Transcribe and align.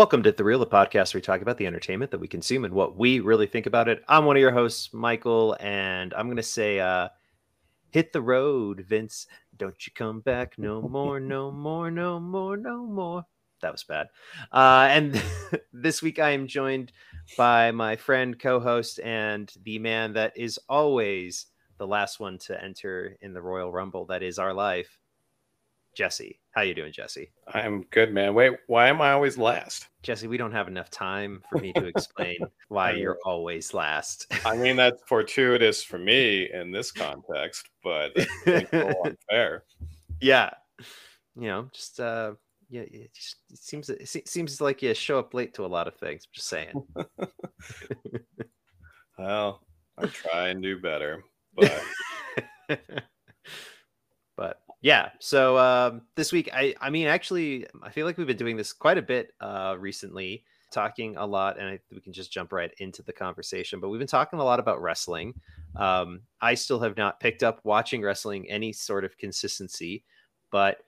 Welcome 0.00 0.22
to 0.22 0.32
The 0.32 0.44
Reel, 0.44 0.58
the 0.58 0.66
podcast 0.66 1.12
where 1.12 1.18
we 1.18 1.20
talk 1.20 1.42
about 1.42 1.58
the 1.58 1.66
entertainment 1.66 2.10
that 2.10 2.20
we 2.20 2.26
consume 2.26 2.64
and 2.64 2.72
what 2.72 2.96
we 2.96 3.20
really 3.20 3.46
think 3.46 3.66
about 3.66 3.86
it. 3.86 4.02
I'm 4.08 4.24
one 4.24 4.34
of 4.34 4.40
your 4.40 4.50
hosts, 4.50 4.94
Michael, 4.94 5.58
and 5.60 6.14
I'm 6.14 6.26
going 6.26 6.38
to 6.38 6.42
say, 6.42 6.80
uh, 6.80 7.10
hit 7.90 8.14
the 8.14 8.22
road, 8.22 8.86
Vince. 8.88 9.26
Don't 9.58 9.86
you 9.86 9.92
come 9.94 10.20
back 10.20 10.54
no 10.56 10.80
more, 10.80 11.20
no 11.20 11.50
more, 11.50 11.90
no 11.90 12.18
more, 12.18 12.56
no 12.56 12.86
more. 12.86 13.26
That 13.60 13.72
was 13.72 13.84
bad. 13.84 14.06
Uh, 14.50 14.88
and 14.90 15.22
this 15.74 16.00
week 16.00 16.18
I 16.18 16.30
am 16.30 16.46
joined 16.46 16.92
by 17.36 17.70
my 17.70 17.94
friend, 17.94 18.40
co 18.40 18.58
host, 18.58 19.00
and 19.00 19.52
the 19.64 19.78
man 19.80 20.14
that 20.14 20.32
is 20.34 20.58
always 20.66 21.44
the 21.76 21.86
last 21.86 22.18
one 22.18 22.38
to 22.38 22.64
enter 22.64 23.18
in 23.20 23.34
the 23.34 23.42
Royal 23.42 23.70
Rumble. 23.70 24.06
That 24.06 24.22
is 24.22 24.38
our 24.38 24.54
life, 24.54 24.98
Jesse. 25.94 26.40
How 26.52 26.62
you 26.62 26.74
doing, 26.74 26.92
Jesse? 26.92 27.30
I'm 27.48 27.82
good, 27.90 28.12
man. 28.12 28.34
Wait, 28.34 28.52
why 28.66 28.88
am 28.88 29.00
I 29.00 29.12
always 29.12 29.38
last? 29.38 29.88
Jesse, 30.02 30.26
we 30.26 30.36
don't 30.36 30.52
have 30.52 30.68
enough 30.68 30.90
time 30.90 31.42
for 31.50 31.58
me 31.58 31.72
to 31.74 31.86
explain 31.86 32.38
why 32.68 32.92
you're 32.92 33.18
always 33.24 33.74
last. 33.74 34.26
I 34.44 34.56
mean, 34.56 34.76
that's 34.76 35.02
fortuitous 35.06 35.82
for 35.82 35.98
me 35.98 36.50
in 36.52 36.72
this 36.72 36.90
context, 36.90 37.68
but 37.82 38.12
it's 38.46 38.72
unfair. 38.72 39.64
Yeah, 40.22 40.50
you 41.34 41.48
know, 41.48 41.70
just 41.72 41.98
uh, 41.98 42.34
yeah, 42.68 42.82
it, 42.82 43.14
just, 43.14 43.36
it 43.50 43.58
seems 43.58 43.88
it 43.88 44.28
seems 44.28 44.60
like 44.60 44.82
you 44.82 44.92
show 44.92 45.18
up 45.18 45.32
late 45.32 45.54
to 45.54 45.64
a 45.64 45.66
lot 45.66 45.88
of 45.88 45.94
things. 45.96 46.26
I'm 46.26 46.30
just 46.34 46.48
saying. 46.48 46.84
well, 49.18 49.62
I 49.96 50.06
try 50.08 50.48
and 50.48 50.62
do 50.62 50.78
better, 50.78 51.24
but 51.54 51.82
yeah 54.82 55.10
so 55.18 55.58
um, 55.58 56.02
this 56.16 56.32
week 56.32 56.48
i 56.52 56.74
i 56.80 56.90
mean 56.90 57.06
actually 57.06 57.66
i 57.82 57.90
feel 57.90 58.06
like 58.06 58.16
we've 58.16 58.26
been 58.26 58.36
doing 58.36 58.56
this 58.56 58.72
quite 58.72 58.98
a 58.98 59.02
bit 59.02 59.32
uh, 59.40 59.76
recently 59.78 60.44
talking 60.70 61.16
a 61.16 61.26
lot 61.26 61.58
and 61.58 61.68
I, 61.68 61.80
we 61.92 62.00
can 62.00 62.12
just 62.12 62.32
jump 62.32 62.52
right 62.52 62.70
into 62.78 63.02
the 63.02 63.12
conversation 63.12 63.80
but 63.80 63.88
we've 63.88 63.98
been 63.98 64.06
talking 64.06 64.38
a 64.38 64.44
lot 64.44 64.60
about 64.60 64.80
wrestling. 64.80 65.34
Um, 65.76 66.22
i 66.40 66.54
still 66.54 66.80
have 66.80 66.96
not 66.96 67.20
picked 67.20 67.42
up 67.42 67.60
watching 67.64 68.02
wrestling 68.02 68.48
any 68.48 68.72
sort 68.72 69.04
of 69.04 69.16
consistency 69.18 70.04
but 70.50 70.78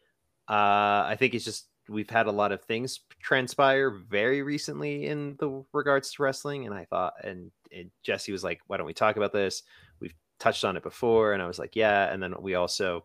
uh, 0.48 1.04
i 1.06 1.16
think 1.18 1.34
it's 1.34 1.44
just 1.44 1.68
we've 1.88 2.10
had 2.10 2.26
a 2.26 2.32
lot 2.32 2.52
of 2.52 2.62
things 2.64 3.00
transpire 3.20 3.90
very 3.90 4.42
recently 4.42 5.06
in 5.06 5.36
the 5.38 5.64
regards 5.72 6.12
to 6.12 6.22
wrestling 6.22 6.66
and 6.66 6.74
i 6.74 6.84
thought 6.84 7.14
and, 7.24 7.50
and 7.76 7.90
jesse 8.02 8.32
was 8.32 8.44
like 8.44 8.60
why 8.66 8.76
don't 8.76 8.86
we 8.86 8.94
talk 8.94 9.16
about 9.16 9.32
this? 9.32 9.62
We've 10.00 10.14
touched 10.38 10.64
on 10.64 10.76
it 10.76 10.82
before 10.82 11.32
and 11.32 11.42
i 11.42 11.46
was 11.46 11.58
like 11.58 11.76
yeah 11.76 12.12
and 12.12 12.22
then 12.22 12.34
we 12.40 12.54
also 12.54 13.04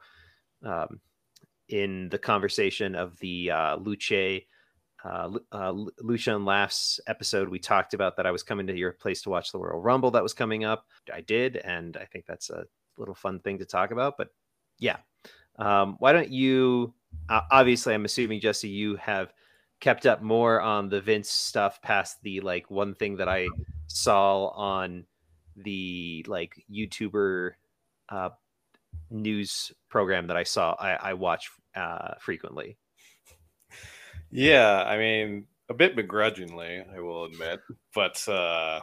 um, 0.67 0.99
in 1.69 2.09
the 2.09 2.17
conversation 2.17 2.95
of 2.95 3.17
the 3.19 3.51
uh, 3.51 3.75
Luce, 3.77 4.41
uh, 5.03 5.29
uh, 5.51 5.73
Lucha 6.03 6.35
and 6.35 6.45
Laughs 6.45 6.99
episode, 7.07 7.49
we 7.49 7.59
talked 7.59 7.93
about 7.93 8.17
that 8.17 8.25
I 8.25 8.31
was 8.31 8.43
coming 8.43 8.67
to 8.67 8.77
your 8.77 8.91
place 8.93 9.21
to 9.23 9.29
watch 9.29 9.51
the 9.51 9.59
Royal 9.59 9.81
Rumble 9.81 10.11
that 10.11 10.23
was 10.23 10.33
coming 10.33 10.63
up. 10.63 10.85
I 11.13 11.21
did, 11.21 11.57
and 11.57 11.97
I 11.97 12.05
think 12.05 12.25
that's 12.25 12.49
a 12.49 12.65
little 12.97 13.15
fun 13.15 13.39
thing 13.39 13.59
to 13.59 13.65
talk 13.65 13.91
about. 13.91 14.17
But 14.17 14.29
yeah, 14.79 14.97
um, 15.57 15.95
why 15.99 16.13
don't 16.13 16.31
you? 16.31 16.93
Uh, 17.29 17.41
obviously, 17.51 17.93
I'm 17.93 18.05
assuming 18.05 18.41
Jesse, 18.41 18.69
you 18.69 18.95
have 18.97 19.33
kept 19.79 20.05
up 20.05 20.21
more 20.21 20.59
on 20.59 20.89
the 20.89 21.01
Vince 21.01 21.29
stuff 21.29 21.81
past 21.81 22.17
the 22.23 22.41
like 22.41 22.69
one 22.69 22.95
thing 22.95 23.17
that 23.17 23.29
I 23.29 23.47
saw 23.87 24.47
on 24.47 25.05
the 25.55 26.25
like 26.27 26.63
YouTuber 26.71 27.51
uh, 28.09 28.29
news 29.09 29.71
program 29.89 30.27
that 30.27 30.37
I 30.37 30.43
saw 30.43 30.75
I, 30.79 30.93
I 30.93 31.13
watch 31.13 31.49
uh, 31.75 32.15
frequently. 32.19 32.77
Yeah, 34.29 34.83
I 34.85 34.97
mean, 34.97 35.45
a 35.69 35.73
bit 35.73 35.95
begrudgingly, 35.95 36.83
I 36.93 36.99
will 36.99 37.25
admit, 37.25 37.61
but 37.95 38.27
uh, 38.27 38.81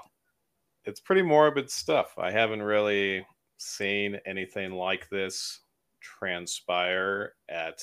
it's 0.84 1.00
pretty 1.00 1.22
morbid 1.22 1.70
stuff. 1.70 2.14
I 2.18 2.30
haven't 2.30 2.62
really 2.62 3.26
seen 3.58 4.18
anything 4.26 4.72
like 4.72 5.08
this 5.10 5.60
transpire 6.00 7.34
at 7.48 7.82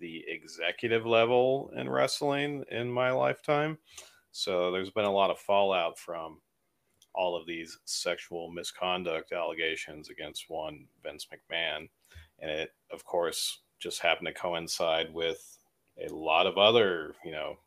the 0.00 0.24
executive 0.28 1.06
level 1.06 1.72
in 1.76 1.88
wrestling 1.88 2.64
in 2.70 2.90
my 2.90 3.10
lifetime. 3.10 3.78
So 4.30 4.70
there's 4.70 4.90
been 4.90 5.04
a 5.04 5.12
lot 5.12 5.30
of 5.30 5.38
fallout 5.38 5.98
from 5.98 6.40
all 7.18 7.36
of 7.36 7.46
these 7.46 7.76
sexual 7.84 8.48
misconduct 8.48 9.32
allegations 9.32 10.08
against 10.08 10.48
one 10.48 10.86
Vince 11.02 11.26
McMahon. 11.26 11.88
And 12.38 12.48
it, 12.48 12.70
of 12.92 13.04
course, 13.04 13.62
just 13.80 14.00
happened 14.00 14.28
to 14.28 14.32
coincide 14.32 15.12
with 15.12 15.58
a 16.00 16.14
lot 16.14 16.46
of 16.46 16.58
other, 16.58 17.16
you 17.24 17.32
know, 17.32 17.58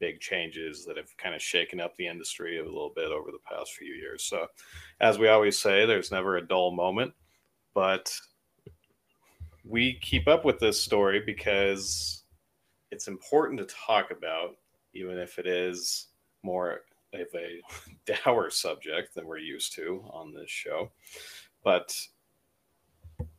big 0.00 0.18
changes 0.18 0.84
that 0.84 0.96
have 0.96 1.16
kind 1.18 1.36
of 1.36 1.40
shaken 1.40 1.80
up 1.80 1.96
the 1.96 2.08
industry 2.08 2.58
a 2.58 2.64
little 2.64 2.92
bit 2.96 3.12
over 3.12 3.30
the 3.30 3.38
past 3.48 3.74
few 3.74 3.94
years. 3.94 4.24
So, 4.24 4.48
as 5.00 5.20
we 5.20 5.28
always 5.28 5.56
say, 5.56 5.86
there's 5.86 6.10
never 6.10 6.36
a 6.36 6.46
dull 6.46 6.72
moment, 6.72 7.12
but 7.74 8.12
we 9.64 10.00
keep 10.00 10.26
up 10.26 10.44
with 10.44 10.58
this 10.58 10.82
story 10.82 11.22
because 11.24 12.24
it's 12.90 13.06
important 13.06 13.60
to 13.60 13.66
talk 13.86 14.10
about, 14.10 14.56
even 14.94 15.16
if 15.16 15.38
it 15.38 15.46
is 15.46 16.08
more 16.42 16.80
of 17.14 17.26
a 17.34 17.60
dour 18.24 18.50
subject 18.50 19.14
than 19.14 19.26
we're 19.26 19.38
used 19.38 19.74
to 19.74 20.04
on 20.10 20.32
this 20.32 20.50
show. 20.50 20.90
But 21.64 21.94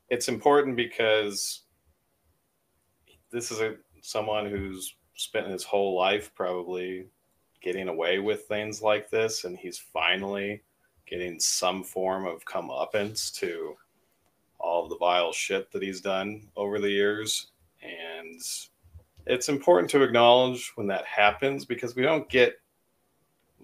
it's 0.10 0.28
important 0.28 0.76
because 0.76 1.64
this 3.32 3.52
is 3.52 3.62
a 3.62 3.76
someone 4.02 4.50
who's 4.50 4.96
spent 5.16 5.48
his 5.48 5.64
whole 5.64 5.98
life 5.98 6.32
probably 6.36 7.08
getting 7.62 7.88
away 7.88 8.20
with 8.20 8.46
things 8.46 8.82
like 8.82 9.10
this, 9.10 9.44
and 9.44 9.58
he's 9.58 9.78
finally 9.78 10.64
getting 11.08 11.40
some 11.40 11.84
form 11.84 12.26
of 12.26 12.44
comeuppance 12.46 13.34
to 13.36 13.76
all 14.60 14.88
the 14.88 14.98
vile 14.98 15.32
shit 15.32 15.72
that 15.72 15.82
he's 15.82 16.02
done 16.02 16.48
over 16.56 16.80
the 16.80 16.90
years. 16.90 17.52
And 17.82 18.42
it's 19.28 19.50
important 19.50 19.90
to 19.92 20.04
acknowledge 20.04 20.72
when 20.76 20.88
that 20.88 21.06
happens 21.06 21.66
because 21.66 21.96
we 21.96 22.04
don't 22.04 22.30
get 22.30 22.56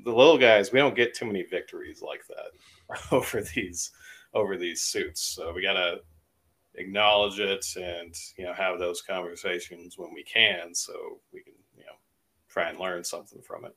the 0.03 0.13
little 0.13 0.37
guys, 0.37 0.71
we 0.71 0.79
don't 0.79 0.95
get 0.95 1.13
too 1.13 1.25
many 1.25 1.43
victories 1.43 2.01
like 2.01 2.21
that 2.27 3.01
over 3.11 3.41
these 3.41 3.91
over 4.33 4.57
these 4.57 4.81
suits. 4.81 5.21
So 5.21 5.53
we 5.53 5.61
gotta 5.61 6.01
acknowledge 6.75 7.39
it 7.39 7.65
and 7.75 8.13
you 8.37 8.45
know 8.45 8.53
have 8.53 8.79
those 8.79 9.01
conversations 9.01 9.97
when 9.97 10.13
we 10.13 10.23
can, 10.23 10.73
so 10.73 11.19
we 11.33 11.41
can 11.43 11.53
you 11.75 11.83
know 11.83 11.93
try 12.49 12.69
and 12.69 12.79
learn 12.79 13.03
something 13.03 13.41
from 13.41 13.65
it. 13.65 13.75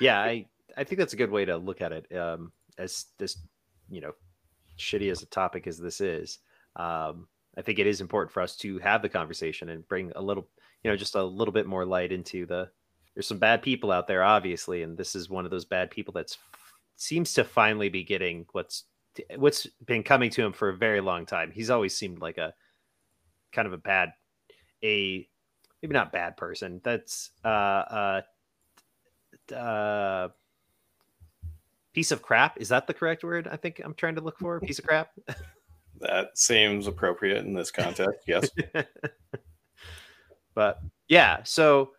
Yeah, 0.00 0.20
I 0.20 0.46
I 0.76 0.84
think 0.84 0.98
that's 0.98 1.14
a 1.14 1.18
good 1.18 1.30
way 1.30 1.44
to 1.44 1.56
look 1.56 1.80
at 1.80 1.92
it. 1.92 2.16
Um, 2.16 2.52
as 2.78 3.06
this 3.18 3.38
you 3.88 4.00
know 4.00 4.12
shitty 4.78 5.10
as 5.10 5.22
a 5.22 5.26
topic 5.26 5.66
as 5.66 5.78
this 5.78 6.00
is, 6.00 6.38
um, 6.76 7.28
I 7.56 7.62
think 7.62 7.78
it 7.78 7.86
is 7.86 8.00
important 8.00 8.32
for 8.32 8.42
us 8.42 8.56
to 8.58 8.78
have 8.80 9.02
the 9.02 9.08
conversation 9.08 9.68
and 9.68 9.86
bring 9.88 10.12
a 10.16 10.22
little 10.22 10.48
you 10.82 10.90
know 10.90 10.96
just 10.96 11.14
a 11.14 11.22
little 11.22 11.52
bit 11.52 11.66
more 11.66 11.86
light 11.86 12.12
into 12.12 12.46
the 12.46 12.70
there's 13.14 13.26
some 13.28 13.38
bad 13.38 13.62
people 13.62 13.92
out 13.92 14.06
there, 14.06 14.22
obviously, 14.22 14.82
and 14.82 14.96
this 14.96 15.14
is 15.14 15.30
one 15.30 15.44
of 15.44 15.50
those 15.50 15.64
bad 15.64 15.90
people 15.90 16.12
that's 16.12 16.38
seems 16.96 17.34
to 17.34 17.44
finally 17.44 17.88
be 17.88 18.04
getting 18.04 18.46
what's 18.52 18.84
what's 19.36 19.66
been 19.86 20.02
coming 20.02 20.30
to 20.30 20.44
him 20.44 20.52
for 20.52 20.68
a 20.68 20.76
very 20.76 21.00
long 21.00 21.26
time. 21.26 21.52
He's 21.52 21.70
always 21.70 21.96
seemed 21.96 22.20
like 22.20 22.38
a 22.38 22.54
kind 23.52 23.66
of 23.66 23.72
a 23.72 23.78
bad, 23.78 24.12
a 24.82 25.28
maybe 25.82 25.92
not 25.92 26.12
bad 26.12 26.36
person. 26.36 26.80
That's 26.82 27.30
uh, 27.44 28.22
uh, 29.50 29.54
uh, 29.54 30.28
piece 31.92 32.10
of 32.10 32.22
crap. 32.22 32.60
Is 32.60 32.68
that 32.70 32.86
the 32.86 32.94
correct 32.94 33.22
word? 33.22 33.48
I 33.50 33.56
think 33.56 33.80
I'm 33.84 33.94
trying 33.94 34.16
to 34.16 34.20
look 34.20 34.38
for 34.38 34.58
piece 34.60 34.80
of 34.80 34.86
crap. 34.86 35.10
that 36.00 36.36
seems 36.36 36.88
appropriate 36.88 37.46
in 37.46 37.54
this 37.54 37.70
context. 37.70 38.20
Yes. 38.26 38.50
but 40.54 40.80
yeah, 41.08 41.42
so 41.44 41.92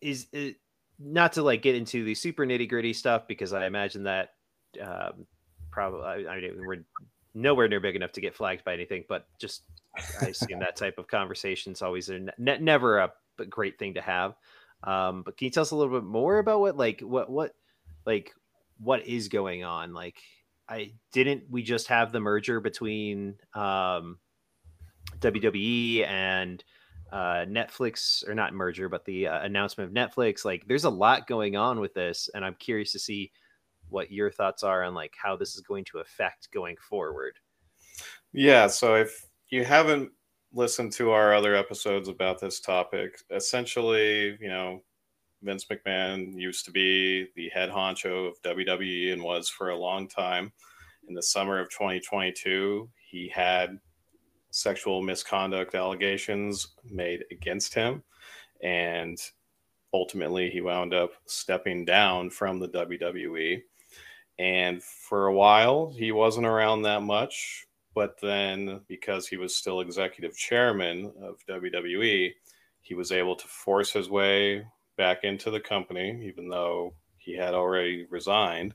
is 0.00 0.26
it 0.32 0.56
not 0.98 1.32
to 1.34 1.42
like 1.42 1.62
get 1.62 1.74
into 1.74 2.04
the 2.04 2.14
super 2.14 2.44
nitty 2.44 2.68
gritty 2.68 2.92
stuff 2.92 3.26
because 3.26 3.52
I 3.52 3.66
imagine 3.66 4.04
that 4.04 4.34
um, 4.80 5.26
probably 5.70 6.26
I, 6.26 6.36
I 6.36 6.40
mean, 6.40 6.66
we're 6.66 6.84
nowhere 7.34 7.68
near 7.68 7.80
big 7.80 7.96
enough 7.96 8.12
to 8.12 8.20
get 8.20 8.34
flagged 8.34 8.64
by 8.64 8.74
anything, 8.74 9.04
but 9.08 9.26
just 9.38 9.62
I 10.20 10.26
assume 10.26 10.60
that 10.60 10.76
type 10.76 10.98
of 10.98 11.08
conversation 11.08 11.72
is 11.72 11.82
always 11.82 12.08
a 12.08 12.18
ne- 12.38 12.58
never 12.58 12.98
a 12.98 13.12
great 13.48 13.78
thing 13.78 13.94
to 13.94 14.00
have. 14.00 14.34
Um, 14.84 15.22
but 15.22 15.36
can 15.36 15.46
you 15.46 15.50
tell 15.50 15.62
us 15.62 15.72
a 15.72 15.76
little 15.76 15.98
bit 15.98 16.06
more 16.06 16.38
about 16.38 16.60
what 16.60 16.76
like 16.76 17.00
what 17.00 17.30
what 17.30 17.54
like 18.06 18.32
what 18.78 19.06
is 19.06 19.28
going 19.28 19.64
on? 19.64 19.92
Like 19.92 20.18
I 20.68 20.92
didn't 21.12 21.44
we 21.50 21.62
just 21.62 21.88
have 21.88 22.12
the 22.12 22.20
merger 22.20 22.60
between 22.60 23.36
um, 23.54 24.18
WWE 25.20 26.06
and 26.06 26.62
uh, 27.12 27.44
Netflix 27.46 28.26
or 28.28 28.34
not 28.34 28.54
merger, 28.54 28.88
but 28.88 29.04
the 29.04 29.26
uh, 29.26 29.42
announcement 29.42 29.88
of 29.88 29.94
Netflix. 29.94 30.44
Like, 30.44 30.66
there's 30.66 30.84
a 30.84 30.90
lot 30.90 31.26
going 31.26 31.56
on 31.56 31.80
with 31.80 31.94
this, 31.94 32.30
and 32.34 32.44
I'm 32.44 32.54
curious 32.54 32.92
to 32.92 32.98
see 32.98 33.32
what 33.90 34.10
your 34.10 34.30
thoughts 34.30 34.62
are 34.62 34.84
on 34.84 34.94
like 34.94 35.14
how 35.20 35.36
this 35.36 35.54
is 35.54 35.60
going 35.60 35.84
to 35.84 35.98
affect 35.98 36.50
going 36.52 36.76
forward. 36.76 37.38
Yeah. 38.32 38.68
So 38.68 38.94
if 38.94 39.26
you 39.50 39.64
haven't 39.64 40.10
listened 40.52 40.92
to 40.92 41.10
our 41.10 41.34
other 41.34 41.54
episodes 41.54 42.08
about 42.08 42.40
this 42.40 42.60
topic, 42.60 43.18
essentially, 43.30 44.36
you 44.40 44.48
know, 44.48 44.82
Vince 45.42 45.66
McMahon 45.66 46.38
used 46.38 46.64
to 46.66 46.70
be 46.70 47.28
the 47.34 47.48
head 47.48 47.70
honcho 47.70 48.28
of 48.28 48.42
WWE 48.42 49.12
and 49.12 49.22
was 49.22 49.48
for 49.48 49.70
a 49.70 49.76
long 49.76 50.06
time. 50.06 50.52
In 51.08 51.14
the 51.14 51.22
summer 51.22 51.58
of 51.58 51.70
2022, 51.70 52.88
he 53.10 53.28
had 53.28 53.78
sexual 54.50 55.02
misconduct 55.02 55.74
allegations 55.74 56.68
made 56.84 57.24
against 57.30 57.74
him. 57.74 58.02
And 58.62 59.18
ultimately, 59.92 60.50
he 60.50 60.60
wound 60.60 60.94
up 60.94 61.12
stepping 61.26 61.84
down 61.84 62.30
from 62.30 62.58
the 62.58 62.68
WWE. 62.68 63.62
And 64.38 64.82
for 64.82 65.26
a 65.26 65.34
while, 65.34 65.92
he 65.96 66.12
wasn't 66.12 66.46
around 66.46 66.82
that 66.82 67.02
much. 67.02 67.66
But 67.94 68.20
then, 68.20 68.80
because 68.86 69.26
he 69.26 69.36
was 69.36 69.54
still 69.54 69.80
executive 69.80 70.36
chairman 70.36 71.12
of 71.22 71.44
WWE, 71.48 72.32
he 72.80 72.94
was 72.94 73.12
able 73.12 73.36
to 73.36 73.46
force 73.46 73.92
his 73.92 74.08
way 74.08 74.64
back 74.96 75.24
into 75.24 75.50
the 75.50 75.60
company, 75.60 76.20
even 76.24 76.48
though 76.48 76.94
he 77.18 77.34
had 77.34 77.54
already 77.54 78.06
resigned. 78.10 78.74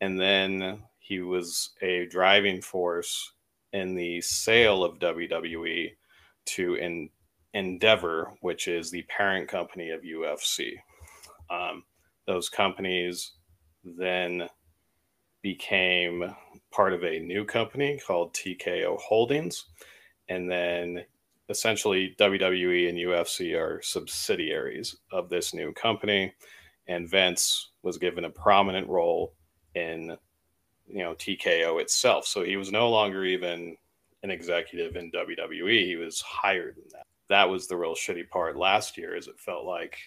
And 0.00 0.18
then 0.18 0.82
he 0.98 1.20
was 1.20 1.70
a 1.82 2.06
driving 2.06 2.60
force 2.60 3.32
in 3.72 3.94
the 3.94 4.20
sale 4.20 4.84
of 4.84 4.98
WWE 4.98 5.90
to 6.46 6.74
in, 6.74 7.10
Endeavor, 7.54 8.34
which 8.40 8.68
is 8.68 8.90
the 8.90 9.02
parent 9.04 9.48
company 9.48 9.90
of 9.90 10.02
UFC. 10.02 10.72
Um, 11.50 11.84
those 12.26 12.48
companies 12.48 13.32
then 13.84 14.48
became 15.42 16.34
part 16.70 16.92
of 16.92 17.02
a 17.04 17.18
new 17.20 17.44
company 17.44 17.98
called 18.06 18.34
TKO 18.34 18.98
Holdings. 18.98 19.64
And 20.28 20.50
then 20.50 21.04
essentially 21.48 22.14
WWE 22.18 22.90
and 22.90 22.98
UFC 22.98 23.58
are 23.58 23.80
subsidiaries 23.82 24.96
of 25.10 25.30
this 25.30 25.54
new 25.54 25.72
company. 25.72 26.34
And 26.86 27.08
Vince 27.08 27.70
was 27.82 27.96
given 27.96 28.26
a 28.26 28.30
prominent 28.30 28.88
role 28.88 29.34
in 29.74 30.16
you 30.88 31.02
know 31.02 31.14
TKO 31.14 31.80
itself. 31.80 32.26
So 32.26 32.42
he 32.44 32.56
was 32.56 32.72
no 32.72 32.90
longer 32.90 33.24
even 33.24 33.76
an 34.22 34.30
executive 34.30 34.96
in 34.96 35.10
WWE. 35.12 35.84
He 35.84 35.96
was 35.96 36.20
hired 36.20 36.76
in 36.78 36.84
that. 36.92 37.06
That 37.28 37.48
was 37.48 37.66
the 37.66 37.76
real 37.76 37.94
shitty 37.94 38.28
part 38.28 38.56
last 38.56 38.96
year, 38.96 39.14
is 39.14 39.28
it 39.28 39.38
felt 39.38 39.64
like 39.64 39.98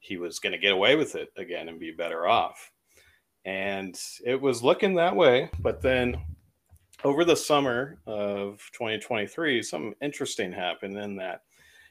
he 0.00 0.16
was 0.16 0.38
going 0.38 0.52
to 0.52 0.58
get 0.58 0.72
away 0.72 0.96
with 0.96 1.14
it 1.14 1.32
again 1.36 1.68
and 1.68 1.78
be 1.78 1.92
better 1.92 2.26
off. 2.26 2.72
And 3.44 3.98
it 4.24 4.40
was 4.40 4.62
looking 4.62 4.94
that 4.94 5.14
way. 5.14 5.50
But 5.60 5.80
then 5.80 6.16
over 7.04 7.24
the 7.24 7.36
summer 7.36 7.98
of 8.06 8.58
2023, 8.72 9.62
something 9.62 9.94
interesting 10.00 10.52
happened 10.52 10.96
in 10.96 11.16
that 11.16 11.42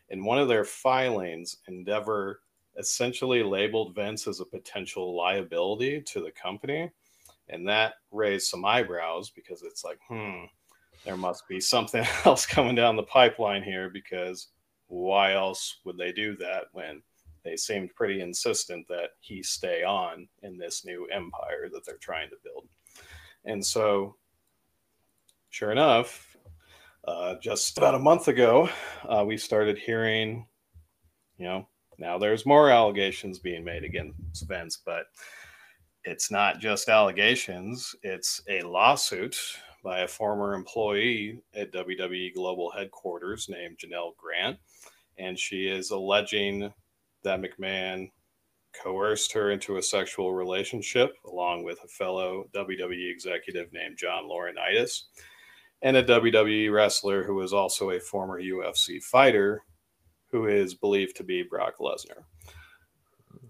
in 0.10 0.26
one 0.26 0.40
of 0.40 0.48
their 0.48 0.66
filings, 0.66 1.58
Endeavor 1.68 2.42
essentially 2.78 3.44
labeled 3.44 3.96
Vince 3.96 4.28
as 4.28 4.40
a 4.40 4.46
potential 4.46 5.16
liability 5.16 6.02
to 6.02 6.22
the 6.22 6.32
company. 6.32 6.92
And 7.52 7.68
that 7.68 7.94
raised 8.12 8.48
some 8.48 8.66
eyebrows 8.66 9.30
because 9.30 9.62
it's 9.62 9.84
like, 9.84 10.00
hmm, 10.08 10.46
there 11.06 11.18
must 11.18 11.48
be 11.48 11.60
something 11.60 12.06
else 12.26 12.46
coming 12.46 12.76
down 12.76 12.96
the 12.96 13.04
pipeline 13.04 13.64
here 13.64 13.90
because 13.90 14.48
why 14.88 15.34
else 15.34 15.78
would 15.86 15.98
they 15.98 16.12
do 16.12 16.36
that 16.38 16.66
when 16.72 17.02
they 17.44 17.56
seemed 17.56 17.96
pretty 17.96 18.22
insistent 18.22 18.88
that 18.88 19.12
he 19.20 19.42
stay 19.42 19.84
on 19.84 20.28
in 20.44 20.58
this 20.58 20.86
new 20.86 21.08
empire 21.08 21.70
that 21.72 21.86
they're 21.86 21.98
trying 21.98 22.30
to 22.30 22.36
build? 22.44 22.68
And 23.46 23.66
so 23.66 24.16
sure 25.50 25.72
enough, 25.72 26.38
uh, 27.08 27.36
just 27.42 27.78
about 27.78 27.96
a 27.96 28.00
month 28.00 28.28
ago, 28.28 28.70
uh, 29.08 29.24
we 29.26 29.38
started 29.38 29.78
hearing, 29.78 30.46
you 31.38 31.46
know, 31.46 31.68
now 31.98 32.18
there's 32.18 32.46
more 32.46 32.70
allegations 32.70 33.40
being 33.40 33.64
made 33.64 33.84
against 33.84 34.48
Vince, 34.48 34.80
but 34.84 35.06
it's 36.04 36.32
not 36.32 36.60
just 36.60 36.90
allegations, 36.90 37.96
it's 38.04 38.42
a 38.50 38.62
lawsuit 38.62 39.38
by 39.84 40.00
a 40.02 40.08
former 40.08 40.54
employee 40.54 41.42
at 41.56 41.74
WWE 41.74 42.34
Global 42.34 42.72
Headquarters 42.72 43.50
named 43.50 43.78
Janelle 43.78 44.16
Grant. 44.18 44.58
And 45.18 45.38
she 45.38 45.68
is 45.68 45.92
alleging 45.92 46.72
that 47.24 47.42
McMahon 47.42 48.12
coerced 48.74 49.34
her 49.34 49.52
into 49.52 49.78
a 49.78 49.84
sexual 49.84 50.34
relationship 50.34 51.14
along 51.26 51.64
with 51.64 51.80
a 51.84 51.88
fellow 51.88 52.46
WWE 52.54 53.12
executive 53.12 53.72
named 53.74 53.98
John 53.98 54.24
Laurinaitis 54.24 55.04
and 55.82 55.98
a 55.98 56.04
WWE 56.04 56.72
wrestler 56.72 57.24
who 57.24 57.42
is 57.42 57.54
also 57.54 57.90
a 57.92 58.00
former 58.00 58.42
UFC 58.42 59.04
fighter 59.04 59.64
who 60.32 60.48
is 60.48 60.74
believed 60.74 61.18
to 61.18 61.24
be 61.24 61.44
Brock 61.44 61.76
Lesnar. 61.80 62.24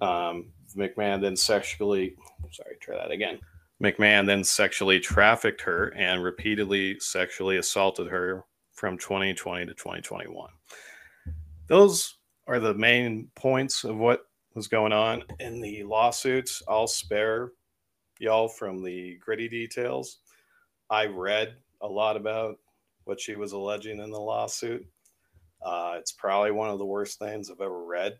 Um, 0.01 0.51
McMahon 0.75 1.21
then 1.21 1.35
sexually, 1.35 2.15
sorry, 2.51 2.75
try 2.79 2.97
that 2.97 3.11
again. 3.11 3.39
McMahon 3.81 4.25
then 4.25 4.43
sexually 4.43 4.99
trafficked 4.99 5.61
her 5.61 5.87
and 5.97 6.23
repeatedly 6.23 6.99
sexually 6.99 7.57
assaulted 7.57 8.07
her 8.07 8.43
from 8.73 8.97
2020 8.97 9.65
to 9.65 9.73
2021. 9.73 10.49
Those 11.67 12.17
are 12.47 12.59
the 12.59 12.73
main 12.73 13.29
points 13.35 13.83
of 13.83 13.97
what 13.97 14.25
was 14.53 14.67
going 14.67 14.91
on 14.91 15.23
in 15.39 15.61
the 15.61 15.83
lawsuits. 15.83 16.61
I'll 16.67 16.87
spare 16.87 17.51
y'all 18.19 18.47
from 18.47 18.83
the 18.83 19.17
gritty 19.17 19.47
details. 19.47 20.19
I 20.89 21.05
read 21.05 21.55
a 21.81 21.87
lot 21.87 22.17
about 22.17 22.57
what 23.05 23.19
she 23.19 23.35
was 23.35 23.53
alleging 23.53 23.99
in 23.99 24.11
the 24.11 24.19
lawsuit. 24.19 24.85
Uh, 25.61 25.95
it's 25.97 26.11
probably 26.11 26.51
one 26.51 26.69
of 26.69 26.79
the 26.79 26.85
worst 26.85 27.19
things 27.19 27.49
I've 27.49 27.61
ever 27.61 27.85
read. 27.85 28.19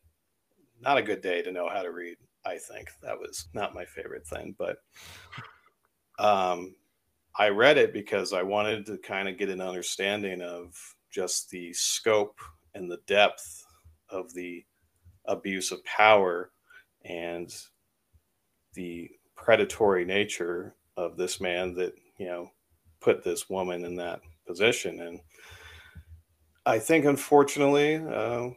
Not 0.80 0.98
a 0.98 1.04
good 1.04 1.22
day 1.22 1.42
to 1.42 1.52
know 1.52 1.70
how 1.70 1.82
to 1.84 1.92
read, 1.92 2.18
I 2.46 2.58
think. 2.58 2.90
That 3.02 3.20
was 3.20 3.48
not 3.54 3.76
my 3.76 3.86
favorite 3.86 4.26
thing, 4.26 4.56
but 4.58 4.78
um, 6.20 6.76
I 7.38 7.50
read 7.50 7.78
it 7.78 7.94
because 7.94 8.34
I 8.34 8.44
wanted 8.44 8.86
to 8.88 8.98
kind 8.98 9.28
of 9.30 9.38
get 9.38 9.50
an 9.50 9.62
understanding 9.62 10.42
of 10.42 10.76
just 11.12 11.50
the 11.50 11.74
scope 11.74 12.40
and 12.74 12.90
the 12.90 13.00
depth 13.08 13.66
of 14.10 14.34
the 14.34 14.66
abuse 15.26 15.72
of 15.72 15.84
power 15.86 16.52
and 17.06 17.54
the 18.74 19.10
predatory 19.36 20.06
nature 20.06 20.76
of 20.98 21.18
this 21.18 21.40
man 21.40 21.74
that, 21.76 21.94
you 22.18 22.26
know, 22.26 22.52
put 23.00 23.24
this 23.24 23.50
woman 23.50 23.86
in 23.86 23.96
that 23.96 24.22
position. 24.46 25.02
And 25.02 25.20
I 26.66 26.80
think, 26.80 27.06
unfortunately, 27.06 27.96
uh, 27.96 28.50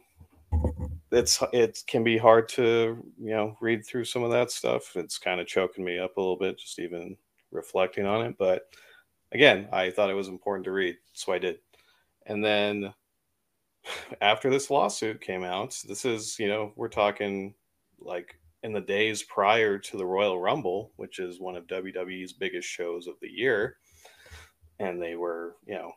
it's 1.15 1.41
it 1.53 1.83
can 1.87 2.03
be 2.03 2.17
hard 2.17 2.49
to 2.49 3.03
you 3.19 3.29
know 3.31 3.57
read 3.61 3.85
through 3.85 4.05
some 4.05 4.23
of 4.23 4.31
that 4.31 4.51
stuff. 4.51 4.95
It's 4.95 5.17
kind 5.17 5.39
of 5.39 5.47
choking 5.47 5.85
me 5.85 5.99
up 5.99 6.17
a 6.17 6.21
little 6.21 6.37
bit, 6.37 6.59
just 6.59 6.79
even 6.79 7.17
reflecting 7.51 8.05
on 8.05 8.25
it. 8.25 8.35
But 8.37 8.63
again, 9.31 9.67
I 9.71 9.89
thought 9.89 10.09
it 10.09 10.15
was 10.15 10.27
important 10.27 10.65
to 10.65 10.71
read, 10.71 10.97
so 11.13 11.33
I 11.33 11.39
did. 11.39 11.59
And 12.27 12.43
then 12.43 12.93
after 14.21 14.49
this 14.49 14.69
lawsuit 14.69 15.21
came 15.21 15.43
out, 15.43 15.79
this 15.87 16.05
is 16.05 16.37
you 16.39 16.47
know 16.47 16.73
we're 16.75 16.89
talking 16.89 17.53
like 17.99 18.39
in 18.63 18.73
the 18.73 18.81
days 18.81 19.23
prior 19.23 19.77
to 19.77 19.97
the 19.97 20.05
Royal 20.05 20.39
Rumble, 20.39 20.91
which 20.95 21.19
is 21.19 21.39
one 21.39 21.55
of 21.55 21.67
WWE's 21.67 22.33
biggest 22.33 22.67
shows 22.67 23.07
of 23.07 23.15
the 23.21 23.29
year 23.29 23.77
and 24.79 25.01
they 25.01 25.15
were, 25.15 25.55
you 25.65 25.75
know, 25.75 25.91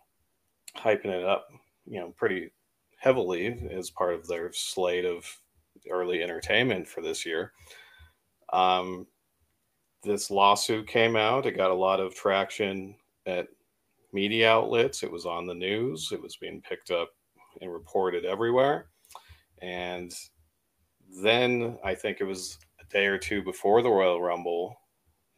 hyping 0.76 1.06
it 1.06 1.24
up, 1.24 1.48
you 1.86 2.00
know, 2.00 2.12
pretty 2.16 2.50
heavily 2.98 3.68
as 3.70 3.90
part 3.90 4.14
of 4.14 4.26
their 4.26 4.52
slate 4.52 5.04
of 5.04 5.24
early 5.90 6.22
entertainment 6.22 6.86
for 6.86 7.00
this 7.00 7.24
year. 7.24 7.52
Um, 8.52 9.06
this 10.02 10.30
lawsuit 10.30 10.86
came 10.86 11.16
out. 11.16 11.46
It 11.46 11.56
got 11.56 11.70
a 11.70 11.74
lot 11.74 12.00
of 12.00 12.14
traction 12.14 12.94
at 13.26 13.48
media 14.12 14.50
outlets. 14.50 15.02
It 15.02 15.10
was 15.10 15.26
on 15.26 15.46
the 15.46 15.54
news. 15.54 16.10
It 16.12 16.22
was 16.22 16.36
being 16.36 16.62
picked 16.62 16.90
up 16.90 17.10
and 17.60 17.72
reported 17.72 18.24
everywhere. 18.24 18.86
And 19.60 20.12
then 21.22 21.78
I 21.84 21.94
think 21.94 22.20
it 22.20 22.24
was 22.24 22.58
a 22.80 22.92
day 22.92 23.06
or 23.06 23.18
two 23.18 23.42
before 23.42 23.82
the 23.82 23.90
Royal 23.90 24.20
Rumble, 24.20 24.76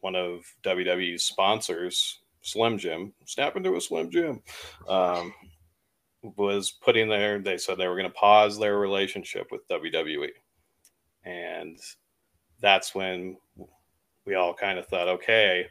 one 0.01 0.15
of 0.15 0.43
WWE's 0.63 1.23
sponsors 1.23 2.19
Slim 2.41 2.77
Jim, 2.77 3.13
snap 3.25 3.55
into 3.55 3.75
a 3.75 3.81
Slim 3.81 4.09
Jim, 4.09 4.41
um, 4.87 5.33
was 6.23 6.71
putting 6.71 7.09
there. 7.09 7.39
They 7.39 7.57
said 7.57 7.77
they 7.77 7.87
were 7.87 7.97
going 7.97 8.09
to 8.09 8.13
pause 8.15 8.57
their 8.57 8.77
relationship 8.77 9.47
with 9.51 9.67
WWE, 9.69 10.29
and 11.25 11.79
that's 12.59 12.93
when 12.93 13.37
we 14.25 14.35
all 14.35 14.53
kind 14.53 14.77
of 14.77 14.87
thought, 14.87 15.07
okay, 15.07 15.67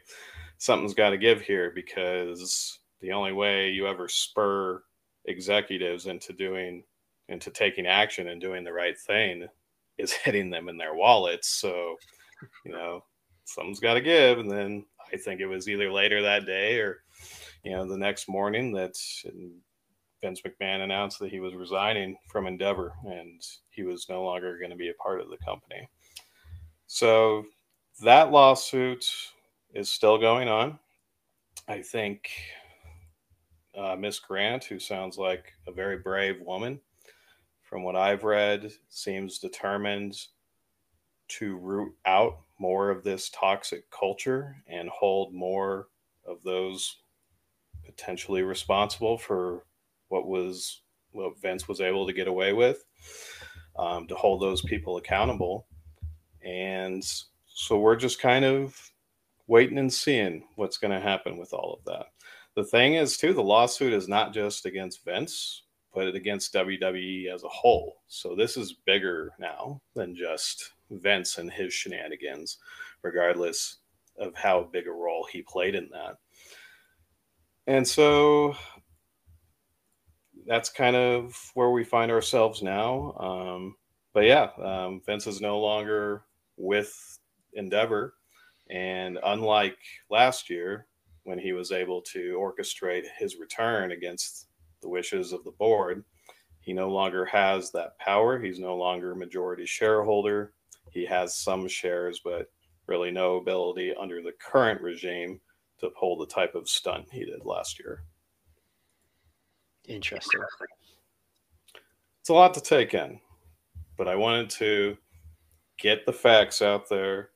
something's 0.57 0.93
got 0.93 1.11
to 1.11 1.17
give 1.17 1.41
here 1.41 1.71
because 1.73 2.79
the 2.99 3.11
only 3.11 3.33
way 3.33 3.69
you 3.71 3.87
ever 3.87 4.07
spur 4.07 4.83
executives 5.25 6.07
into 6.07 6.33
doing 6.33 6.83
into 7.29 7.49
taking 7.49 7.87
action 7.87 8.27
and 8.27 8.41
doing 8.41 8.63
the 8.63 8.73
right 8.73 8.97
thing 8.99 9.47
is 9.97 10.11
hitting 10.23 10.49
them 10.49 10.69
in 10.69 10.77
their 10.77 10.93
wallets. 10.93 11.47
So, 11.47 11.95
you 12.65 12.71
know, 12.71 13.03
something's 13.45 13.79
got 13.79 13.95
to 13.95 14.01
give, 14.01 14.39
and 14.39 14.51
then 14.51 14.85
I 15.11 15.17
think 15.17 15.39
it 15.39 15.47
was 15.47 15.67
either 15.69 15.91
later 15.91 16.21
that 16.21 16.45
day 16.45 16.79
or, 16.79 17.03
you 17.63 17.71
know, 17.71 17.85
the 17.85 17.97
next 17.97 18.27
morning 18.27 18.71
that 18.73 18.95
Vince 20.21 20.41
McMahon 20.41 20.83
announced 20.83 21.19
that 21.19 21.31
he 21.31 21.39
was 21.39 21.55
resigning 21.55 22.15
from 22.29 22.47
Endeavor 22.47 22.93
and 23.05 23.41
he 23.69 23.83
was 23.83 24.07
no 24.09 24.23
longer 24.23 24.57
going 24.57 24.71
to 24.71 24.77
be 24.77 24.89
a 24.89 25.03
part 25.03 25.19
of 25.19 25.29
the 25.29 25.37
company. 25.37 25.89
So 26.87 27.45
that 28.03 28.31
lawsuit 28.31 29.05
is 29.73 29.89
still 29.89 30.17
going 30.17 30.47
on. 30.47 30.77
I 31.67 31.81
think 31.81 32.29
uh, 33.77 33.95
Miss 33.95 34.19
Grant, 34.19 34.63
who 34.65 34.79
sounds 34.79 35.17
like 35.17 35.53
a 35.67 35.71
very 35.71 35.97
brave 35.97 36.41
woman, 36.41 36.79
from 37.61 37.83
what 37.83 37.95
I've 37.95 38.23
read, 38.23 38.71
seems 38.89 39.39
determined 39.39 40.17
to 41.29 41.55
root 41.55 41.93
out 42.05 42.39
more 42.59 42.89
of 42.89 43.03
this 43.03 43.29
toxic 43.29 43.89
culture 43.89 44.57
and 44.67 44.89
hold 44.89 45.33
more 45.33 45.87
of 46.27 46.43
those 46.43 46.97
potentially 47.85 48.41
responsible 48.41 49.17
for 49.17 49.63
what 50.11 50.27
was 50.27 50.81
what 51.11 51.39
Vince 51.41 51.67
was 51.67 51.81
able 51.81 52.05
to 52.05 52.13
get 52.13 52.27
away 52.27 52.53
with, 52.53 52.83
um, 53.77 54.07
to 54.07 54.15
hold 54.15 54.41
those 54.41 54.61
people 54.61 54.97
accountable. 54.97 55.67
And 56.45 57.03
so 57.45 57.79
we're 57.79 57.95
just 57.95 58.21
kind 58.21 58.45
of 58.45 58.77
waiting 59.47 59.77
and 59.77 59.91
seeing 59.91 60.43
what's 60.55 60.77
going 60.77 60.91
to 60.91 60.99
happen 60.99 61.37
with 61.37 61.53
all 61.53 61.73
of 61.73 61.85
that. 61.85 62.07
The 62.55 62.63
thing 62.63 62.95
is, 62.95 63.17
too, 63.17 63.33
the 63.33 63.43
lawsuit 63.43 63.93
is 63.93 64.07
not 64.07 64.33
just 64.33 64.65
against 64.65 65.03
Vince, 65.05 65.63
but 65.93 66.15
against 66.15 66.53
WWE 66.53 67.33
as 67.33 67.43
a 67.43 67.49
whole. 67.49 68.01
So 68.07 68.35
this 68.35 68.57
is 68.57 68.79
bigger 68.85 69.31
now 69.39 69.81
than 69.95 70.15
just 70.15 70.71
Vince 70.89 71.37
and 71.37 71.51
his 71.51 71.73
shenanigans, 71.73 72.57
regardless 73.03 73.77
of 74.17 74.35
how 74.35 74.69
big 74.71 74.87
a 74.87 74.91
role 74.91 75.27
he 75.31 75.41
played 75.41 75.75
in 75.75 75.89
that. 75.91 76.17
And 77.67 77.87
so 77.87 78.55
that's 80.51 80.69
kind 80.69 80.97
of 80.97 81.33
where 81.53 81.69
we 81.69 81.81
find 81.81 82.11
ourselves 82.11 82.61
now. 82.61 83.13
Um, 83.21 83.75
but 84.13 84.25
yeah, 84.25 84.49
um, 84.61 85.01
Vince 85.05 85.25
is 85.25 85.39
no 85.39 85.57
longer 85.57 86.23
with 86.57 86.93
Endeavor. 87.53 88.15
And 88.69 89.17
unlike 89.23 89.77
last 90.09 90.49
year, 90.49 90.87
when 91.23 91.39
he 91.39 91.53
was 91.53 91.71
able 91.71 92.01
to 92.01 92.37
orchestrate 92.37 93.05
his 93.17 93.37
return 93.37 93.93
against 93.93 94.47
the 94.81 94.89
wishes 94.89 95.31
of 95.31 95.45
the 95.45 95.51
board, 95.51 96.03
he 96.59 96.73
no 96.73 96.89
longer 96.89 97.23
has 97.23 97.71
that 97.71 97.97
power. 97.99 98.37
He's 98.37 98.59
no 98.59 98.75
longer 98.75 99.15
majority 99.15 99.65
shareholder. 99.65 100.51
He 100.89 101.05
has 101.05 101.37
some 101.37 101.65
shares, 101.69 102.19
but 102.25 102.47
really 102.87 103.09
no 103.09 103.37
ability 103.37 103.93
under 103.97 104.21
the 104.21 104.33
current 104.45 104.81
regime 104.81 105.39
to 105.79 105.91
pull 105.97 106.17
the 106.17 106.27
type 106.27 106.55
of 106.55 106.67
stunt 106.67 107.05
he 107.09 107.23
did 107.23 107.45
last 107.45 107.79
year. 107.79 108.03
Interesting. 109.87 110.41
It's 112.19 112.29
a 112.29 112.33
lot 112.33 112.53
to 112.53 112.61
take 112.61 112.93
in, 112.93 113.19
but 113.97 114.07
I 114.07 114.15
wanted 114.15 114.49
to 114.51 114.97
get 115.79 116.05
the 116.05 116.13
facts 116.13 116.61
out 116.61 116.87
there. 116.87 117.29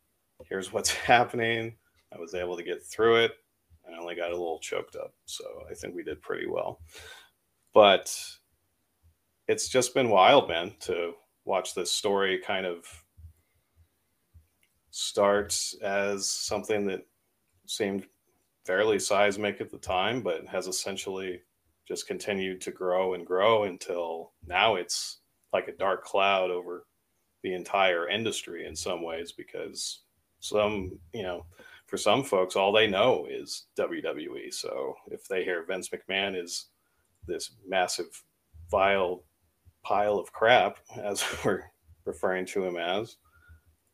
Here's 0.47 0.71
what's 0.71 0.93
happening. 0.93 1.75
I 2.13 2.19
was 2.19 2.35
able 2.35 2.55
to 2.55 2.63
get 2.63 2.83
through 2.83 3.17
it. 3.17 3.31
I 3.87 3.99
only 3.99 4.15
got 4.15 4.31
a 4.31 4.37
little 4.37 4.59
choked 4.59 4.95
up, 4.95 5.13
so 5.25 5.43
I 5.69 5.73
think 5.73 5.95
we 5.95 6.03
did 6.03 6.21
pretty 6.21 6.47
well. 6.47 6.79
But 7.73 8.15
it's 9.47 9.67
just 9.67 9.93
been 9.93 10.09
wild, 10.09 10.49
man, 10.49 10.73
to 10.81 11.13
watch 11.45 11.73
this 11.75 11.91
story 11.91 12.39
kind 12.39 12.65
of 12.65 12.85
start 14.91 15.59
as 15.83 16.29
something 16.29 16.85
that 16.87 17.05
seemed 17.67 18.05
fairly 18.65 18.97
seismic 18.97 19.61
at 19.61 19.69
the 19.69 19.77
time, 19.77 20.21
but 20.21 20.47
has 20.47 20.67
essentially 20.67 21.41
just 21.87 22.07
continued 22.07 22.61
to 22.61 22.71
grow 22.71 23.13
and 23.13 23.25
grow 23.25 23.63
until 23.63 24.33
now 24.47 24.75
it's 24.75 25.19
like 25.53 25.67
a 25.67 25.77
dark 25.77 26.03
cloud 26.03 26.51
over 26.51 26.85
the 27.43 27.53
entire 27.53 28.09
industry 28.09 28.65
in 28.65 28.75
some 28.75 29.03
ways 29.03 29.31
because 29.31 30.01
some, 30.39 30.99
you 31.13 31.23
know, 31.23 31.45
for 31.85 31.97
some 31.97 32.23
folks, 32.23 32.55
all 32.55 32.71
they 32.71 32.87
know 32.87 33.27
is 33.29 33.67
WWE. 33.77 34.51
So 34.51 34.95
if 35.11 35.27
they 35.27 35.43
hear 35.43 35.63
Vince 35.63 35.89
McMahon 35.89 36.41
is 36.41 36.67
this 37.27 37.51
massive, 37.67 38.23
vile 38.71 39.23
pile 39.83 40.17
of 40.17 40.33
crap, 40.33 40.79
as 41.03 41.23
we're 41.43 41.63
referring 42.05 42.45
to 42.47 42.65
him 42.65 42.77
as, 42.77 43.17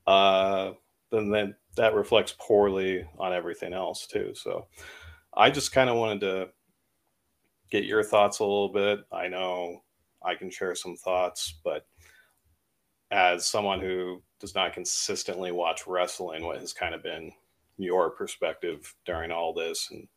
uh, 0.07 0.71
then 1.11 1.29
then 1.29 1.55
that 1.75 1.93
reflects 1.93 2.35
poorly 2.39 3.05
on 3.17 3.33
everything 3.33 3.73
else 3.73 4.07
too. 4.07 4.31
So 4.33 4.67
I 5.35 5.49
just 5.49 5.71
kind 5.71 5.89
of 5.89 5.97
wanted 5.97 6.21
to 6.21 6.49
get 7.71 7.85
your 7.85 8.03
thoughts 8.03 8.39
a 8.39 8.43
little 8.43 8.69
bit. 8.69 9.05
I 9.11 9.27
know 9.27 9.81
I 10.23 10.35
can 10.35 10.51
share 10.51 10.75
some 10.75 10.95
thoughts, 10.95 11.55
but 11.63 11.87
as 13.09 13.47
someone 13.47 13.79
who 13.79 14.21
does 14.39 14.53
not 14.53 14.73
consistently 14.73 15.51
watch 15.51 15.87
wrestling, 15.87 16.45
what 16.45 16.59
has 16.59 16.73
kind 16.73 16.93
of 16.93 17.01
been 17.01 17.31
your 17.77 18.11
perspective 18.11 18.93
during 19.05 19.31
all 19.31 19.53
this 19.53 19.89
and 19.91 20.07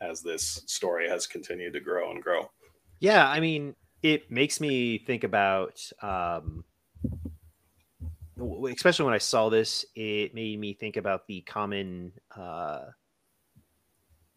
as 0.00 0.22
this 0.22 0.62
story 0.66 1.08
has 1.08 1.26
continued 1.26 1.72
to 1.72 1.80
grow 1.80 2.10
and 2.12 2.22
grow? 2.22 2.50
Yeah, 3.00 3.28
I 3.28 3.40
mean, 3.40 3.74
it 4.02 4.30
makes 4.30 4.60
me 4.60 4.98
think 4.98 5.24
about 5.24 5.80
um, 6.02 6.64
especially 8.70 9.04
when 9.04 9.14
I 9.14 9.18
saw 9.18 9.48
this, 9.48 9.84
it 9.94 10.34
made 10.34 10.58
me 10.60 10.72
think 10.74 10.96
about 10.96 11.26
the 11.26 11.40
common 11.42 12.12
uh, 12.36 12.84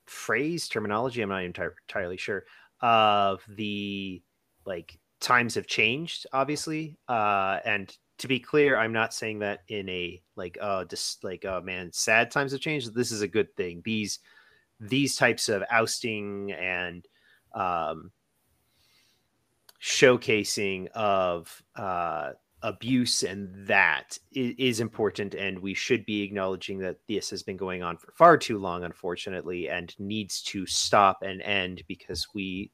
phrase 0.05 0.67
terminology. 0.67 1.21
I'm 1.21 1.29
not 1.29 1.43
entirely 1.43 2.17
sure 2.17 2.45
of 2.81 3.43
the 3.47 4.21
like 4.65 4.97
times 5.19 5.55
have 5.55 5.67
changed, 5.67 6.27
obviously. 6.33 6.97
Uh, 7.07 7.59
and 7.65 7.95
to 8.19 8.27
be 8.27 8.39
clear, 8.39 8.77
I'm 8.77 8.93
not 8.93 9.13
saying 9.13 9.39
that 9.39 9.61
in 9.67 9.89
a 9.89 10.21
like 10.35 10.57
uh 10.61 10.85
just 10.85 11.23
like 11.23 11.45
oh 11.45 11.61
man, 11.61 11.91
sad 11.91 12.31
times 12.31 12.51
have 12.51 12.61
changed. 12.61 12.93
This 12.93 13.11
is 13.11 13.21
a 13.21 13.27
good 13.27 13.55
thing. 13.55 13.81
These 13.83 14.19
these 14.81 15.15
types 15.15 15.47
of 15.47 15.63
ousting 15.69 16.51
and 16.51 17.07
um, 17.53 18.11
showcasing 19.81 20.87
of 20.89 21.63
uh, 21.75 22.31
abuse 22.63 23.23
and 23.23 23.49
that 23.67 24.17
is 24.33 24.79
important 24.79 25.33
and 25.33 25.57
we 25.57 25.73
should 25.73 26.05
be 26.05 26.21
acknowledging 26.21 26.77
that 26.77 26.97
this 27.07 27.29
has 27.29 27.41
been 27.41 27.57
going 27.57 27.81
on 27.81 27.97
for 27.97 28.11
far 28.11 28.37
too 28.37 28.59
long 28.59 28.83
unfortunately 28.83 29.67
and 29.67 29.95
needs 29.99 30.43
to 30.43 30.65
stop 30.67 31.23
and 31.23 31.41
end 31.41 31.81
because 31.87 32.27
we 32.35 32.71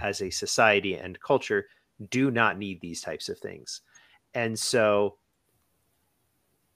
as 0.00 0.20
a 0.20 0.30
society 0.30 0.94
and 0.94 1.20
culture 1.20 1.66
do 2.10 2.30
not 2.30 2.58
need 2.58 2.80
these 2.80 3.00
types 3.00 3.28
of 3.28 3.38
things. 3.38 3.82
And 4.34 4.58
so 4.58 5.16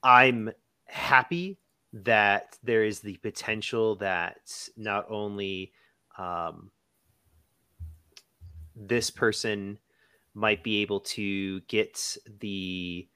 i'm 0.02 0.50
happy 0.86 1.58
that 1.92 2.56
there 2.62 2.84
is 2.84 3.00
the 3.00 3.16
potential 3.18 3.96
that 3.96 4.36
not 4.76 5.06
only 5.08 5.72
um, 6.18 6.70
this 8.74 9.10
person 9.10 9.78
might 10.34 10.62
be 10.62 10.82
able 10.82 11.00
to 11.00 11.60
get 11.62 12.16
the 12.40 13.08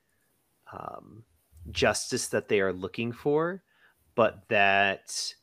um, 0.73 1.25
justice 1.71 2.29
that 2.29 2.49
they 2.49 2.61
are 2.61 2.73
looking 2.73 3.13
for, 3.13 3.63
but 4.15 4.43
that 4.49 5.35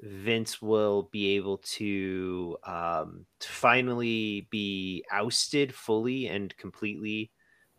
Vince 0.00 0.62
will 0.62 1.08
be 1.12 1.36
able 1.36 1.58
to, 1.58 2.56
um, 2.64 3.26
to 3.40 3.48
finally 3.48 4.46
be 4.50 5.04
ousted 5.10 5.74
fully 5.74 6.28
and 6.28 6.56
completely 6.56 7.30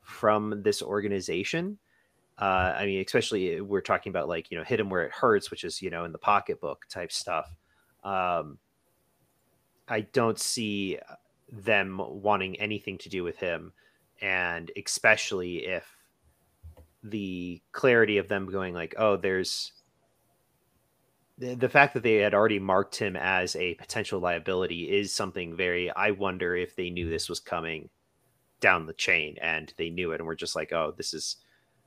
from 0.01 0.61
this 0.63 0.81
organization. 0.81 1.79
Uh, 2.37 2.73
I 2.77 2.85
mean, 2.85 3.03
especially 3.05 3.59
we're 3.61 3.81
talking 3.81 4.11
about 4.11 4.29
like 4.29 4.49
you 4.49 4.57
know 4.57 4.63
hit 4.63 4.79
him 4.79 4.89
where 4.89 5.03
it 5.03 5.11
hurts, 5.11 5.51
which 5.51 5.63
is 5.63 5.81
you 5.81 5.89
know 5.89 6.05
in 6.05 6.11
the 6.11 6.17
pocketbook 6.17 6.85
type 6.89 7.11
stuff. 7.11 7.53
Um, 8.03 8.59
I 9.89 10.01
don't 10.01 10.39
see 10.39 10.99
them 11.51 11.99
wanting 11.99 12.55
anything 12.59 12.97
to 12.97 13.09
do 13.09 13.23
with 13.23 13.37
him 13.37 13.73
and 14.21 14.71
especially 14.77 15.65
if 15.65 15.85
the 17.03 17.61
clarity 17.71 18.17
of 18.17 18.27
them 18.27 18.51
going 18.51 18.73
like 18.73 18.93
oh 18.97 19.15
there's 19.17 19.71
the, 21.37 21.69
fact 21.69 21.93
that 21.93 22.03
they 22.03 22.15
had 22.15 22.33
already 22.33 22.59
marked 22.59 22.97
him 22.97 23.15
as 23.15 23.55
a 23.55 23.73
potential 23.75 24.19
liability 24.19 24.83
is 24.89 25.13
something 25.13 25.55
very 25.55 25.89
i 25.91 26.11
wonder 26.11 26.55
if 26.55 26.75
they 26.75 26.89
knew 26.89 27.09
this 27.09 27.29
was 27.29 27.39
coming 27.39 27.89
down 28.59 28.85
the 28.85 28.93
chain 28.93 29.37
and 29.41 29.73
they 29.77 29.89
knew 29.89 30.11
it 30.11 30.19
and 30.19 30.27
we're 30.27 30.35
just 30.35 30.55
like 30.55 30.73
oh 30.73 30.93
this 30.97 31.13
is 31.13 31.37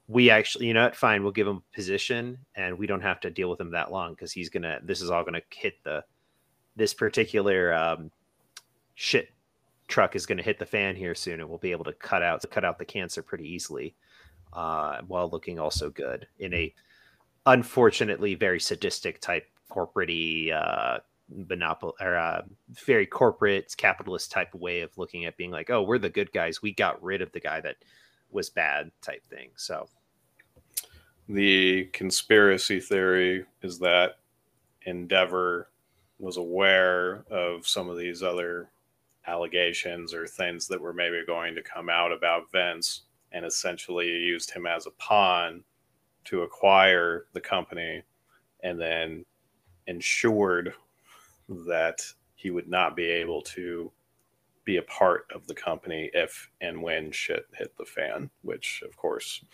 we 0.08 0.30
actually 0.30 0.66
you 0.66 0.74
know 0.74 0.84
what? 0.84 0.96
Fine 0.96 1.22
we'll 1.22 1.32
give 1.32 1.46
him 1.46 1.58
a 1.58 1.74
position 1.74 2.38
and 2.54 2.78
we 2.78 2.86
don't 2.86 3.02
have 3.02 3.20
to 3.20 3.30
deal 3.30 3.50
with 3.50 3.60
him 3.60 3.72
that 3.72 3.92
long 3.92 4.12
because 4.12 4.32
he's 4.32 4.48
gonna 4.48 4.80
this 4.82 5.02
is 5.02 5.10
all 5.10 5.24
gonna 5.24 5.42
hit 5.50 5.74
the 5.84 6.02
this 6.74 6.94
particular 6.94 7.72
um, 7.74 8.10
shit 8.94 9.28
truck 9.92 10.16
is 10.16 10.24
going 10.24 10.38
to 10.38 10.44
hit 10.44 10.58
the 10.58 10.64
fan 10.64 10.96
here 10.96 11.14
soon, 11.14 11.38
and 11.38 11.48
we'll 11.48 11.58
be 11.58 11.70
able 11.70 11.84
to 11.84 11.92
cut 11.92 12.22
out 12.22 12.42
cut 12.50 12.64
out 12.64 12.78
the 12.78 12.84
cancer 12.84 13.22
pretty 13.22 13.46
easily, 13.46 13.94
uh, 14.54 15.02
while 15.06 15.28
looking 15.28 15.58
also 15.58 15.90
good 15.90 16.26
in 16.38 16.54
a 16.54 16.74
unfortunately 17.44 18.34
very 18.34 18.58
sadistic 18.58 19.20
type 19.20 19.46
corporate 19.68 20.50
uh, 20.50 20.98
monopoly 21.28 21.92
or 22.00 22.16
uh, 22.16 22.40
very 22.86 23.04
corporate 23.04 23.74
capitalist 23.76 24.32
type 24.32 24.54
way 24.54 24.80
of 24.80 24.96
looking 24.96 25.26
at 25.26 25.36
being 25.36 25.50
like, 25.50 25.68
oh, 25.68 25.82
we're 25.82 25.98
the 25.98 26.08
good 26.08 26.32
guys. 26.32 26.62
We 26.62 26.72
got 26.72 27.02
rid 27.02 27.20
of 27.20 27.30
the 27.32 27.40
guy 27.40 27.60
that 27.60 27.76
was 28.30 28.48
bad 28.48 28.90
type 29.02 29.26
thing. 29.26 29.50
So 29.56 29.88
the 31.28 31.84
conspiracy 31.92 32.80
theory 32.80 33.44
is 33.60 33.78
that 33.80 34.20
Endeavor 34.86 35.68
was 36.18 36.38
aware 36.38 37.24
of 37.30 37.66
some 37.66 37.90
of 37.90 37.98
these 37.98 38.22
other 38.22 38.70
allegations 39.26 40.12
or 40.12 40.26
things 40.26 40.66
that 40.68 40.80
were 40.80 40.92
maybe 40.92 41.22
going 41.26 41.54
to 41.54 41.62
come 41.62 41.88
out 41.88 42.12
about 42.12 42.50
Vince 42.52 43.02
and 43.32 43.44
essentially 43.44 44.06
used 44.06 44.50
him 44.50 44.66
as 44.66 44.86
a 44.86 44.90
pawn 44.92 45.62
to 46.24 46.42
acquire 46.42 47.26
the 47.32 47.40
company 47.40 48.02
and 48.62 48.80
then 48.80 49.24
ensured 49.86 50.72
that 51.48 52.00
he 52.34 52.50
would 52.50 52.68
not 52.68 52.96
be 52.96 53.04
able 53.04 53.42
to 53.42 53.90
be 54.64 54.76
a 54.76 54.82
part 54.82 55.26
of 55.34 55.46
the 55.46 55.54
company 55.54 56.10
if 56.14 56.48
and 56.60 56.80
when 56.80 57.10
shit 57.10 57.46
hit 57.54 57.76
the 57.76 57.84
fan, 57.84 58.30
which 58.42 58.82
of 58.86 58.96
course, 58.96 59.44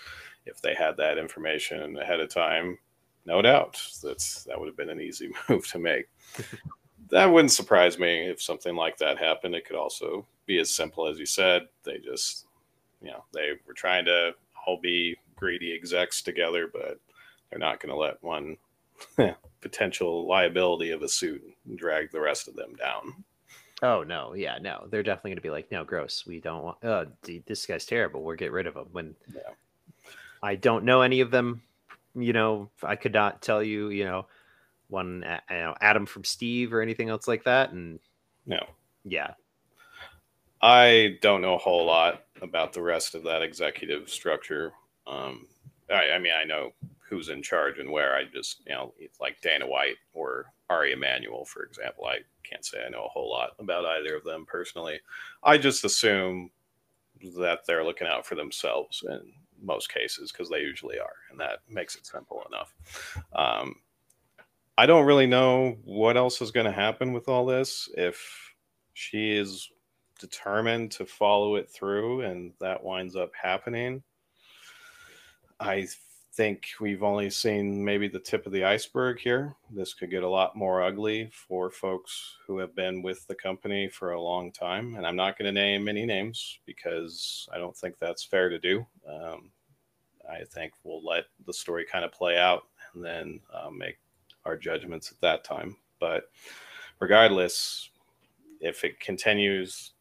if 0.44 0.60
they 0.60 0.74
had 0.74 0.96
that 0.96 1.18
information 1.18 1.96
ahead 1.98 2.20
of 2.20 2.28
time, 2.28 2.78
no 3.24 3.40
doubt 3.42 3.80
that's 4.02 4.44
that 4.44 4.58
would 4.58 4.66
have 4.66 4.76
been 4.76 4.90
an 4.90 5.00
easy 5.00 5.30
move 5.48 5.66
to 5.68 5.78
make. 5.78 6.06
That 7.10 7.26
wouldn't 7.26 7.52
surprise 7.52 7.98
me 7.98 8.28
if 8.28 8.42
something 8.42 8.74
like 8.74 8.98
that 8.98 9.18
happened. 9.18 9.54
It 9.54 9.66
could 9.66 9.76
also 9.76 10.26
be 10.46 10.58
as 10.58 10.74
simple 10.74 11.06
as 11.06 11.18
you 11.18 11.26
said. 11.26 11.68
They 11.84 11.98
just, 11.98 12.46
you 13.02 13.10
know, 13.10 13.24
they 13.32 13.52
were 13.66 13.74
trying 13.74 14.04
to 14.06 14.34
all 14.66 14.78
be 14.80 15.16
greedy 15.36 15.74
execs 15.74 16.22
together, 16.22 16.68
but 16.72 17.00
they're 17.50 17.58
not 17.58 17.80
going 17.80 17.90
to 17.90 17.96
let 17.96 18.22
one 18.22 18.56
potential 19.60 20.26
liability 20.26 20.90
of 20.90 21.02
a 21.02 21.08
suit 21.08 21.42
drag 21.76 22.10
the 22.10 22.20
rest 22.20 22.48
of 22.48 22.56
them 22.56 22.74
down. 22.76 23.24
Oh 23.80 24.02
no, 24.02 24.34
yeah, 24.34 24.58
no, 24.60 24.86
they're 24.90 25.04
definitely 25.04 25.30
going 25.30 25.36
to 25.36 25.42
be 25.42 25.50
like, 25.50 25.70
no, 25.70 25.84
gross. 25.84 26.24
We 26.26 26.40
don't 26.40 26.64
want. 26.64 26.84
Uh, 26.84 27.04
Dude, 27.22 27.46
this 27.46 27.64
guy's 27.64 27.86
terrible. 27.86 28.24
We'll 28.24 28.36
get 28.36 28.50
rid 28.50 28.66
of 28.66 28.74
him. 28.74 28.86
When 28.90 29.14
yeah. 29.32 29.52
I 30.42 30.56
don't 30.56 30.84
know 30.84 31.02
any 31.02 31.20
of 31.20 31.30
them, 31.30 31.62
you 32.16 32.32
know, 32.32 32.70
I 32.82 32.96
could 32.96 33.12
not 33.12 33.40
tell 33.40 33.62
you, 33.62 33.90
you 33.90 34.04
know, 34.04 34.26
one, 34.88 35.24
you 35.50 35.56
know, 35.56 35.74
Adam 35.80 36.06
from 36.06 36.24
Steve 36.24 36.72
or 36.72 36.80
anything 36.80 37.08
else 37.08 37.28
like 37.28 37.44
that. 37.44 37.72
And 37.72 37.98
no, 38.46 38.64
yeah, 39.04 39.34
I 40.62 41.18
don't 41.22 41.42
know 41.42 41.54
a 41.54 41.58
whole 41.58 41.86
lot 41.86 42.24
about 42.42 42.72
the 42.72 42.82
rest 42.82 43.14
of 43.14 43.22
that 43.24 43.42
executive 43.42 44.08
structure. 44.08 44.72
Um, 45.06 45.46
I, 45.90 46.12
I 46.12 46.18
mean, 46.18 46.32
I 46.38 46.44
know 46.44 46.72
who's 47.00 47.28
in 47.28 47.42
charge 47.42 47.78
and 47.78 47.90
where. 47.90 48.14
I 48.14 48.24
just, 48.24 48.60
you 48.66 48.74
know, 48.74 48.92
like 49.20 49.40
Dana 49.40 49.66
White 49.66 49.96
or 50.12 50.46
Ari 50.68 50.92
Emanuel, 50.92 51.44
for 51.44 51.62
example. 51.62 52.04
I 52.06 52.18
can't 52.44 52.64
say 52.64 52.78
I 52.84 52.90
know 52.90 53.04
a 53.04 53.08
whole 53.08 53.30
lot 53.30 53.50
about 53.58 53.86
either 53.86 54.16
of 54.16 54.24
them 54.24 54.44
personally. 54.46 55.00
I 55.42 55.58
just 55.58 55.84
assume 55.84 56.50
that 57.38 57.60
they're 57.66 57.84
looking 57.84 58.06
out 58.06 58.26
for 58.26 58.34
themselves 58.34 59.02
in 59.08 59.32
most 59.60 59.92
cases 59.92 60.30
because 60.30 60.48
they 60.48 60.60
usually 60.60 60.98
are, 60.98 61.14
and 61.30 61.40
that 61.40 61.60
makes 61.68 61.96
it 61.96 62.06
simple 62.06 62.44
enough. 62.48 62.74
Um, 63.34 63.76
I 64.78 64.86
don't 64.86 65.06
really 65.06 65.26
know 65.26 65.76
what 65.82 66.16
else 66.16 66.40
is 66.40 66.52
going 66.52 66.66
to 66.66 66.72
happen 66.72 67.12
with 67.12 67.28
all 67.28 67.44
this. 67.44 67.88
If 67.96 68.54
she 68.94 69.36
is 69.36 69.68
determined 70.20 70.92
to 70.92 71.04
follow 71.04 71.56
it 71.56 71.68
through 71.68 72.20
and 72.20 72.52
that 72.60 72.84
winds 72.84 73.16
up 73.16 73.32
happening, 73.34 74.04
I 75.58 75.88
think 76.32 76.68
we've 76.80 77.02
only 77.02 77.28
seen 77.28 77.84
maybe 77.84 78.06
the 78.06 78.20
tip 78.20 78.46
of 78.46 78.52
the 78.52 78.62
iceberg 78.62 79.18
here. 79.18 79.56
This 79.68 79.94
could 79.94 80.12
get 80.12 80.22
a 80.22 80.28
lot 80.28 80.54
more 80.54 80.80
ugly 80.80 81.28
for 81.32 81.70
folks 81.70 82.36
who 82.46 82.58
have 82.58 82.76
been 82.76 83.02
with 83.02 83.26
the 83.26 83.34
company 83.34 83.88
for 83.88 84.12
a 84.12 84.22
long 84.22 84.52
time. 84.52 84.94
And 84.94 85.04
I'm 85.04 85.16
not 85.16 85.36
going 85.36 85.52
to 85.52 85.60
name 85.60 85.88
any 85.88 86.06
names 86.06 86.60
because 86.66 87.48
I 87.52 87.58
don't 87.58 87.76
think 87.76 87.98
that's 87.98 88.22
fair 88.22 88.48
to 88.48 88.60
do. 88.60 88.86
Um, 89.08 89.50
I 90.30 90.44
think 90.44 90.72
we'll 90.84 91.04
let 91.04 91.24
the 91.46 91.52
story 91.52 91.84
kind 91.84 92.04
of 92.04 92.12
play 92.12 92.38
out 92.38 92.62
and 92.94 93.04
then 93.04 93.40
uh, 93.52 93.70
make 93.70 93.98
our 94.48 94.56
judgments 94.56 95.12
at 95.12 95.20
that 95.20 95.44
time. 95.44 95.76
But 96.00 96.30
regardless, 97.00 97.90
if 98.60 98.84
it 98.84 98.98
continues 98.98 99.92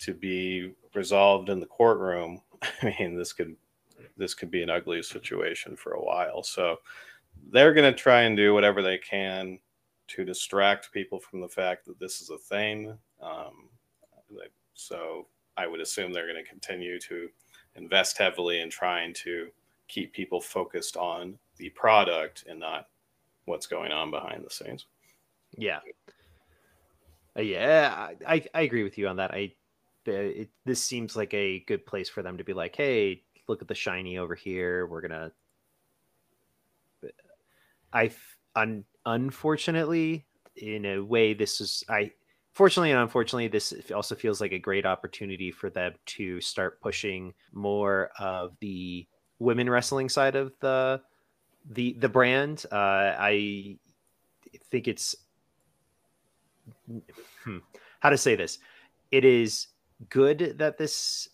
to 0.00 0.12
be 0.12 0.74
resolved 0.94 1.48
in 1.48 1.60
the 1.60 1.66
courtroom, 1.66 2.42
I 2.82 2.94
mean, 2.98 3.16
this 3.16 3.32
could 3.32 3.56
this 4.16 4.34
could 4.34 4.50
be 4.50 4.62
an 4.62 4.70
ugly 4.70 5.02
situation 5.02 5.76
for 5.76 5.92
a 5.92 6.02
while. 6.02 6.42
So 6.42 6.76
they're 7.50 7.72
going 7.72 7.90
to 7.92 7.98
try 7.98 8.22
and 8.22 8.36
do 8.36 8.54
whatever 8.54 8.82
they 8.82 8.98
can 8.98 9.58
to 10.08 10.24
distract 10.24 10.92
people 10.92 11.18
from 11.18 11.40
the 11.40 11.48
fact 11.48 11.86
that 11.86 11.98
this 11.98 12.20
is 12.20 12.30
a 12.30 12.38
thing. 12.38 12.96
Um, 13.20 13.70
so 14.74 15.28
I 15.56 15.66
would 15.66 15.80
assume 15.80 16.12
they're 16.12 16.30
going 16.30 16.42
to 16.42 16.48
continue 16.48 16.98
to 17.00 17.28
invest 17.76 18.18
heavily 18.18 18.60
in 18.60 18.70
trying 18.70 19.14
to 19.14 19.48
keep 19.88 20.12
people 20.12 20.40
focused 20.40 20.96
on 20.96 21.38
the 21.56 21.70
product 21.70 22.44
and 22.48 22.58
not 22.58 22.88
what's 23.44 23.66
going 23.66 23.92
on 23.92 24.10
behind 24.10 24.44
the 24.44 24.50
scenes. 24.50 24.86
Yeah. 25.56 25.80
Uh, 27.36 27.42
yeah, 27.42 28.10
I, 28.26 28.44
I 28.54 28.60
agree 28.62 28.84
with 28.84 28.96
you 28.96 29.08
on 29.08 29.16
that. 29.16 29.32
I 29.32 29.52
it, 30.06 30.50
this 30.64 30.82
seems 30.82 31.16
like 31.16 31.32
a 31.34 31.60
good 31.60 31.86
place 31.86 32.08
for 32.08 32.22
them 32.22 32.38
to 32.38 32.44
be 32.44 32.52
like, 32.52 32.76
hey, 32.76 33.22
look 33.48 33.62
at 33.62 33.68
the 33.68 33.74
shiny 33.74 34.18
over 34.18 34.34
here. 34.34 34.86
We're 34.86 35.00
gonna. 35.00 35.32
I 37.92 38.10
un, 38.54 38.84
unfortunately, 39.06 40.26
in 40.56 40.84
a 40.84 40.98
way, 41.00 41.34
this 41.34 41.60
is 41.60 41.84
I. 41.88 42.12
Fortunately 42.52 42.92
and 42.92 43.00
unfortunately, 43.00 43.48
this 43.48 43.74
also 43.92 44.14
feels 44.14 44.40
like 44.40 44.52
a 44.52 44.60
great 44.60 44.86
opportunity 44.86 45.50
for 45.50 45.70
them 45.70 45.94
to 46.06 46.40
start 46.40 46.80
pushing 46.80 47.34
more 47.52 48.10
of 48.16 48.52
the 48.60 49.08
women 49.40 49.68
wrestling 49.68 50.08
side 50.08 50.36
of 50.36 50.52
the 50.60 51.00
the 51.70 51.94
the 51.94 52.08
brand. 52.08 52.64
Uh, 52.70 53.14
I 53.18 53.78
think 54.70 54.88
it's 54.88 55.16
hmm, 57.44 57.58
how 58.00 58.10
to 58.10 58.18
say 58.18 58.36
this. 58.36 58.58
It 59.10 59.24
is 59.24 59.68
good 60.08 60.56
that 60.58 60.78
this 60.78 61.28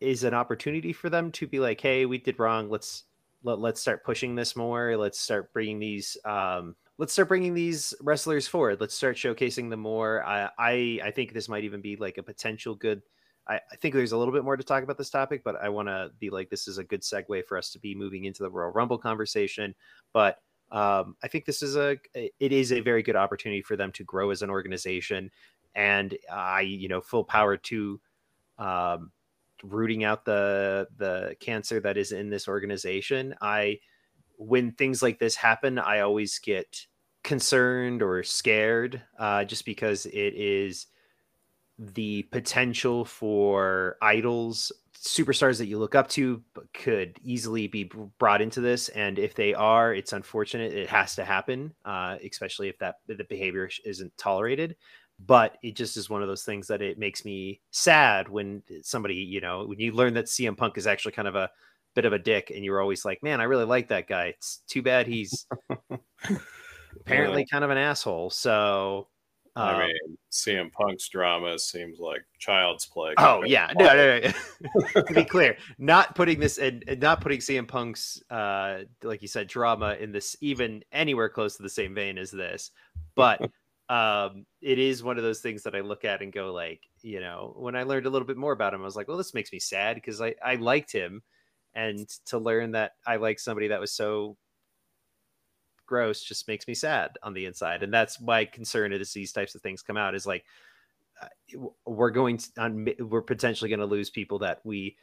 is 0.00 0.24
an 0.24 0.34
opportunity 0.34 0.92
for 0.92 1.10
them 1.10 1.32
to 1.32 1.46
be 1.46 1.58
like, 1.58 1.80
hey, 1.80 2.06
we 2.06 2.18
did 2.18 2.38
wrong. 2.38 2.68
Let's 2.68 3.04
let, 3.42 3.58
let's 3.58 3.80
start 3.80 4.04
pushing 4.04 4.34
this 4.34 4.56
more. 4.56 4.96
Let's 4.96 5.18
start 5.18 5.52
bringing 5.52 5.78
these 5.78 6.16
um, 6.24 6.74
let's 6.98 7.12
start 7.12 7.28
bringing 7.28 7.54
these 7.54 7.94
wrestlers 8.00 8.46
forward. 8.46 8.80
Let's 8.80 8.94
start 8.94 9.16
showcasing 9.16 9.70
them 9.70 9.80
more. 9.80 10.24
I 10.24 10.48
I, 10.58 11.00
I 11.04 11.10
think 11.10 11.32
this 11.32 11.48
might 11.48 11.64
even 11.64 11.80
be 11.80 11.96
like 11.96 12.18
a 12.18 12.22
potential 12.22 12.74
good. 12.74 13.02
I, 13.48 13.56
I 13.56 13.76
think 13.76 13.94
there's 13.94 14.12
a 14.12 14.18
little 14.18 14.34
bit 14.34 14.44
more 14.44 14.56
to 14.56 14.64
talk 14.64 14.82
about 14.82 14.98
this 14.98 15.10
topic, 15.10 15.42
but 15.44 15.56
I 15.56 15.68
want 15.68 15.88
to 15.88 16.10
be 16.18 16.30
like 16.30 16.50
this 16.50 16.68
is 16.68 16.78
a 16.78 16.84
good 16.84 17.02
segue 17.02 17.44
for 17.46 17.56
us 17.56 17.70
to 17.70 17.78
be 17.78 17.94
moving 17.94 18.24
into 18.24 18.42
the 18.42 18.50
Royal 18.50 18.70
Rumble 18.70 18.98
conversation. 18.98 19.74
But 20.12 20.38
um, 20.72 21.16
I 21.22 21.28
think 21.28 21.44
this 21.44 21.62
is 21.62 21.76
a 21.76 21.96
it 22.14 22.52
is 22.52 22.72
a 22.72 22.80
very 22.80 23.02
good 23.02 23.16
opportunity 23.16 23.62
for 23.62 23.76
them 23.76 23.92
to 23.92 24.04
grow 24.04 24.30
as 24.30 24.42
an 24.42 24.50
organization, 24.50 25.30
and 25.74 26.16
I 26.32 26.62
you 26.62 26.88
know 26.88 27.00
full 27.00 27.24
power 27.24 27.56
to 27.56 28.00
um, 28.58 29.12
rooting 29.62 30.04
out 30.04 30.24
the 30.24 30.86
the 30.96 31.36
cancer 31.40 31.80
that 31.80 31.96
is 31.96 32.12
in 32.12 32.30
this 32.30 32.48
organization 32.48 33.34
i 33.40 33.78
when 34.38 34.72
things 34.72 35.02
like 35.02 35.18
this 35.18 35.34
happen 35.34 35.78
i 35.78 36.00
always 36.00 36.38
get 36.38 36.86
concerned 37.24 38.02
or 38.02 38.22
scared 38.22 39.02
uh, 39.18 39.44
just 39.44 39.64
because 39.64 40.06
it 40.06 40.34
is 40.36 40.86
the 41.78 42.22
potential 42.24 43.04
for 43.04 43.96
idols 44.00 44.72
superstars 44.98 45.58
that 45.58 45.66
you 45.66 45.78
look 45.78 45.94
up 45.94 46.08
to 46.08 46.42
could 46.72 47.16
easily 47.22 47.66
be 47.68 47.90
brought 48.18 48.40
into 48.40 48.60
this 48.60 48.88
and 48.88 49.18
if 49.18 49.34
they 49.34 49.54
are 49.54 49.94
it's 49.94 50.12
unfortunate 50.12 50.72
it 50.72 50.88
has 50.88 51.14
to 51.14 51.24
happen 51.24 51.72
uh, 51.84 52.16
especially 52.28 52.68
if 52.68 52.78
that 52.78 52.96
the 53.06 53.24
behavior 53.28 53.68
isn't 53.84 54.16
tolerated 54.16 54.74
but 55.18 55.56
it 55.62 55.76
just 55.76 55.96
is 55.96 56.10
one 56.10 56.22
of 56.22 56.28
those 56.28 56.44
things 56.44 56.66
that 56.68 56.82
it 56.82 56.98
makes 56.98 57.24
me 57.24 57.60
sad 57.70 58.28
when 58.28 58.62
somebody, 58.82 59.14
you 59.14 59.40
know, 59.40 59.64
when 59.66 59.80
you 59.80 59.92
learn 59.92 60.14
that 60.14 60.26
CM 60.26 60.56
Punk 60.56 60.76
is 60.76 60.86
actually 60.86 61.12
kind 61.12 61.28
of 61.28 61.34
a 61.34 61.50
bit 61.94 62.04
of 62.04 62.12
a 62.12 62.18
dick 62.18 62.52
and 62.54 62.64
you're 62.64 62.80
always 62.80 63.04
like, 63.04 63.22
man, 63.22 63.40
I 63.40 63.44
really 63.44 63.64
like 63.64 63.88
that 63.88 64.08
guy. 64.08 64.26
It's 64.26 64.58
too 64.68 64.82
bad 64.82 65.06
he's 65.06 65.46
apparently 67.00 67.42
yeah. 67.42 67.46
kind 67.50 67.64
of 67.64 67.70
an 67.70 67.78
asshole. 67.78 68.30
So, 68.30 69.08
um, 69.56 69.68
I 69.68 69.86
mean, 69.86 70.18
CM 70.30 70.70
Punk's 70.70 71.08
drama 71.08 71.58
seems 71.58 71.98
like 71.98 72.22
child's 72.38 72.84
play. 72.84 73.14
Oh 73.16 73.42
yeah, 73.42 73.72
no, 73.74 73.86
no, 73.86 74.20
no. 74.20 75.02
to 75.02 75.14
be 75.14 75.24
clear, 75.24 75.56
not 75.78 76.14
putting 76.14 76.38
this 76.38 76.58
and 76.58 76.84
not 76.98 77.22
putting 77.22 77.40
CM 77.40 77.66
Punk's, 77.66 78.22
uh, 78.30 78.80
like 79.02 79.22
you 79.22 79.28
said, 79.28 79.48
drama 79.48 79.96
in 79.98 80.12
this 80.12 80.36
even 80.42 80.84
anywhere 80.92 81.30
close 81.30 81.56
to 81.56 81.62
the 81.62 81.70
same 81.70 81.94
vein 81.94 82.18
as 82.18 82.30
this, 82.30 82.70
but 83.14 83.40
um, 83.88 84.44
it 84.60 84.78
is 84.78 85.02
one 85.02 85.16
of 85.16 85.22
those 85.22 85.40
things 85.40 85.62
that 85.62 85.74
I 85.74 85.80
look 85.80 86.04
at 86.04 86.20
and 86.20 86.32
go 86.32 86.52
like, 86.52 86.82
you 87.02 87.20
know, 87.20 87.54
when 87.56 87.74
I 87.74 87.84
learned 87.84 88.06
a 88.06 88.10
little 88.10 88.28
bit 88.28 88.36
more 88.36 88.52
about 88.52 88.74
him, 88.74 88.82
I 88.82 88.84
was 88.84 88.96
like, 88.96 89.08
well, 89.08 89.16
this 89.16 89.34
makes 89.34 89.52
me 89.52 89.58
sad 89.58 89.94
because 89.94 90.20
I, 90.20 90.34
I 90.44 90.56
liked 90.56 90.92
him. 90.92 91.22
And 91.74 92.08
to 92.26 92.38
learn 92.38 92.72
that 92.72 92.92
I 93.06 93.16
like 93.16 93.38
somebody 93.38 93.68
that 93.68 93.80
was 93.80 93.92
so 93.92 94.36
gross 95.86 96.22
just 96.22 96.48
makes 96.48 96.66
me 96.66 96.74
sad 96.74 97.10
on 97.22 97.32
the 97.34 97.46
inside 97.46 97.82
and 97.82 97.92
that's 97.92 98.20
my 98.20 98.44
concern 98.44 98.92
as 98.92 99.12
these 99.12 99.32
types 99.32 99.54
of 99.54 99.62
things 99.62 99.82
come 99.82 99.96
out 99.96 100.14
is 100.14 100.26
like 100.26 100.44
uh, 101.22 101.68
we're 101.86 102.10
going 102.10 102.36
to 102.36 102.48
on, 102.58 102.88
we're 103.00 103.22
potentially 103.22 103.70
going 103.70 103.80
to 103.80 103.86
lose 103.86 104.10
people 104.10 104.38
that 104.38 104.60
we 104.64 104.96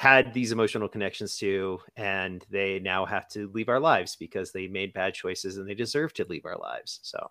had 0.00 0.32
these 0.32 0.52
emotional 0.52 0.88
connections 0.88 1.36
to 1.36 1.78
and 1.96 2.46
they 2.50 2.78
now 2.78 3.04
have 3.04 3.28
to 3.28 3.50
leave 3.52 3.68
our 3.68 3.80
lives 3.80 4.16
because 4.16 4.50
they 4.50 4.66
made 4.66 4.94
bad 4.94 5.12
choices 5.12 5.58
and 5.58 5.68
they 5.68 5.74
deserve 5.74 6.14
to 6.14 6.24
leave 6.24 6.46
our 6.46 6.56
lives 6.56 7.00
so 7.02 7.30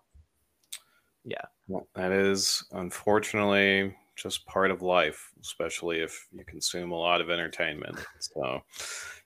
yeah. 1.24 1.42
Well, 1.68 1.86
that 1.94 2.12
is 2.12 2.64
unfortunately 2.72 3.94
just 4.16 4.46
part 4.46 4.70
of 4.70 4.82
life 4.82 5.30
especially 5.40 5.98
if 5.98 6.28
you 6.30 6.44
consume 6.44 6.92
a 6.92 6.98
lot 6.98 7.20
of 7.20 7.30
entertainment 7.30 7.98
so 8.18 8.62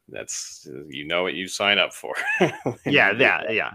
that's 0.09 0.69
you 0.89 1.07
know 1.07 1.23
what 1.23 1.35
you 1.35 1.49
sign 1.49 1.79
up 1.79 1.93
for. 1.93 2.15
yeah, 2.87 3.13
yeah, 3.13 3.51
yeah. 3.51 3.73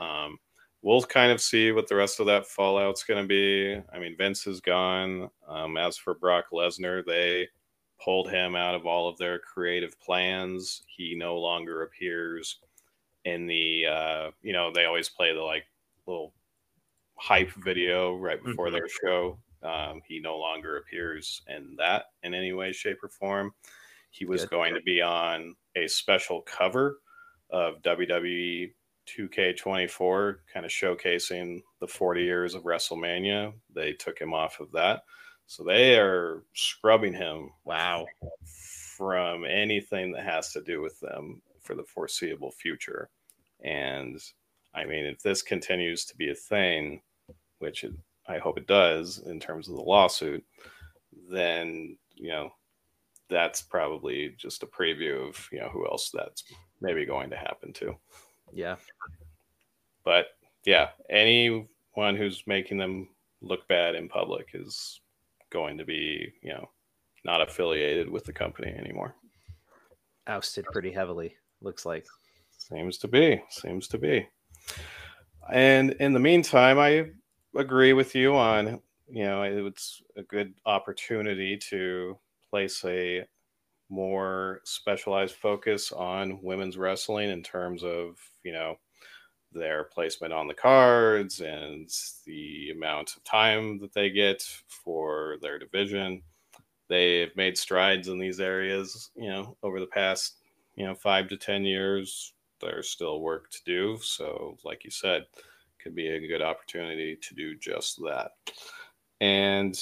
Um, 0.00 0.38
we'll 0.82 1.02
kind 1.02 1.32
of 1.32 1.40
see 1.40 1.72
what 1.72 1.88
the 1.88 1.96
rest 1.96 2.20
of 2.20 2.26
that 2.26 2.46
fallout's 2.46 3.04
going 3.04 3.22
to 3.22 3.28
be. 3.28 3.80
I 3.92 3.98
mean, 3.98 4.16
Vince 4.16 4.46
is 4.46 4.60
gone. 4.60 5.30
Um, 5.46 5.76
as 5.76 5.96
for 5.96 6.14
Brock 6.14 6.46
Lesnar, 6.52 7.04
they 7.04 7.48
pulled 8.02 8.30
him 8.30 8.54
out 8.54 8.74
of 8.74 8.86
all 8.86 9.08
of 9.08 9.18
their 9.18 9.38
creative 9.38 9.98
plans. 10.00 10.82
He 10.86 11.14
no 11.16 11.36
longer 11.36 11.82
appears 11.82 12.58
in 13.24 13.46
the. 13.46 13.86
Uh, 13.86 14.30
you 14.42 14.52
know, 14.52 14.72
they 14.72 14.84
always 14.84 15.08
play 15.08 15.34
the 15.34 15.42
like 15.42 15.64
little 16.06 16.32
hype 17.16 17.50
video 17.64 18.16
right 18.16 18.42
before 18.42 18.66
mm-hmm. 18.66 18.74
their 18.74 18.88
show. 18.88 19.38
Um, 19.62 20.00
he 20.06 20.20
no 20.20 20.38
longer 20.38 20.76
appears 20.76 21.42
in 21.48 21.74
that 21.78 22.06
in 22.22 22.32
any 22.32 22.52
way, 22.52 22.72
shape, 22.72 22.98
or 23.02 23.08
form. 23.08 23.52
He 24.18 24.24
was 24.24 24.42
Good. 24.42 24.50
going 24.50 24.74
to 24.74 24.82
be 24.82 25.00
on 25.00 25.54
a 25.76 25.86
special 25.86 26.42
cover 26.42 26.98
of 27.50 27.80
WWE 27.82 28.72
2K24, 29.06 30.36
kind 30.52 30.66
of 30.66 30.72
showcasing 30.72 31.62
the 31.80 31.86
40 31.86 32.22
years 32.22 32.54
of 32.54 32.64
WrestleMania. 32.64 33.52
They 33.72 33.92
took 33.92 34.18
him 34.18 34.34
off 34.34 34.58
of 34.58 34.72
that. 34.72 35.02
So 35.46 35.62
they 35.62 35.96
are 35.98 36.42
scrubbing 36.52 37.14
him. 37.14 37.50
Wow. 37.64 38.06
From 38.96 39.44
anything 39.44 40.10
that 40.12 40.24
has 40.24 40.52
to 40.52 40.62
do 40.62 40.82
with 40.82 40.98
them 40.98 41.40
for 41.60 41.76
the 41.76 41.84
foreseeable 41.84 42.50
future. 42.50 43.08
And 43.62 44.20
I 44.74 44.84
mean, 44.84 45.04
if 45.04 45.22
this 45.22 45.42
continues 45.42 46.04
to 46.06 46.16
be 46.16 46.30
a 46.30 46.34
thing, 46.34 47.02
which 47.60 47.84
it, 47.84 47.92
I 48.26 48.38
hope 48.38 48.58
it 48.58 48.66
does 48.66 49.18
in 49.18 49.38
terms 49.38 49.68
of 49.68 49.76
the 49.76 49.82
lawsuit, 49.82 50.44
then, 51.30 51.96
you 52.14 52.28
know, 52.30 52.50
that's 53.28 53.62
probably 53.62 54.34
just 54.38 54.62
a 54.62 54.66
preview 54.66 55.28
of 55.28 55.48
you 55.52 55.60
know 55.60 55.68
who 55.68 55.86
else 55.86 56.10
that's 56.12 56.44
maybe 56.80 57.04
going 57.04 57.30
to 57.30 57.36
happen 57.36 57.72
to. 57.74 57.94
Yeah. 58.52 58.76
But 60.04 60.26
yeah, 60.64 60.90
anyone 61.10 61.66
who's 62.16 62.42
making 62.46 62.78
them 62.78 63.08
look 63.40 63.66
bad 63.68 63.94
in 63.94 64.08
public 64.08 64.50
is 64.54 65.00
going 65.50 65.78
to 65.78 65.84
be, 65.84 66.32
you 66.42 66.50
know, 66.50 66.68
not 67.24 67.40
affiliated 67.40 68.08
with 68.08 68.24
the 68.24 68.32
company 68.32 68.72
anymore. 68.72 69.14
Ousted 70.26 70.64
pretty 70.72 70.92
heavily, 70.92 71.34
looks 71.60 71.86
like. 71.86 72.06
Seems 72.56 72.98
to 72.98 73.08
be. 73.08 73.42
Seems 73.50 73.88
to 73.88 73.98
be. 73.98 74.28
And 75.52 75.92
in 75.92 76.12
the 76.12 76.20
meantime, 76.20 76.78
I 76.78 77.06
agree 77.56 77.92
with 77.92 78.14
you 78.14 78.36
on, 78.36 78.80
you 79.08 79.24
know, 79.24 79.42
it's 79.42 80.02
a 80.16 80.22
good 80.22 80.54
opportunity 80.66 81.56
to 81.70 82.18
place 82.50 82.84
a 82.84 83.24
more 83.90 84.60
specialized 84.64 85.34
focus 85.34 85.92
on 85.92 86.42
women's 86.42 86.76
wrestling 86.76 87.30
in 87.30 87.42
terms 87.42 87.82
of 87.82 88.18
you 88.42 88.52
know 88.52 88.76
their 89.52 89.84
placement 89.84 90.32
on 90.32 90.46
the 90.46 90.54
cards 90.54 91.40
and 91.40 91.88
the 92.26 92.70
amount 92.70 93.16
of 93.16 93.24
time 93.24 93.78
that 93.78 93.94
they 93.94 94.10
get 94.10 94.42
for 94.66 95.38
their 95.40 95.58
division. 95.58 96.22
They've 96.88 97.34
made 97.34 97.56
strides 97.56 98.08
in 98.08 98.18
these 98.18 98.40
areas 98.40 99.10
you 99.16 99.28
know 99.28 99.56
over 99.62 99.80
the 99.80 99.86
past 99.86 100.36
you 100.76 100.86
know 100.86 100.94
five 100.94 101.28
to 101.28 101.36
ten 101.36 101.64
years. 101.64 102.34
There's 102.60 102.90
still 102.90 103.20
work 103.20 103.50
to 103.50 103.58
do. 103.64 103.98
So 104.02 104.58
like 104.64 104.84
you 104.84 104.90
said 104.90 105.26
could 105.82 105.94
be 105.94 106.08
a 106.08 106.28
good 106.28 106.42
opportunity 106.42 107.16
to 107.16 107.34
do 107.34 107.54
just 107.56 107.98
that. 108.02 108.32
And 109.20 109.80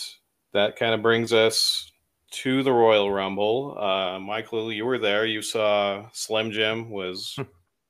that 0.53 0.77
kind 0.77 0.95
of 0.95 1.03
brings 1.03 1.33
us 1.33 1.91
to 2.37 2.63
the 2.63 2.73
Royal 2.73 3.11
Rumble. 3.11 3.79
Uh, 3.79 4.19
Michael, 4.19 4.71
you 4.71 4.85
were 4.85 4.99
there. 4.99 5.25
You 5.25 5.41
saw 5.41 6.07
Slim 6.13 6.51
Jim 6.51 6.91
was 6.91 7.33
hmm. 7.37 7.45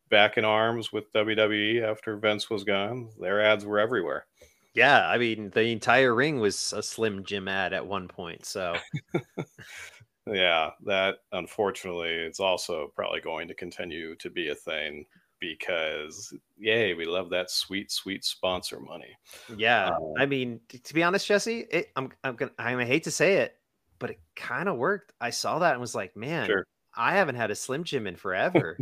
back 0.09 0.39
in 0.39 0.45
arms 0.45 0.93
with 0.93 1.13
WWE 1.15 1.83
after 1.83 2.17
Vince 2.17 2.49
was 2.49 2.63
gone. 2.63 3.11
Their 3.21 3.41
ads 3.41 3.65
were 3.65 3.81
everywhere. 3.81 4.27
Yeah, 4.73 5.09
I 5.09 5.19
mean 5.19 5.51
the 5.51 5.63
entire 5.63 6.15
ring 6.15 6.39
was 6.39 6.73
a 6.77 6.83
Slim 6.83 7.25
Jim 7.25 7.49
ad 7.49 7.73
at 7.73 7.85
one 7.85 8.07
point. 8.07 8.45
So, 8.45 8.77
yeah, 10.27 10.71
that 10.85 11.17
unfortunately 11.33 12.11
it's 12.11 12.41
also 12.41 12.93
probably 12.95 13.21
going 13.21 13.49
to 13.49 13.55
continue 13.55 14.15
to 14.17 14.31
be 14.31 14.51
a 14.51 14.55
thing 14.55 15.07
because 15.41 16.33
yay, 16.57 16.95
we 16.95 17.05
love 17.05 17.31
that 17.31 17.51
sweet, 17.51 17.91
sweet 17.91 18.25
sponsor 18.25 18.79
money. 18.79 19.17
Yeah, 19.57 19.89
um, 19.89 20.13
I 20.19 20.27
mean, 20.27 20.61
to 20.69 20.95
be 20.95 21.03
honest, 21.03 21.27
Jesse, 21.27 21.67
it, 21.71 21.89
I'm 21.97 22.13
I'm 22.23 22.37
gonna 22.37 22.53
I 22.59 22.85
hate 22.85 23.05
to 23.05 23.11
say 23.11 23.39
it, 23.39 23.57
but 23.99 24.11
it 24.11 24.21
kind 24.35 24.69
of 24.69 24.77
worked. 24.77 25.13
I 25.21 25.31
saw 25.31 25.59
that 25.61 25.73
and 25.73 25.81
was 25.81 25.95
like, 25.95 26.17
man, 26.17 26.47
sure. 26.47 26.67
I 26.97 27.15
haven't 27.15 27.37
had 27.37 27.51
a 27.51 27.55
Slim 27.55 27.85
Jim 27.85 28.07
in 28.07 28.17
forever. 28.17 28.79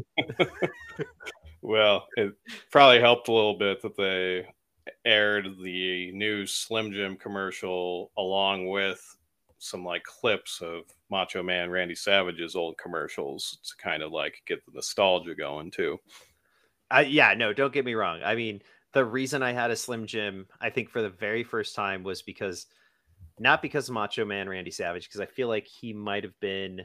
well, 1.63 2.07
it 2.17 2.35
probably 2.71 3.01
helped 3.01 3.29
a 3.29 3.33
little 3.33 3.59
bit 3.59 3.83
that 3.83 3.97
they 3.97 4.47
aired 5.05 5.47
the 5.63 6.13
new 6.13 6.47
Slim 6.47 6.93
Jim 6.93 7.17
commercial 7.17 8.11
along 8.17 8.69
with 8.69 9.17
some 9.59 9.85
like 9.85 10.05
clips 10.05 10.61
of 10.61 10.83
Macho 11.11 11.43
Man 11.43 11.71
Randy 11.71 11.95
Savage's 11.95 12.55
old 12.55 12.77
commercials 12.77 13.59
to 13.65 13.83
kind 13.83 14.03
of 14.03 14.13
like 14.13 14.43
get 14.47 14.65
the 14.67 14.73
nostalgia 14.75 15.35
going 15.35 15.71
too. 15.71 15.99
Uh, 16.95 17.05
yeah, 17.07 17.35
no, 17.35 17.53
don't 17.53 17.73
get 17.73 17.85
me 17.85 17.95
wrong. 17.95 18.21
I 18.23 18.35
mean, 18.35 18.61
the 18.93 19.05
reason 19.05 19.43
I 19.43 19.53
had 19.53 19.71
a 19.71 19.77
Slim 19.77 20.07
Jim, 20.07 20.47
I 20.61 20.71
think 20.71 20.91
for 20.91 21.03
the 21.03 21.09
very 21.09 21.43
first 21.43 21.75
time 21.75 22.03
was 22.03 22.23
because– 22.23 22.67
not 23.39 23.63
because 23.63 23.89
of 23.89 23.95
Macho 23.95 24.25
Man 24.25 24.49
Randy 24.49 24.71
Savage, 24.71 25.09
because 25.09 25.21
I 25.21 25.27
feel 25.27 25.49
like 25.49 25.67
he 25.67 25.93
might 25.93 26.25
have 26.25 26.39
been 26.41 26.83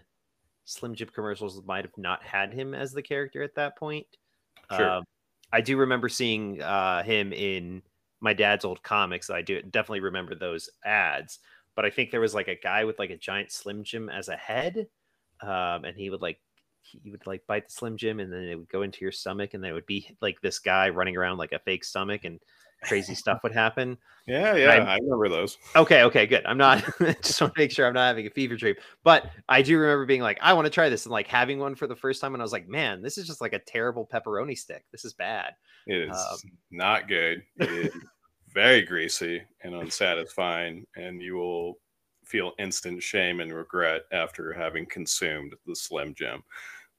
Slim 0.65 0.95
Jim 0.95 1.09
commercials 1.13 1.61
might 1.65 1.85
have 1.85 1.97
not 1.97 2.23
had 2.23 2.53
him 2.53 2.73
as 2.73 2.91
the 2.91 3.01
character 3.01 3.43
at 3.43 3.55
that 3.55 3.77
point. 3.77 4.05
Sure. 4.71 4.89
Um, 4.89 5.03
I 5.51 5.61
do 5.61 5.77
remember 5.77 6.09
seeing 6.09 6.61
uh, 6.61 7.03
him 7.03 7.33
in 7.33 7.81
my 8.21 8.33
dad's 8.33 8.65
old 8.65 8.83
comics. 8.83 9.29
I 9.29 9.41
do 9.41 9.61
definitely 9.61 10.01
remember 10.01 10.35
those 10.35 10.69
ads, 10.85 11.39
but 11.75 11.85
I 11.85 11.89
think 11.89 12.11
there 12.11 12.21
was 12.21 12.35
like 12.35 12.47
a 12.47 12.59
guy 12.61 12.83
with 12.83 12.99
like 12.99 13.09
a 13.09 13.17
giant 13.17 13.51
Slim 13.51 13.83
Jim 13.83 14.09
as 14.09 14.27
a 14.27 14.35
head, 14.35 14.87
um, 15.41 15.85
and 15.85 15.95
he 15.95 16.09
would 16.09 16.21
like 16.21 16.39
he 16.81 17.11
would 17.11 17.25
like 17.25 17.45
bite 17.47 17.67
the 17.67 17.73
Slim 17.73 17.97
Jim, 17.97 18.19
and 18.19 18.31
then 18.31 18.43
it 18.43 18.55
would 18.55 18.69
go 18.69 18.81
into 18.81 19.01
your 19.01 19.11
stomach, 19.11 19.53
and 19.53 19.63
then 19.63 19.71
it 19.71 19.75
would 19.75 19.85
be 19.85 20.15
like 20.21 20.39
this 20.41 20.59
guy 20.59 20.89
running 20.89 21.17
around 21.17 21.37
like 21.37 21.51
a 21.51 21.59
fake 21.59 21.83
stomach, 21.83 22.25
and 22.25 22.39
crazy 22.81 23.15
stuff 23.15 23.39
would 23.43 23.53
happen. 23.53 23.97
Yeah, 24.27 24.55
yeah, 24.55 24.69
I 24.69 24.97
remember 24.97 25.27
those. 25.27 25.57
Okay, 25.75 26.03
okay, 26.03 26.27
good. 26.27 26.45
I'm 26.45 26.57
not 26.57 26.83
just 26.99 27.41
want 27.41 27.55
to 27.55 27.59
make 27.59 27.71
sure 27.71 27.87
I'm 27.87 27.93
not 27.93 28.07
having 28.07 28.27
a 28.27 28.29
fever 28.29 28.55
dream, 28.55 28.75
but 29.03 29.29
I 29.47 29.61
do 29.61 29.77
remember 29.77 30.05
being 30.05 30.21
like, 30.21 30.37
I 30.41 30.53
want 30.53 30.65
to 30.65 30.69
try 30.69 30.89
this, 30.89 31.05
and 31.05 31.11
like 31.11 31.27
having 31.27 31.59
one 31.59 31.75
for 31.75 31.87
the 31.87 31.95
first 31.95 32.21
time, 32.21 32.33
and 32.33 32.41
I 32.41 32.45
was 32.45 32.51
like, 32.51 32.67
man, 32.67 33.01
this 33.01 33.17
is 33.17 33.25
just 33.25 33.41
like 33.41 33.53
a 33.53 33.59
terrible 33.59 34.07
pepperoni 34.11 34.57
stick. 34.57 34.85
This 34.91 35.03
is 35.03 35.13
bad. 35.13 35.53
It 35.87 36.09
is 36.09 36.17
um, 36.17 36.37
not 36.69 37.07
good. 37.07 37.41
It 37.57 37.69
is 37.69 37.93
very 38.53 38.83
greasy 38.83 39.41
and 39.63 39.73
unsatisfying, 39.73 40.85
and 40.95 41.21
you 41.21 41.35
will 41.35 41.79
feel 42.23 42.53
instant 42.59 43.01
shame 43.01 43.39
and 43.39 43.51
regret 43.51 44.03
after 44.11 44.53
having 44.53 44.85
consumed 44.85 45.55
the 45.65 45.75
Slim 45.75 46.13
Jim. 46.13 46.43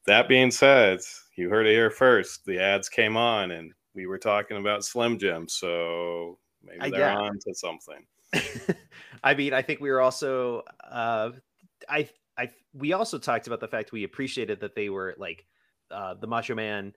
That 0.06 0.28
being 0.28 0.50
said, 0.50 0.98
you 1.36 1.48
heard 1.48 1.66
it 1.66 1.72
here 1.74 1.90
first. 1.90 2.44
The 2.44 2.58
ads 2.58 2.88
came 2.88 3.16
on, 3.16 3.52
and 3.52 3.72
we 3.94 4.06
were 4.06 4.18
talking 4.18 4.56
about 4.56 4.84
Slim 4.84 5.18
Jim, 5.18 5.48
so 5.48 6.38
maybe 6.62 6.90
they're 6.90 7.10
on 7.10 7.38
to 7.46 7.54
something. 7.54 8.06
I 9.24 9.34
mean, 9.34 9.52
I 9.52 9.62
think 9.62 9.80
we 9.80 9.90
were 9.90 10.00
also, 10.00 10.62
uh, 10.88 11.30
I, 11.88 12.08
I, 12.38 12.50
we 12.72 12.92
also 12.92 13.18
talked 13.18 13.46
about 13.46 13.60
the 13.60 13.68
fact 13.68 13.92
we 13.92 14.04
appreciated 14.04 14.60
that 14.60 14.74
they 14.74 14.88
were 14.88 15.14
like, 15.18 15.46
uh, 15.90 16.14
the 16.14 16.26
Macho 16.26 16.54
Man, 16.54 16.94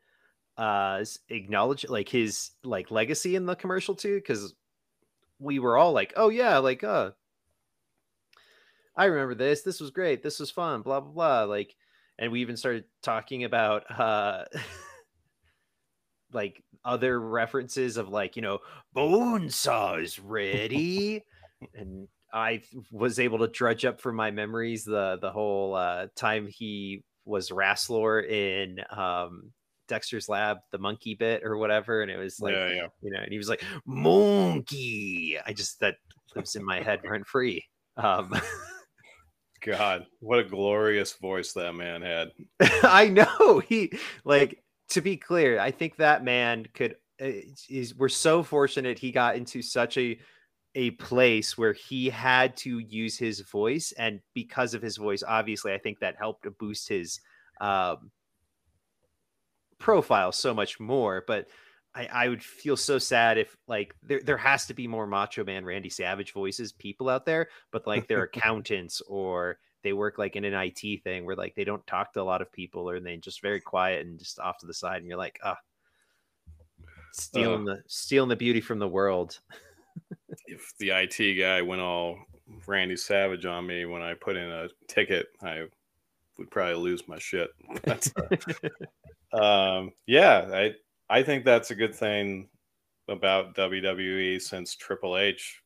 uh, 0.57 1.03
acknowledge 1.29 1.87
like 1.89 2.09
his 2.09 2.51
like 2.63 2.91
legacy 2.91 3.35
in 3.35 3.45
the 3.45 3.55
commercial 3.55 3.95
too, 3.95 4.15
because 4.15 4.53
we 5.39 5.59
were 5.59 5.77
all 5.77 5.93
like, 5.93 6.13
oh 6.15 6.29
yeah, 6.29 6.59
like, 6.59 6.83
uh, 6.83 7.11
I 8.95 9.05
remember 9.05 9.35
this. 9.35 9.63
This 9.63 9.79
was 9.79 9.91
great. 9.91 10.21
This 10.21 10.39
was 10.39 10.51
fun. 10.51 10.81
Blah 10.81 10.99
blah 10.99 11.11
blah. 11.11 11.43
Like, 11.43 11.75
and 12.19 12.31
we 12.31 12.41
even 12.41 12.57
started 12.57 12.85
talking 13.01 13.43
about 13.43 13.89
uh 13.89 14.45
like 16.33 16.63
other 16.85 17.19
references 17.19 17.97
of 17.97 18.09
like 18.09 18.35
you 18.35 18.41
know 18.41 18.59
bone 18.93 19.49
saws 19.49 20.19
ready 20.19 21.23
and 21.75 22.07
i 22.33 22.61
was 22.91 23.19
able 23.19 23.39
to 23.39 23.47
drudge 23.47 23.85
up 23.85 24.01
from 24.01 24.15
my 24.15 24.31
memories 24.31 24.83
the 24.83 25.17
the 25.21 25.31
whole 25.31 25.75
uh, 25.75 26.07
time 26.15 26.47
he 26.47 27.03
was 27.25 27.49
Rasslor 27.49 28.27
in 28.27 28.79
um, 28.91 29.51
Dexter's 29.87 30.29
Lab, 30.29 30.57
the 30.71 30.77
monkey 30.77 31.15
bit 31.15 31.43
or 31.43 31.57
whatever, 31.57 32.01
and 32.01 32.11
it 32.11 32.17
was 32.17 32.39
like, 32.39 32.53
yeah, 32.53 32.69
yeah. 32.69 32.87
you 33.01 33.11
know, 33.11 33.19
and 33.19 33.31
he 33.31 33.37
was 33.37 33.49
like, 33.49 33.63
monkey. 33.85 35.37
I 35.45 35.53
just 35.53 35.79
that 35.79 35.95
lives 36.35 36.55
in 36.55 36.65
my 36.65 36.81
head 36.81 37.01
rent 37.03 37.27
free. 37.27 37.65
Um, 37.97 38.33
God, 39.61 40.05
what 40.19 40.39
a 40.39 40.43
glorious 40.43 41.13
voice 41.13 41.53
that 41.53 41.73
man 41.73 42.01
had. 42.01 42.31
I 42.83 43.07
know 43.07 43.59
he 43.59 43.93
like 44.25 44.62
to 44.93 45.01
be 45.01 45.17
clear. 45.17 45.59
I 45.59 45.71
think 45.71 45.97
that 45.97 46.23
man 46.23 46.65
could. 46.73 46.95
Uh, 47.21 47.29
is 47.69 47.93
we're 47.95 48.09
so 48.09 48.41
fortunate 48.41 48.97
he 48.97 49.11
got 49.11 49.35
into 49.35 49.61
such 49.61 49.99
a 49.99 50.17
a 50.75 50.91
place 50.91 51.57
where 51.57 51.73
he 51.73 52.09
had 52.09 52.57
to 52.57 52.79
use 52.79 53.17
his 53.17 53.41
voice 53.41 53.93
and 53.97 54.19
because 54.33 54.73
of 54.73 54.81
his 54.81 54.97
voice 54.97 55.21
obviously 55.27 55.71
i 55.71 55.77
think 55.77 55.99
that 55.99 56.15
helped 56.17 56.43
to 56.43 56.51
boost 56.51 56.89
his 56.89 57.19
um, 57.61 58.09
profile 59.77 60.31
so 60.31 60.53
much 60.53 60.79
more 60.79 61.23
but 61.27 61.47
I, 61.95 62.07
I 62.11 62.29
would 62.29 62.43
feel 62.43 62.75
so 62.75 62.97
sad 62.97 63.37
if 63.37 63.55
like 63.67 63.93
there, 64.01 64.21
there 64.21 64.37
has 64.37 64.65
to 64.65 64.73
be 64.73 64.87
more 64.87 65.05
macho 65.05 65.43
man 65.43 65.65
randy 65.65 65.89
savage 65.89 66.33
voices 66.33 66.71
people 66.71 67.09
out 67.09 67.25
there 67.25 67.49
but 67.71 67.85
like 67.85 68.07
they're 68.07 68.23
accountants 68.33 69.01
or 69.07 69.59
they 69.83 69.93
work 69.93 70.17
like 70.17 70.35
in 70.35 70.45
an 70.45 70.53
it 70.53 71.03
thing 71.03 71.25
where 71.25 71.35
like 71.35 71.55
they 71.55 71.63
don't 71.63 71.85
talk 71.85 72.13
to 72.13 72.21
a 72.21 72.23
lot 72.23 72.41
of 72.41 72.51
people 72.51 72.89
or 72.89 72.99
they 72.99 73.17
just 73.17 73.41
very 73.41 73.59
quiet 73.59 74.05
and 74.05 74.19
just 74.19 74.39
off 74.39 74.57
to 74.57 74.65
the 74.65 74.73
side 74.73 74.97
and 74.97 75.07
you're 75.07 75.17
like 75.17 75.39
ah 75.43 75.57
stealing 77.11 77.67
uh, 77.67 77.75
the 77.75 77.83
stealing 77.87 78.29
the 78.29 78.35
beauty 78.35 78.61
from 78.61 78.79
the 78.79 78.87
world 78.87 79.39
if 80.47 80.73
the 80.79 80.89
IT 80.89 81.39
guy 81.39 81.61
went 81.61 81.81
all 81.81 82.17
Randy 82.67 82.95
Savage 82.95 83.45
on 83.45 83.65
me 83.65 83.85
when 83.85 84.01
I 84.01 84.13
put 84.13 84.35
in 84.35 84.49
a 84.49 84.69
ticket, 84.87 85.27
I 85.41 85.65
would 86.37 86.51
probably 86.51 86.75
lose 86.75 87.07
my 87.07 87.19
shit. 87.19 87.49
But, 87.83 88.11
uh, 89.33 89.41
um, 89.41 89.91
yeah, 90.05 90.49
I 90.53 90.73
I 91.09 91.23
think 91.23 91.45
that's 91.45 91.71
a 91.71 91.75
good 91.75 91.95
thing 91.95 92.49
about 93.07 93.55
WWE 93.55 94.41
since 94.41 94.75
Triple 94.75 95.17
H 95.17 95.61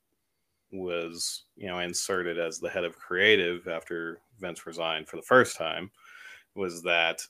was 0.71 1.45
you 1.56 1.67
know 1.67 1.80
inserted 1.80 2.38
as 2.38 2.60
the 2.60 2.69
head 2.69 2.84
of 2.84 2.97
creative 2.97 3.67
after 3.67 4.19
Vince 4.39 4.65
resigned 4.65 5.08
for 5.08 5.15
the 5.15 5.21
first 5.21 5.56
time 5.58 5.89
was 6.56 6.82
that 6.84 7.21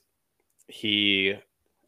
he 0.68 1.36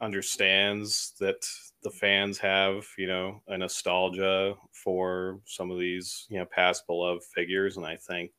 understands 0.01 1.13
that 1.21 1.47
the 1.83 1.91
fans 1.91 2.39
have, 2.39 2.87
you 2.97 3.07
know, 3.07 3.43
a 3.49 3.59
nostalgia 3.59 4.55
for 4.73 5.41
some 5.45 5.71
of 5.71 5.79
these, 5.79 6.27
you 6.31 6.39
know, 6.39 6.47
past 6.47 6.87
beloved 6.87 7.23
figures. 7.25 7.77
And 7.77 7.87
I 7.87 7.97
think 7.97 8.33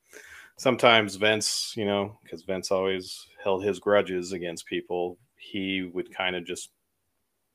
sometimes 0.58 1.16
Vince, 1.16 1.74
you 1.76 1.86
know, 1.86 2.18
because 2.24 2.44
Vince 2.44 2.72
always 2.72 3.28
held 3.44 3.64
his 3.64 3.80
grudges 3.80 4.32
against 4.32 4.66
people, 4.66 5.18
he 5.38 5.90
would 5.94 6.14
kind 6.14 6.36
of 6.36 6.46
just 6.46 6.72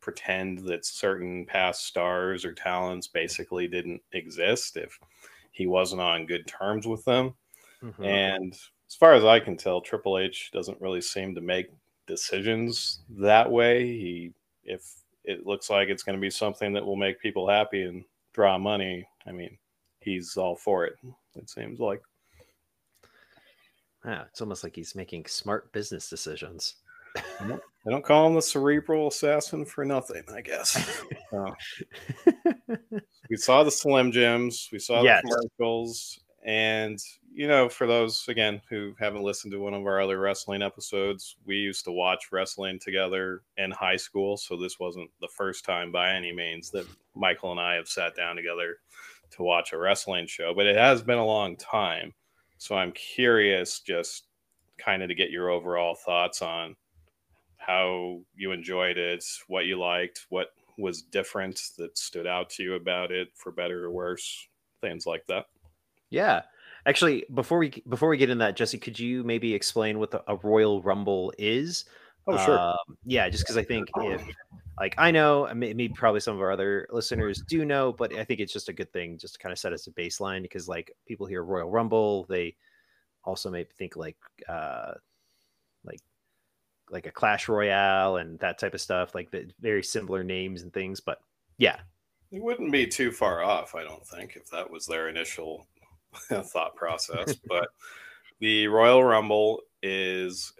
pretend 0.00 0.60
that 0.60 0.86
certain 0.86 1.44
past 1.46 1.86
stars 1.86 2.44
or 2.44 2.52
talents 2.52 3.08
basically 3.08 3.66
didn't 3.66 4.00
exist 4.12 4.76
if 4.76 4.98
he 5.56 5.66
wasn't 5.66 6.02
on 6.02 6.26
good 6.26 6.46
terms 6.46 6.86
with 6.86 7.02
them. 7.06 7.34
Mm-hmm. 7.82 8.04
And 8.04 8.52
as 8.52 8.94
far 8.94 9.14
as 9.14 9.24
I 9.24 9.40
can 9.40 9.56
tell, 9.56 9.80
Triple 9.80 10.18
H 10.18 10.50
doesn't 10.52 10.80
really 10.82 11.00
seem 11.00 11.34
to 11.34 11.40
make 11.40 11.68
decisions 12.06 13.00
that 13.18 13.50
way. 13.50 13.86
He, 13.86 14.32
if 14.64 14.82
it 15.24 15.46
looks 15.46 15.70
like 15.70 15.88
it's 15.88 16.02
going 16.02 16.16
to 16.16 16.20
be 16.20 16.28
something 16.28 16.74
that 16.74 16.84
will 16.84 16.96
make 16.96 17.18
people 17.22 17.48
happy 17.48 17.84
and 17.84 18.04
draw 18.34 18.58
money, 18.58 19.08
I 19.26 19.32
mean, 19.32 19.56
he's 20.00 20.36
all 20.36 20.56
for 20.56 20.84
it. 20.84 20.98
It 21.36 21.48
seems 21.48 21.80
like. 21.80 22.02
Yeah, 24.04 24.24
it's 24.28 24.42
almost 24.42 24.62
like 24.62 24.76
he's 24.76 24.94
making 24.94 25.24
smart 25.24 25.72
business 25.72 26.10
decisions. 26.10 26.74
I 27.40 27.58
don't 27.88 28.04
call 28.04 28.26
him 28.26 28.34
the 28.34 28.42
cerebral 28.42 29.08
assassin 29.08 29.64
for 29.64 29.86
nothing, 29.86 30.22
I 30.34 30.42
guess. 30.42 31.02
we 33.30 33.36
saw 33.36 33.62
the 33.62 33.70
Slim 33.70 34.12
Jims, 34.12 34.68
we 34.72 34.78
saw 34.78 35.02
yes. 35.02 35.22
the 35.22 35.48
commercials, 35.58 36.20
and 36.44 36.98
you 37.32 37.48
know, 37.48 37.68
for 37.68 37.86
those 37.86 38.26
again 38.28 38.62
who 38.70 38.94
haven't 38.98 39.22
listened 39.22 39.52
to 39.52 39.60
one 39.60 39.74
of 39.74 39.84
our 39.84 40.00
other 40.00 40.18
wrestling 40.18 40.62
episodes, 40.62 41.36
we 41.44 41.56
used 41.56 41.84
to 41.84 41.92
watch 41.92 42.32
wrestling 42.32 42.78
together 42.78 43.42
in 43.58 43.70
high 43.70 43.96
school. 43.96 44.36
So 44.38 44.56
this 44.56 44.80
wasn't 44.80 45.10
the 45.20 45.28
first 45.28 45.64
time 45.64 45.92
by 45.92 46.14
any 46.14 46.32
means 46.32 46.70
that 46.70 46.86
Michael 47.14 47.50
and 47.50 47.60
I 47.60 47.74
have 47.74 47.88
sat 47.88 48.16
down 48.16 48.36
together 48.36 48.78
to 49.32 49.42
watch 49.42 49.72
a 49.72 49.78
wrestling 49.78 50.26
show, 50.26 50.54
but 50.54 50.66
it 50.66 50.76
has 50.76 51.02
been 51.02 51.18
a 51.18 51.26
long 51.26 51.56
time. 51.56 52.14
So 52.56 52.74
I'm 52.74 52.92
curious 52.92 53.80
just 53.80 54.28
kind 54.78 55.02
of 55.02 55.08
to 55.08 55.14
get 55.14 55.30
your 55.30 55.50
overall 55.50 55.94
thoughts 55.94 56.40
on 56.40 56.74
how 57.58 58.20
you 58.34 58.52
enjoyed 58.52 58.96
it, 58.96 59.24
what 59.48 59.66
you 59.66 59.78
liked, 59.78 60.26
what 60.28 60.48
was 60.78 61.02
different 61.02 61.60
that 61.78 61.96
stood 61.96 62.26
out 62.26 62.50
to 62.50 62.62
you 62.62 62.74
about 62.74 63.10
it 63.10 63.28
for 63.34 63.52
better 63.52 63.84
or 63.84 63.90
worse, 63.90 64.46
things 64.80 65.06
like 65.06 65.26
that. 65.26 65.46
Yeah. 66.10 66.42
Actually, 66.86 67.24
before 67.34 67.58
we 67.58 67.82
before 67.88 68.08
we 68.08 68.16
get 68.16 68.30
in 68.30 68.38
that, 68.38 68.56
Jesse, 68.56 68.78
could 68.78 68.98
you 68.98 69.24
maybe 69.24 69.52
explain 69.54 69.98
what 69.98 70.10
the, 70.12 70.22
a 70.28 70.36
Royal 70.36 70.82
Rumble 70.82 71.32
is? 71.36 71.84
Oh, 72.28 72.44
sure. 72.44 72.58
Um, 72.58 72.96
yeah, 73.04 73.28
just 73.28 73.44
because 73.44 73.56
I 73.56 73.64
think 73.64 73.88
if 73.96 74.22
like 74.78 74.94
I 74.98 75.10
know, 75.10 75.50
maybe 75.54 75.88
probably 75.88 76.20
some 76.20 76.36
of 76.36 76.40
our 76.40 76.52
other 76.52 76.86
listeners 76.90 77.42
do 77.48 77.64
know, 77.64 77.92
but 77.92 78.14
I 78.14 78.24
think 78.24 78.40
it's 78.40 78.52
just 78.52 78.68
a 78.68 78.72
good 78.72 78.92
thing 78.92 79.18
just 79.18 79.34
to 79.34 79.40
kind 79.40 79.52
of 79.52 79.58
set 79.58 79.72
as 79.72 79.86
a 79.86 79.90
baseline 79.92 80.42
because 80.42 80.68
like 80.68 80.92
people 81.06 81.26
hear 81.26 81.42
Royal 81.42 81.70
Rumble, 81.70 82.24
they 82.28 82.56
also 83.24 83.50
may 83.50 83.64
think 83.64 83.96
like 83.96 84.16
uh 84.48 84.92
like 84.92 84.94
like 86.90 87.06
a 87.06 87.12
Clash 87.12 87.48
Royale 87.48 88.16
and 88.16 88.38
that 88.40 88.58
type 88.58 88.74
of 88.74 88.80
stuff, 88.80 89.14
like 89.14 89.30
the 89.30 89.50
very 89.60 89.82
similar 89.82 90.22
names 90.22 90.62
and 90.62 90.72
things. 90.72 91.00
But 91.00 91.18
yeah, 91.58 91.78
it 92.30 92.42
wouldn't 92.42 92.72
be 92.72 92.86
too 92.86 93.10
far 93.10 93.42
off, 93.42 93.74
I 93.74 93.82
don't 93.82 94.06
think, 94.06 94.36
if 94.36 94.50
that 94.50 94.70
was 94.70 94.86
their 94.86 95.08
initial 95.08 95.66
thought 96.28 96.74
process. 96.74 97.34
but 97.48 97.68
the 98.40 98.68
Royal 98.68 99.02
Rumble 99.02 99.62
is 99.82 100.52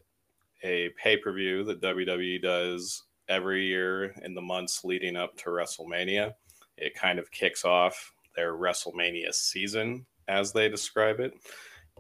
a 0.62 0.90
pay 1.02 1.16
per 1.16 1.32
view 1.32 1.64
that 1.64 1.82
WWE 1.82 2.42
does 2.42 3.04
every 3.28 3.66
year 3.66 4.14
in 4.22 4.34
the 4.34 4.40
months 4.40 4.84
leading 4.84 5.16
up 5.16 5.36
to 5.38 5.50
WrestleMania. 5.50 6.32
It 6.76 6.94
kind 6.94 7.18
of 7.18 7.30
kicks 7.30 7.64
off 7.64 8.12
their 8.34 8.54
WrestleMania 8.54 9.32
season, 9.32 10.06
as 10.28 10.52
they 10.52 10.68
describe 10.68 11.20
it. 11.20 11.32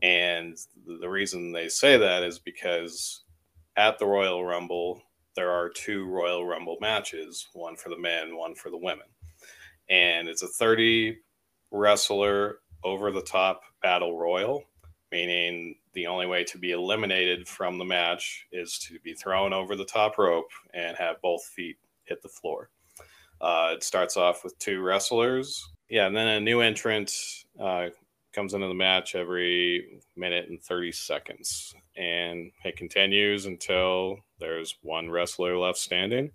And 0.02 0.58
the 0.86 1.08
reason 1.08 1.52
they 1.52 1.68
say 1.68 1.96
that 1.96 2.22
is 2.22 2.38
because 2.38 3.24
at 3.76 3.98
the 3.98 4.06
Royal 4.06 4.44
Rumble, 4.44 5.02
there 5.34 5.50
are 5.50 5.68
two 5.68 6.06
Royal 6.06 6.46
Rumble 6.46 6.78
matches 6.80 7.48
one 7.52 7.76
for 7.76 7.90
the 7.90 7.98
men, 7.98 8.36
one 8.36 8.54
for 8.54 8.70
the 8.70 8.78
women. 8.78 9.06
And 9.88 10.28
it's 10.28 10.42
a 10.42 10.48
30 10.48 11.18
wrestler 11.70 12.58
over 12.82 13.10
the 13.10 13.22
top 13.22 13.62
battle 13.82 14.16
royal, 14.16 14.64
meaning 15.12 15.76
the 15.92 16.06
only 16.06 16.26
way 16.26 16.44
to 16.44 16.58
be 16.58 16.72
eliminated 16.72 17.46
from 17.46 17.78
the 17.78 17.84
match 17.84 18.46
is 18.52 18.78
to 18.78 18.98
be 19.00 19.14
thrown 19.14 19.52
over 19.52 19.76
the 19.76 19.84
top 19.84 20.18
rope 20.18 20.50
and 20.74 20.96
have 20.96 21.20
both 21.22 21.44
feet 21.44 21.76
hit 22.04 22.22
the 22.22 22.28
floor. 22.28 22.70
Uh, 23.40 23.72
it 23.74 23.82
starts 23.84 24.16
off 24.16 24.42
with 24.42 24.58
two 24.58 24.80
wrestlers. 24.80 25.68
Yeah, 25.88 26.06
and 26.06 26.16
then 26.16 26.26
a 26.26 26.40
new 26.40 26.60
entrant 26.60 27.12
uh, 27.60 27.88
comes 28.32 28.54
into 28.54 28.66
the 28.66 28.74
match 28.74 29.14
every 29.14 30.00
minute 30.16 30.48
and 30.48 30.62
30 30.62 30.92
seconds. 30.92 31.74
And 31.96 32.50
it 32.64 32.76
continues 32.76 33.46
until 33.46 34.18
there's 34.38 34.76
one 34.82 35.10
wrestler 35.10 35.56
left 35.56 35.78
standing, 35.78 36.30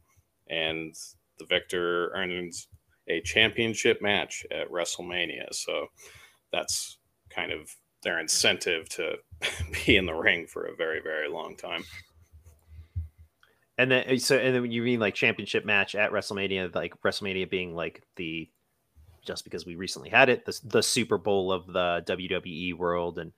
and 0.50 0.96
the 1.38 1.46
victor 1.46 2.12
earns 2.16 2.68
a 3.08 3.22
championship 3.22 4.02
match 4.02 4.46
at 4.52 4.70
WrestleMania. 4.72 5.54
So 5.54 5.88
that's 6.52 6.98
kind 7.30 7.52
of 7.52 7.70
their 8.04 8.20
incentive 8.20 8.90
to 8.90 9.16
be 9.86 9.98
in 9.98 10.06
the 10.06 10.14
ring 10.14 10.48
for 10.48 10.66
a 10.66 10.76
very 10.76 11.02
very 11.02 11.30
long 11.30 11.56
time. 11.56 11.84
And 13.78 13.92
then 13.92 14.06
uh, 14.10 14.18
so 14.18 14.38
and 14.38 14.56
then 14.56 14.72
you 14.72 14.82
mean 14.82 15.00
like 15.00 15.16
championship 15.16 15.66
match 15.66 15.96
at 15.96 16.12
WrestleMania, 16.12 16.74
like 16.76 17.00
WrestleMania 17.02 17.50
being 17.50 17.76
like 17.76 18.04
the 18.16 18.50
just 19.26 19.44
because 19.44 19.66
we 19.66 19.76
recently 19.76 20.10
had 20.10 20.30
it, 20.30 20.46
the, 20.46 20.60
the 20.64 20.84
Super 20.84 21.18
Bowl 21.18 21.52
of 21.52 21.68
the 21.68 22.04
WWE 22.08 22.76
world, 22.76 23.20
and 23.20 23.32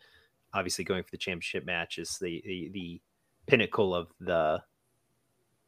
obviously 0.53 0.83
going 0.83 1.03
for 1.03 1.11
the 1.11 1.17
championship 1.17 1.65
match 1.65 1.97
is 1.97 2.17
the 2.19 2.41
the, 2.45 2.69
the 2.73 3.01
pinnacle 3.47 3.93
of 3.95 4.07
the 4.19 4.61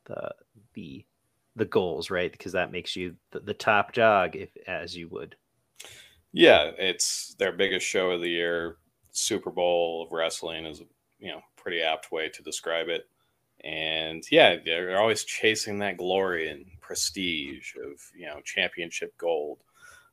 the 0.06 0.32
the 0.74 1.06
the 1.56 1.66
goals, 1.66 2.10
right? 2.10 2.32
Because 2.32 2.52
that 2.52 2.72
makes 2.72 2.96
you 2.96 3.16
the, 3.32 3.40
the 3.40 3.54
top 3.54 3.94
dog, 3.94 4.36
if 4.36 4.50
as 4.68 4.96
you 4.96 5.08
would. 5.10 5.36
Yeah, 6.34 6.72
it's 6.78 7.36
their 7.40 7.54
biggest 7.54 7.88
show 7.88 8.12
of 8.12 8.22
the 8.22 8.30
year. 8.30 8.78
Super 9.12 9.52
Bowl 9.52 10.04
of 10.06 10.12
wrestling 10.12 10.66
is 10.66 10.82
you 11.20 11.32
know 11.32 11.42
pretty 11.56 11.82
apt 11.82 12.12
way 12.12 12.30
to 12.30 12.44
describe 12.44 12.90
it. 12.90 13.08
And 13.64 14.24
yeah, 14.30 14.58
they're 14.64 15.00
always 15.00 15.24
chasing 15.24 15.80
that 15.80 15.98
glory 15.98 16.50
and 16.50 16.66
prestige 16.82 17.74
of 17.78 18.00
you 18.16 18.28
know 18.28 18.42
championship 18.44 19.18
gold. 19.18 19.64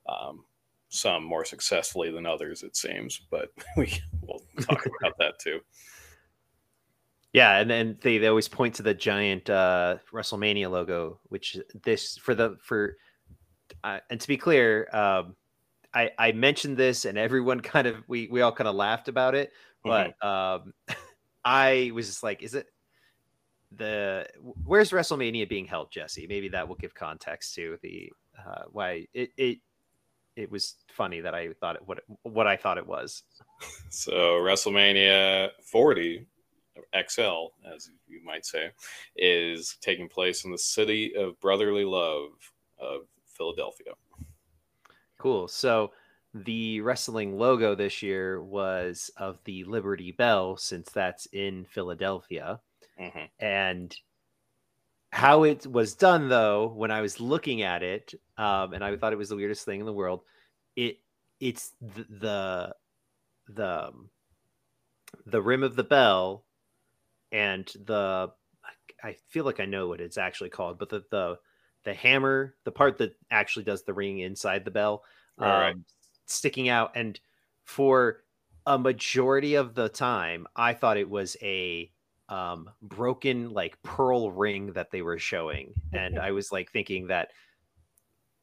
Um, 0.08 0.44
some 0.92 1.24
more 1.24 1.44
successfully 1.44 2.10
than 2.10 2.26
others, 2.26 2.62
it 2.62 2.76
seems, 2.76 3.18
but 3.30 3.48
we 3.76 3.92
will 4.20 4.42
talk 4.60 4.84
about 5.00 5.16
that 5.18 5.38
too. 5.38 5.60
Yeah, 7.32 7.58
and 7.58 7.70
then 7.70 7.96
they, 8.02 8.18
they 8.18 8.26
always 8.26 8.48
point 8.48 8.74
to 8.74 8.82
the 8.82 8.92
giant 8.92 9.48
uh, 9.48 9.96
WrestleMania 10.12 10.70
logo, 10.70 11.18
which 11.24 11.56
this 11.82 12.18
for 12.18 12.34
the 12.34 12.58
for 12.62 12.96
uh, 13.82 14.00
and 14.10 14.20
to 14.20 14.28
be 14.28 14.36
clear, 14.36 14.86
um, 14.92 15.34
I 15.94 16.10
I 16.18 16.32
mentioned 16.32 16.76
this 16.76 17.06
and 17.06 17.16
everyone 17.16 17.60
kind 17.62 17.86
of 17.86 17.96
we 18.06 18.28
we 18.30 18.42
all 18.42 18.52
kind 18.52 18.68
of 18.68 18.74
laughed 18.74 19.08
about 19.08 19.34
it, 19.34 19.50
but 19.82 20.12
mm-hmm. 20.22 20.28
um, 20.28 20.98
I 21.42 21.90
was 21.94 22.06
just 22.06 22.22
like, 22.22 22.42
is 22.42 22.54
it 22.54 22.66
the 23.74 24.26
where's 24.64 24.90
WrestleMania 24.90 25.48
being 25.48 25.64
held, 25.64 25.90
Jesse? 25.90 26.26
Maybe 26.26 26.50
that 26.50 26.68
will 26.68 26.76
give 26.76 26.92
context 26.92 27.54
to 27.54 27.78
the 27.82 28.12
uh, 28.38 28.64
why 28.70 29.06
it 29.14 29.30
it 29.38 29.58
it 30.36 30.50
was 30.50 30.76
funny 30.88 31.20
that 31.20 31.34
I 31.34 31.52
thought 31.60 31.76
it, 31.76 31.82
what 31.86 32.00
what 32.22 32.46
I 32.46 32.56
thought 32.56 32.78
it 32.78 32.86
was. 32.86 33.22
So 33.90 34.12
WrestleMania 34.40 35.50
40 35.62 36.26
XL, 37.08 37.46
as 37.72 37.90
you 38.08 38.24
might 38.24 38.44
say, 38.44 38.70
is 39.16 39.76
taking 39.80 40.08
place 40.08 40.44
in 40.44 40.50
the 40.50 40.58
city 40.58 41.14
of 41.14 41.38
brotherly 41.40 41.84
love 41.84 42.30
of 42.78 43.02
Philadelphia. 43.26 43.92
Cool. 45.18 45.48
So 45.48 45.92
the 46.34 46.80
wrestling 46.80 47.38
logo 47.38 47.74
this 47.74 48.02
year 48.02 48.42
was 48.42 49.10
of 49.16 49.38
the 49.44 49.64
Liberty 49.64 50.12
Bell, 50.12 50.56
since 50.56 50.90
that's 50.90 51.26
in 51.26 51.64
Philadelphia. 51.66 52.60
Mm-hmm. 53.00 53.44
And 53.44 53.96
how 55.12 55.44
it 55.44 55.66
was 55.66 55.94
done, 55.94 56.28
though, 56.28 56.68
when 56.68 56.90
I 56.90 57.02
was 57.02 57.20
looking 57.20 57.60
at 57.62 57.82
it, 57.82 58.14
um, 58.38 58.72
and 58.72 58.82
I 58.82 58.96
thought 58.96 59.12
it 59.12 59.18
was 59.18 59.28
the 59.28 59.36
weirdest 59.36 59.64
thing 59.64 59.78
in 59.78 59.86
the 59.86 59.92
world, 59.92 60.22
it 60.74 60.98
it's 61.38 61.72
the 61.80 62.06
the 62.08 62.74
the, 63.48 63.88
um, 63.88 64.08
the 65.26 65.42
rim 65.42 65.62
of 65.62 65.76
the 65.76 65.84
bell 65.84 66.44
and 67.30 67.66
the 67.84 68.32
I 69.02 69.16
feel 69.28 69.44
like 69.44 69.60
I 69.60 69.66
know 69.66 69.88
what 69.88 70.00
it's 70.00 70.18
actually 70.18 70.50
called, 70.50 70.78
but 70.78 70.88
the 70.88 71.04
the 71.10 71.38
the 71.84 71.94
hammer, 71.94 72.54
the 72.64 72.72
part 72.72 72.98
that 72.98 73.14
actually 73.30 73.64
does 73.64 73.82
the 73.82 73.92
ring 73.92 74.20
inside 74.20 74.64
the 74.64 74.70
bell, 74.70 75.02
um, 75.38 75.48
right. 75.48 75.76
sticking 76.26 76.68
out. 76.68 76.92
And 76.94 77.18
for 77.64 78.22
a 78.64 78.78
majority 78.78 79.56
of 79.56 79.74
the 79.74 79.88
time, 79.88 80.46
I 80.54 80.74
thought 80.74 80.96
it 80.96 81.10
was 81.10 81.36
a 81.42 81.90
um, 82.32 82.70
broken 82.80 83.50
like 83.50 83.80
pearl 83.82 84.30
ring 84.30 84.72
that 84.72 84.90
they 84.90 85.02
were 85.02 85.18
showing, 85.18 85.74
and 85.92 86.18
I 86.18 86.30
was 86.32 86.50
like 86.50 86.72
thinking 86.72 87.08
that 87.08 87.28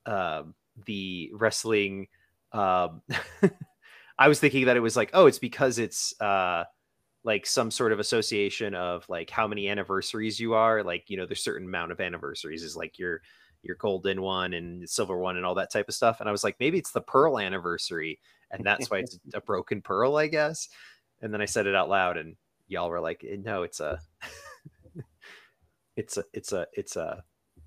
um, 0.05 0.53
the 0.85 1.31
wrestling. 1.33 2.07
Um, 2.51 3.01
I 4.19 4.27
was 4.27 4.39
thinking 4.39 4.65
that 4.65 4.77
it 4.77 4.81
was 4.81 4.97
like, 4.97 5.11
oh, 5.13 5.25
it's 5.25 5.39
because 5.39 5.79
it's 5.79 6.13
uh, 6.21 6.65
like 7.23 7.45
some 7.45 7.71
sort 7.71 7.91
of 7.91 7.99
association 7.99 8.75
of 8.75 9.07
like 9.09 9.29
how 9.29 9.47
many 9.47 9.69
anniversaries 9.69 10.39
you 10.39 10.53
are. 10.53 10.83
Like 10.83 11.09
you 11.09 11.17
know 11.17 11.25
there's 11.25 11.43
certain 11.43 11.67
amount 11.67 11.91
of 11.91 11.99
anniversaries 11.99 12.63
is 12.63 12.77
like 12.77 12.99
your 12.99 13.21
your 13.63 13.75
golden 13.75 14.21
one 14.21 14.53
and 14.53 14.87
silver 14.87 15.17
one 15.17 15.35
and 15.35 15.45
all 15.45 15.55
that 15.55 15.71
type 15.71 15.89
of 15.89 15.95
stuff. 15.95 16.19
And 16.19 16.29
i 16.29 16.31
was 16.31 16.43
like 16.45 16.55
maybe 16.59 16.77
it's 16.77 16.91
the 16.91 17.01
pearl 17.01 17.39
anniversary 17.39 18.19
and 18.51 18.63
that's 18.63 18.89
why 18.89 18.99
it's 18.99 19.19
a 19.33 19.41
broken 19.41 19.81
pearl 19.81 20.15
i 20.15 20.27
guess. 20.27 20.69
And 21.21 21.33
then 21.33 21.41
i 21.41 21.45
said 21.45 21.67
it 21.67 21.75
out 21.75 21.89
loud 21.89 22.17
and 22.17 22.37
y'all 22.69 22.89
were 22.89 23.01
like 23.01 23.25
eh, 23.29 23.35
no 23.43 23.63
it's 23.63 23.79
a 23.79 23.99
it's 25.97 26.17
a 26.17 26.23
it's 26.33 26.53
a 26.53 26.65
it's 26.73 26.95
a 26.95 27.23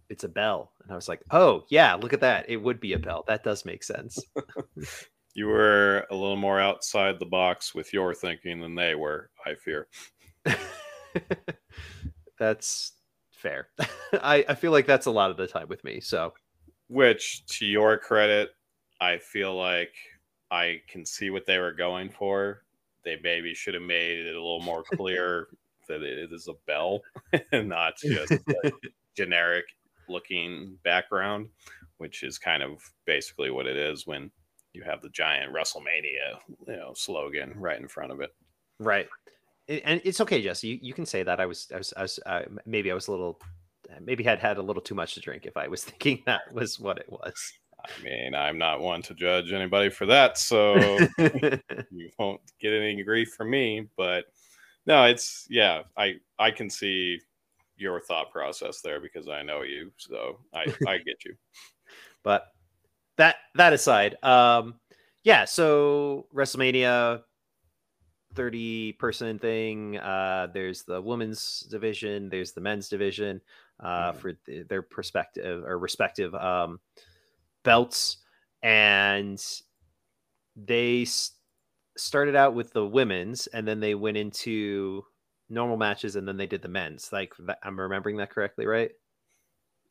it's 0.08 0.24
a 0.24 0.28
bell 0.28 0.72
and 0.82 0.92
i 0.92 0.94
was 0.94 1.08
like 1.08 1.20
oh 1.30 1.64
yeah 1.70 1.94
look 1.94 2.12
at 2.12 2.20
that 2.20 2.48
it 2.48 2.56
would 2.56 2.80
be 2.80 2.92
a 2.92 2.98
bell 2.98 3.24
that 3.28 3.44
does 3.44 3.64
make 3.64 3.82
sense 3.82 4.18
you 5.34 5.46
were 5.46 6.06
a 6.10 6.14
little 6.14 6.36
more 6.36 6.60
outside 6.60 7.18
the 7.18 7.26
box 7.26 7.74
with 7.74 7.92
your 7.92 8.14
thinking 8.14 8.60
than 8.60 8.74
they 8.74 8.94
were, 8.94 9.30
I 9.46 9.54
fear. 9.54 9.88
that's 12.38 12.92
fair. 13.30 13.68
I, 14.12 14.44
I 14.48 14.54
feel 14.54 14.72
like 14.72 14.86
that's 14.86 15.06
a 15.06 15.10
lot 15.10 15.30
of 15.30 15.36
the 15.36 15.46
time 15.46 15.68
with 15.68 15.82
me. 15.84 16.00
So, 16.00 16.34
which 16.88 17.46
to 17.58 17.66
your 17.66 17.96
credit, 17.96 18.50
I 19.00 19.18
feel 19.18 19.56
like 19.56 19.94
I 20.50 20.80
can 20.88 21.06
see 21.06 21.30
what 21.30 21.46
they 21.46 21.58
were 21.58 21.72
going 21.72 22.10
for. 22.10 22.62
They 23.04 23.18
maybe 23.22 23.54
should 23.54 23.74
have 23.74 23.82
made 23.82 24.26
it 24.26 24.34
a 24.34 24.40
little 24.40 24.60
more 24.60 24.82
clear 24.94 25.48
that 25.88 26.02
it 26.02 26.32
is 26.32 26.48
a 26.48 26.54
bell 26.66 27.00
and 27.52 27.68
not 27.68 27.96
just 27.96 28.32
a 28.32 28.72
generic 29.16 29.64
looking 30.08 30.78
background, 30.84 31.48
which 31.98 32.22
is 32.22 32.38
kind 32.38 32.62
of 32.62 32.82
basically 33.06 33.50
what 33.50 33.66
it 33.66 33.76
is 33.76 34.06
when 34.06 34.30
you 34.72 34.82
have 34.82 35.02
the 35.02 35.10
giant 35.10 35.52
WrestleMania, 35.52 36.38
you 36.66 36.76
know, 36.76 36.92
slogan 36.94 37.52
right 37.56 37.80
in 37.80 37.88
front 37.88 38.12
of 38.12 38.20
it. 38.20 38.30
Right. 38.78 39.08
And 39.68 40.00
it's 40.04 40.20
okay, 40.20 40.42
Jesse. 40.42 40.68
You, 40.68 40.78
you 40.82 40.94
can 40.94 41.06
say 41.06 41.22
that. 41.22 41.40
I 41.40 41.46
was, 41.46 41.68
I 41.72 41.78
was, 41.78 41.92
I 41.96 42.02
was 42.02 42.20
uh, 42.26 42.42
maybe 42.66 42.90
I 42.90 42.94
was 42.94 43.08
a 43.08 43.10
little, 43.10 43.40
maybe 44.00 44.24
had 44.24 44.40
had 44.40 44.58
a 44.58 44.62
little 44.62 44.82
too 44.82 44.94
much 44.94 45.14
to 45.14 45.20
drink 45.20 45.46
if 45.46 45.56
I 45.56 45.68
was 45.68 45.84
thinking 45.84 46.22
that 46.26 46.52
was 46.52 46.80
what 46.80 46.98
it 46.98 47.10
was. 47.10 47.52
I 47.84 48.02
mean, 48.02 48.34
I'm 48.34 48.58
not 48.58 48.80
one 48.80 49.02
to 49.02 49.14
judge 49.14 49.52
anybody 49.52 49.90
for 49.90 50.06
that, 50.06 50.38
so 50.38 50.76
you 51.18 52.10
won't 52.18 52.40
get 52.60 52.72
any 52.72 53.02
grief 53.02 53.34
from 53.36 53.50
me. 53.50 53.88
But 53.96 54.26
no, 54.86 55.04
it's 55.04 55.46
yeah, 55.50 55.82
I 55.96 56.16
I 56.38 56.50
can 56.50 56.70
see 56.70 57.20
your 57.76 58.00
thought 58.00 58.30
process 58.30 58.80
there 58.80 59.00
because 59.00 59.28
I 59.28 59.42
know 59.42 59.62
you, 59.62 59.90
so 59.96 60.38
I 60.54 60.66
I 60.86 60.98
get 60.98 61.24
you. 61.24 61.34
but 62.22 62.46
that 63.16 63.36
that 63.54 63.72
aside, 63.72 64.22
um, 64.22 64.74
yeah. 65.24 65.44
So 65.44 66.26
WrestleMania, 66.34 67.22
thirty 68.34 68.92
person 68.92 69.38
thing. 69.38 69.98
Uh, 69.98 70.48
there's 70.52 70.82
the 70.82 71.00
women's 71.00 71.60
division. 71.60 72.28
There's 72.28 72.52
the 72.52 72.60
men's 72.60 72.88
division. 72.88 73.40
Uh, 73.80 74.12
mm. 74.12 74.16
for 74.16 74.32
th- 74.34 74.68
their 74.68 74.82
perspective 74.82 75.64
or 75.64 75.76
respective 75.76 76.32
um, 76.36 76.78
belts, 77.62 78.18
and 78.62 79.42
they 80.56 81.02
s- 81.02 81.32
started 81.96 82.36
out 82.36 82.54
with 82.54 82.72
the 82.72 82.86
women's, 82.86 83.46
and 83.48 83.66
then 83.66 83.80
they 83.80 83.94
went 83.94 84.16
into 84.16 85.04
normal 85.48 85.76
matches, 85.76 86.16
and 86.16 86.26
then 86.26 86.36
they 86.36 86.46
did 86.46 86.62
the 86.62 86.68
men's. 86.68 87.12
Like 87.12 87.34
I'm 87.62 87.78
remembering 87.78 88.16
that 88.18 88.30
correctly, 88.30 88.66
right? 88.66 88.92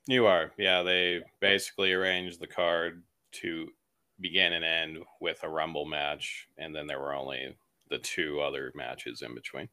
You 0.07 0.25
are, 0.25 0.51
yeah. 0.57 0.81
They 0.83 1.21
basically 1.39 1.93
arranged 1.93 2.39
the 2.39 2.47
card 2.47 3.03
to 3.33 3.69
begin 4.19 4.53
and 4.53 4.65
end 4.65 4.99
with 5.19 5.43
a 5.43 5.49
Rumble 5.49 5.85
match, 5.85 6.47
and 6.57 6.75
then 6.75 6.87
there 6.87 6.99
were 6.99 7.13
only 7.13 7.55
the 7.89 7.99
two 7.99 8.41
other 8.41 8.71
matches 8.73 9.21
in 9.21 9.35
between. 9.35 9.69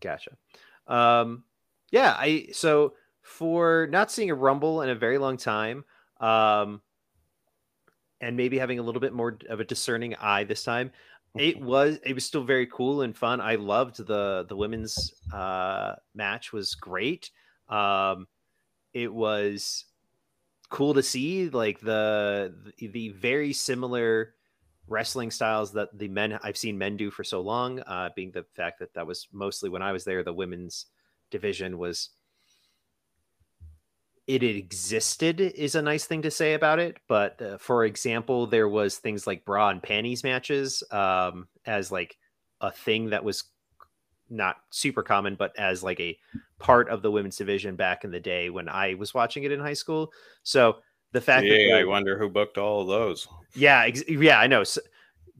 Gotcha. 0.00 0.36
Um, 0.86 1.44
yeah, 1.90 2.14
I 2.18 2.48
so 2.52 2.94
for 3.22 3.88
not 3.90 4.10
seeing 4.10 4.30
a 4.30 4.34
Rumble 4.34 4.82
in 4.82 4.90
a 4.90 4.94
very 4.94 5.18
long 5.18 5.36
time, 5.36 5.84
um, 6.20 6.82
and 8.24 8.36
maybe 8.36 8.58
having 8.58 8.78
a 8.78 8.82
little 8.82 9.00
bit 9.00 9.12
more 9.12 9.36
of 9.50 9.60
a 9.60 9.64
discerning 9.64 10.14
eye 10.16 10.44
this 10.44 10.64
time, 10.64 10.90
it 11.36 11.60
was 11.60 11.98
it 12.04 12.14
was 12.14 12.24
still 12.24 12.44
very 12.44 12.66
cool 12.66 13.02
and 13.02 13.16
fun. 13.16 13.40
I 13.40 13.56
loved 13.56 13.98
the 14.06 14.46
the 14.48 14.56
women's 14.56 15.14
uh, 15.32 15.94
match 16.14 16.52
was 16.52 16.74
great. 16.74 17.30
Um, 17.68 18.26
it 18.94 19.12
was 19.12 19.84
cool 20.70 20.94
to 20.94 21.02
see 21.02 21.50
like 21.50 21.80
the 21.80 22.54
the 22.78 23.10
very 23.10 23.52
similar 23.52 24.34
wrestling 24.86 25.30
styles 25.30 25.72
that 25.72 25.96
the 25.98 26.08
men 26.08 26.38
I've 26.42 26.56
seen 26.56 26.78
men 26.78 26.96
do 26.96 27.10
for 27.10 27.24
so 27.24 27.40
long, 27.40 27.80
uh, 27.80 28.10
being 28.16 28.30
the 28.30 28.44
fact 28.54 28.78
that 28.78 28.94
that 28.94 29.06
was 29.06 29.28
mostly 29.32 29.68
when 29.68 29.82
I 29.82 29.92
was 29.92 30.04
there, 30.04 30.22
the 30.22 30.32
women's 30.32 30.86
division 31.30 31.78
was 31.78 32.10
it 34.26 34.42
existed 34.42 35.40
is 35.40 35.74
a 35.74 35.82
nice 35.82 36.06
thing 36.06 36.22
to 36.22 36.30
say 36.30 36.54
about 36.54 36.78
it. 36.78 36.98
But 37.08 37.40
uh, 37.40 37.58
for 37.58 37.84
example, 37.84 38.46
there 38.46 38.68
was 38.68 38.96
things 38.96 39.26
like 39.26 39.44
bra 39.44 39.70
and 39.70 39.82
panties 39.82 40.24
matches 40.24 40.82
um, 40.90 41.48
as 41.66 41.92
like 41.92 42.16
a 42.60 42.70
thing 42.70 43.10
that 43.10 43.24
was 43.24 43.44
not 44.30 44.56
super 44.70 45.02
common, 45.02 45.34
but 45.34 45.58
as 45.58 45.82
like 45.82 46.00
a 46.00 46.18
part 46.58 46.88
of 46.88 47.02
the 47.02 47.10
women's 47.10 47.36
division 47.36 47.76
back 47.76 48.04
in 48.04 48.10
the 48.10 48.20
day 48.20 48.50
when 48.50 48.68
I 48.68 48.94
was 48.94 49.12
watching 49.12 49.44
it 49.44 49.52
in 49.52 49.60
high 49.60 49.74
school. 49.74 50.10
So 50.42 50.76
the 51.12 51.20
fact 51.20 51.46
yeah, 51.46 51.74
that 51.74 51.80
I 51.80 51.84
wonder 51.84 52.18
who 52.18 52.28
booked 52.28 52.58
all 52.58 52.82
of 52.82 52.88
those. 52.88 53.28
Yeah, 53.54 53.82
ex- 53.82 54.08
yeah, 54.08 54.40
I 54.40 54.46
know. 54.46 54.64
So, 54.64 54.80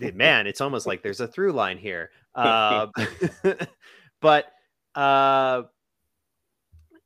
man, 0.14 0.46
it's 0.46 0.60
almost 0.60 0.86
like 0.86 1.02
there's 1.02 1.20
a 1.20 1.28
through 1.28 1.52
line 1.52 1.78
here. 1.78 2.10
Uh, 2.34 2.88
but 4.20 4.46
uh, 4.96 5.62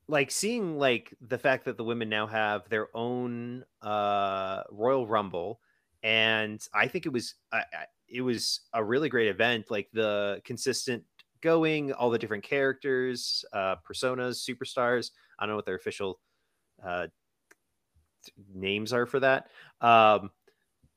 like 0.09 0.31
seeing 0.31 0.79
like 0.79 1.15
the 1.21 1.39
fact 1.39 1.65
that 1.67 1.77
the 1.77 1.85
women 1.85 2.09
now 2.09 2.27
have 2.27 2.69
their 2.69 2.89
own 2.97 3.65
uh, 3.83 4.63
Royal 4.71 5.07
Rumble, 5.07 5.61
and 6.03 6.61
I 6.75 6.89
think 6.89 7.07
it 7.07 7.11
was 7.11 7.35
it 8.09 8.23
was 8.23 8.63
a 8.73 8.83
really 8.83 9.09
great 9.09 9.29
event. 9.29 9.71
Like 9.71 9.89
the 9.93 10.41
consistent 10.45 11.05
going, 11.43 11.93
all 11.93 12.11
the 12.11 12.19
different 12.19 12.45
characters, 12.45 13.45
uh, 13.53 13.77
personas, 13.89 14.49
superstars. 14.49 15.11
I 15.39 15.45
don't 15.45 15.51
know 15.51 15.57
what 15.57 15.67
their 15.67 15.77
official 15.77 16.21
uh, 16.85 17.09
names 18.53 18.93
are 18.93 19.07
for 19.07 19.21
that. 19.21 19.49
Um, 19.81 20.31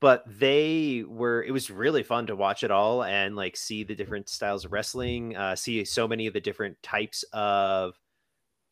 but 0.00 0.24
they 0.26 1.04
were 1.06 1.44
it 1.44 1.52
was 1.52 1.70
really 1.70 2.02
fun 2.02 2.26
to 2.26 2.36
watch 2.36 2.64
it 2.64 2.70
all 2.72 3.04
and 3.04 3.36
like 3.36 3.56
see 3.56 3.84
the 3.84 3.94
different 3.94 4.28
styles 4.28 4.64
of 4.64 4.72
wrestling 4.72 5.36
uh 5.36 5.54
see 5.54 5.84
so 5.84 6.08
many 6.08 6.26
of 6.26 6.34
the 6.34 6.40
different 6.40 6.76
types 6.82 7.24
of 7.32 7.94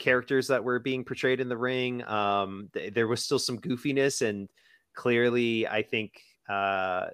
characters 0.01 0.48
that 0.48 0.64
were 0.64 0.80
being 0.80 1.05
portrayed 1.05 1.38
in 1.38 1.48
the 1.48 1.57
ring 1.57 2.03
um 2.09 2.68
th- 2.72 2.92
there 2.94 3.07
was 3.07 3.24
still 3.24 3.38
some 3.38 3.59
goofiness 3.59 4.22
and 4.26 4.48
clearly 4.94 5.68
i 5.68 5.82
think 5.82 6.20
uh 6.48 7.07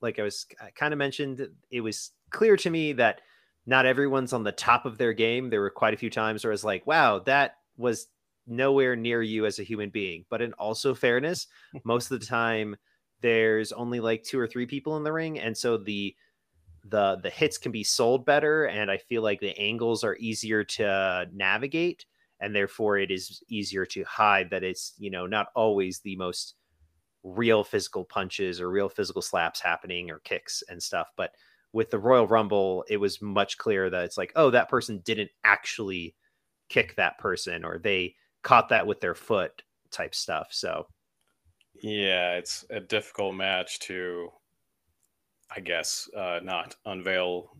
like 0.00 0.20
i 0.20 0.22
was 0.22 0.46
kind 0.76 0.92
of 0.92 0.98
mentioned 0.98 1.48
it 1.70 1.80
was 1.80 2.12
clear 2.30 2.56
to 2.56 2.70
me 2.70 2.92
that 2.92 3.20
not 3.66 3.86
everyone's 3.86 4.32
on 4.32 4.44
the 4.44 4.52
top 4.52 4.84
of 4.84 4.98
their 4.98 5.12
game. 5.12 5.48
There 5.48 5.60
were 5.60 5.70
quite 5.70 5.94
a 5.94 5.98
few 5.98 6.10
times 6.10 6.44
where 6.44 6.52
i 6.52 6.54
was 6.54 6.64
like 6.64 6.86
wow 6.86 7.20
that 7.20 7.56
was 7.76 8.08
nowhere 8.46 8.94
near 8.94 9.22
you 9.22 9.46
as 9.46 9.58
a 9.58 9.64
human 9.64 9.88
being. 9.88 10.26
But 10.28 10.42
in 10.42 10.52
also 10.54 10.94
fairness 10.94 11.46
most 11.84 12.10
of 12.10 12.20
the 12.20 12.26
time 12.26 12.76
there's 13.22 13.72
only 13.72 14.00
like 14.00 14.22
two 14.22 14.38
or 14.38 14.46
three 14.46 14.66
people 14.66 14.96
in 14.96 15.02
the 15.02 15.12
ring 15.12 15.40
and 15.40 15.56
so 15.56 15.78
the 15.78 16.14
the 16.86 17.16
the 17.22 17.30
hits 17.30 17.56
can 17.56 17.72
be 17.72 17.82
sold 17.82 18.26
better 18.26 18.66
and 18.66 18.90
i 18.90 18.98
feel 18.98 19.22
like 19.22 19.40
the 19.40 19.58
angles 19.58 20.04
are 20.04 20.16
easier 20.16 20.62
to 20.62 21.26
navigate 21.32 22.04
and 22.40 22.54
therefore 22.54 22.98
it 22.98 23.10
is 23.10 23.42
easier 23.48 23.86
to 23.86 24.02
hide 24.04 24.50
that 24.50 24.64
it's 24.64 24.94
you 24.98 25.10
know 25.10 25.26
not 25.26 25.48
always 25.54 26.00
the 26.00 26.16
most 26.16 26.54
real 27.22 27.64
physical 27.64 28.04
punches 28.04 28.60
or 28.60 28.70
real 28.70 28.88
physical 28.88 29.22
slaps 29.22 29.60
happening 29.60 30.10
or 30.10 30.18
kicks 30.20 30.62
and 30.68 30.82
stuff 30.82 31.08
but 31.16 31.32
with 31.72 31.90
the 31.90 31.98
royal 31.98 32.26
rumble 32.26 32.84
it 32.88 32.98
was 32.98 33.22
much 33.22 33.56
clearer 33.58 33.88
that 33.88 34.04
it's 34.04 34.18
like 34.18 34.32
oh 34.36 34.50
that 34.50 34.68
person 34.68 35.00
didn't 35.04 35.30
actually 35.44 36.14
kick 36.68 36.94
that 36.96 37.18
person 37.18 37.64
or 37.64 37.78
they 37.78 38.14
caught 38.42 38.68
that 38.68 38.86
with 38.86 39.00
their 39.00 39.14
foot 39.14 39.62
type 39.90 40.14
stuff 40.14 40.48
so. 40.50 40.86
Yeah, 41.82 42.34
it's 42.34 42.64
a 42.70 42.80
difficult 42.80 43.34
match 43.34 43.78
to, 43.80 44.30
I 45.54 45.60
guess, 45.60 46.08
uh, 46.16 46.40
not 46.42 46.76
unveil 46.86 47.50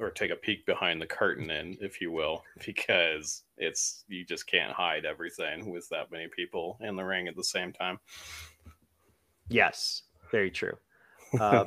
or 0.00 0.10
take 0.10 0.30
a 0.30 0.36
peek 0.36 0.64
behind 0.66 1.00
the 1.00 1.06
curtain 1.06 1.50
in, 1.50 1.76
if 1.80 2.00
you 2.00 2.10
will, 2.10 2.42
because 2.66 3.42
it's 3.56 4.04
you 4.08 4.24
just 4.24 4.46
can't 4.46 4.72
hide 4.72 5.04
everything 5.04 5.70
with 5.70 5.88
that 5.90 6.10
many 6.10 6.28
people 6.28 6.78
in 6.80 6.96
the 6.96 7.04
ring 7.04 7.28
at 7.28 7.36
the 7.36 7.44
same 7.44 7.72
time. 7.72 7.98
Yes, 9.48 10.02
very 10.30 10.50
true. 10.50 10.76
Uh, 11.40 11.64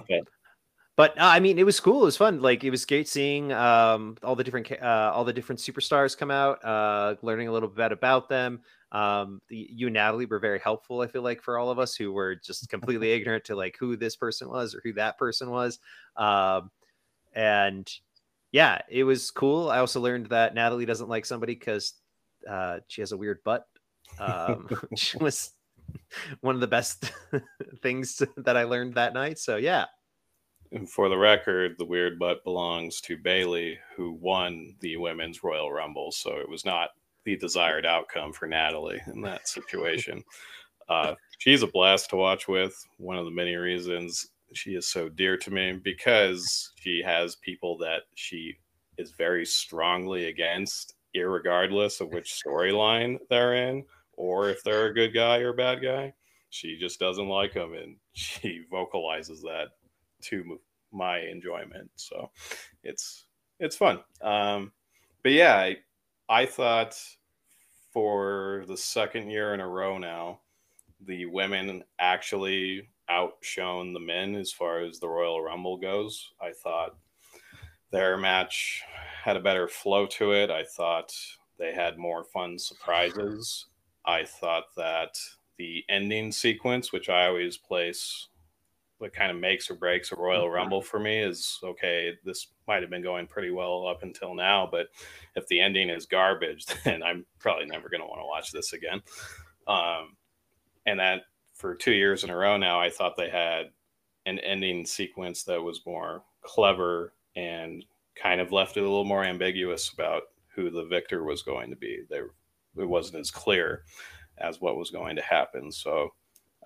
but 0.95 1.11
uh, 1.17 1.23
I 1.23 1.39
mean, 1.39 1.57
it 1.57 1.65
was 1.65 1.79
cool. 1.79 2.01
It 2.01 2.05
was 2.05 2.17
fun. 2.17 2.41
Like 2.41 2.63
it 2.63 2.69
was 2.69 2.85
great 2.85 3.07
seeing 3.07 3.51
um, 3.53 4.17
all 4.23 4.35
the 4.35 4.43
different 4.43 4.71
uh, 4.71 5.11
all 5.13 5.23
the 5.23 5.33
different 5.33 5.59
superstars 5.59 6.17
come 6.17 6.29
out, 6.29 6.63
uh, 6.63 7.15
learning 7.21 7.47
a 7.47 7.51
little 7.51 7.69
bit 7.69 7.91
about 7.91 8.29
them. 8.29 8.61
Um, 8.91 9.41
the, 9.47 9.67
you 9.71 9.87
and 9.87 9.95
Natalie 9.95 10.27
were 10.27 10.39
very 10.39 10.59
helpful. 10.59 11.01
I 11.01 11.07
feel 11.07 11.23
like 11.23 11.41
for 11.41 11.57
all 11.57 11.71
of 11.71 11.79
us 11.79 11.95
who 11.95 12.11
were 12.11 12.35
just 12.35 12.69
completely 12.69 13.11
ignorant 13.13 13.45
to 13.45 13.55
like 13.55 13.75
who 13.79 13.95
this 13.97 14.15
person 14.15 14.49
was 14.49 14.75
or 14.75 14.81
who 14.83 14.93
that 14.93 15.17
person 15.17 15.49
was. 15.49 15.79
Um, 16.15 16.69
and 17.33 17.91
yeah, 18.53 18.79
it 18.87 19.03
was 19.03 19.31
cool. 19.31 19.69
I 19.69 19.79
also 19.79 19.99
learned 19.99 20.27
that 20.27 20.53
Natalie 20.53 20.85
doesn't 20.85 21.09
like 21.09 21.25
somebody 21.25 21.55
because 21.55 21.93
uh, 22.49 22.79
she 22.87 23.01
has 23.01 23.11
a 23.11 23.17
weird 23.17 23.39
butt. 23.43 23.65
Um, 24.19 24.69
which 24.89 25.15
was 25.19 25.51
one 26.41 26.53
of 26.53 26.61
the 26.61 26.67
best 26.67 27.11
things 27.81 28.21
that 28.37 28.55
I 28.55 28.63
learned 28.63 28.93
that 28.93 29.15
night. 29.15 29.39
So 29.39 29.57
yeah. 29.57 29.85
And 30.71 30.89
for 30.89 31.09
the 31.09 31.17
record, 31.17 31.75
the 31.77 31.85
weird 31.85 32.19
butt 32.19 32.43
belongs 32.43 33.01
to 33.01 33.17
Bayley, 33.17 33.79
who 33.95 34.13
won 34.13 34.75
the 34.81 34.97
women's 34.97 35.43
Royal 35.43 35.71
Rumble. 35.71 36.11
So 36.11 36.37
it 36.37 36.49
was 36.49 36.63
not 36.63 36.89
the 37.25 37.35
desired 37.35 37.85
outcome 37.87 38.33
for 38.33 38.47
Natalie 38.47 39.01
in 39.07 39.21
that 39.21 39.47
situation. 39.47 40.23
Uh, 40.89 41.15
she's 41.39 41.63
a 41.63 41.67
blast 41.67 42.11
to 42.11 42.17
watch 42.17 42.47
with. 42.47 42.75
One 42.97 43.17
of 43.17 43.25
the 43.25 43.31
many 43.31 43.55
reasons 43.55 44.29
she 44.57 44.71
is 44.71 44.87
so 44.87 45.09
dear 45.09 45.37
to 45.37 45.51
me 45.51 45.73
because 45.83 46.71
she 46.75 47.01
has 47.05 47.35
people 47.37 47.77
that 47.79 48.03
she 48.15 48.55
is 48.97 49.11
very 49.11 49.45
strongly 49.45 50.25
against, 50.25 50.95
regardless 51.15 52.01
of 52.01 52.11
which 52.11 52.41
storyline 52.45 53.17
they're 53.29 53.55
in 53.55 53.83
or 54.13 54.49
if 54.49 54.63
they're 54.63 54.87
a 54.87 54.93
good 54.93 55.13
guy 55.13 55.39
or 55.39 55.49
a 55.49 55.55
bad 55.55 55.81
guy. 55.81 56.13
She 56.49 56.77
just 56.77 56.99
doesn't 56.99 57.27
like 57.27 57.53
them, 57.53 57.73
and 57.73 57.95
she 58.13 58.63
vocalizes 58.69 59.41
that 59.41 59.69
to 60.23 60.59
my 60.91 61.19
enjoyment. 61.19 61.89
So 61.95 62.29
it's 62.83 63.25
it's 63.59 63.75
fun. 63.75 63.99
Um, 64.21 64.71
but 65.23 65.31
yeah, 65.31 65.55
I, 65.55 65.77
I 66.29 66.45
thought 66.45 66.99
for 67.91 68.65
the 68.67 68.77
second 68.77 69.29
year 69.29 69.53
in 69.53 69.61
a 69.61 69.67
row 69.67 69.97
now, 69.97 70.41
the 71.05 71.25
women 71.25 71.83
actually 71.99 72.89
outshone 73.09 73.93
the 73.93 73.99
men 73.99 74.35
as 74.35 74.51
far 74.51 74.81
as 74.81 74.99
the 74.99 75.07
Royal 75.07 75.41
Rumble 75.41 75.77
goes. 75.77 76.31
I 76.41 76.51
thought 76.51 76.95
their 77.91 78.17
match 78.17 78.83
had 79.23 79.37
a 79.37 79.41
better 79.41 79.67
flow 79.67 80.05
to 80.07 80.33
it. 80.33 80.49
I 80.49 80.63
thought 80.63 81.13
they 81.59 81.73
had 81.73 81.97
more 81.97 82.23
fun 82.23 82.57
surprises. 82.57 83.67
I 84.05 84.25
thought 84.25 84.65
that 84.75 85.17
the 85.57 85.83
ending 85.89 86.31
sequence, 86.31 86.91
which 86.91 87.09
I 87.09 87.27
always 87.27 87.57
place 87.57 88.27
what 88.97 89.13
kind 89.13 89.31
of 89.31 89.37
makes 89.37 89.69
or 89.69 89.75
breaks 89.75 90.11
a 90.11 90.15
Royal 90.15 90.45
mm-hmm. 90.45 90.55
Rumble 90.55 90.81
for 90.81 90.99
me 90.99 91.19
is 91.19 91.59
okay, 91.63 92.13
this 92.23 92.47
might 92.67 92.81
have 92.81 92.89
been 92.89 93.03
going 93.03 93.27
pretty 93.27 93.51
well 93.51 93.85
up 93.85 94.01
until 94.01 94.33
now, 94.33 94.67
but 94.69 94.87
if 95.35 95.45
the 95.47 95.59
ending 95.59 95.89
is 95.89 96.05
garbage, 96.05 96.65
then 96.85 97.03
I'm 97.03 97.25
probably 97.39 97.65
never 97.65 97.89
going 97.89 98.01
to 98.01 98.07
want 98.07 98.21
to 98.21 98.25
watch 98.25 98.51
this 98.51 98.73
again. 98.73 99.01
Um, 99.67 100.15
and 100.85 100.99
that 100.99 101.23
for 101.63 101.73
two 101.73 101.93
years 101.93 102.25
in 102.25 102.29
a 102.29 102.35
row 102.35 102.57
now, 102.57 102.81
I 102.81 102.89
thought 102.89 103.15
they 103.15 103.29
had 103.29 103.67
an 104.25 104.37
ending 104.39 104.85
sequence 104.85 105.43
that 105.43 105.63
was 105.63 105.85
more 105.85 106.21
clever 106.41 107.13
and 107.37 107.85
kind 108.21 108.41
of 108.41 108.51
left 108.51 108.75
it 108.75 108.81
a 108.81 108.83
little 108.83 109.05
more 109.05 109.23
ambiguous 109.23 109.93
about 109.93 110.23
who 110.53 110.69
the 110.69 110.83
victor 110.83 111.23
was 111.23 111.41
going 111.41 111.69
to 111.69 111.77
be. 111.77 112.01
They, 112.09 112.17
it 112.17 112.89
wasn't 112.89 113.21
as 113.21 113.31
clear 113.31 113.85
as 114.39 114.59
what 114.59 114.75
was 114.75 114.91
going 114.91 115.15
to 115.15 115.21
happen. 115.21 115.71
So, 115.71 116.09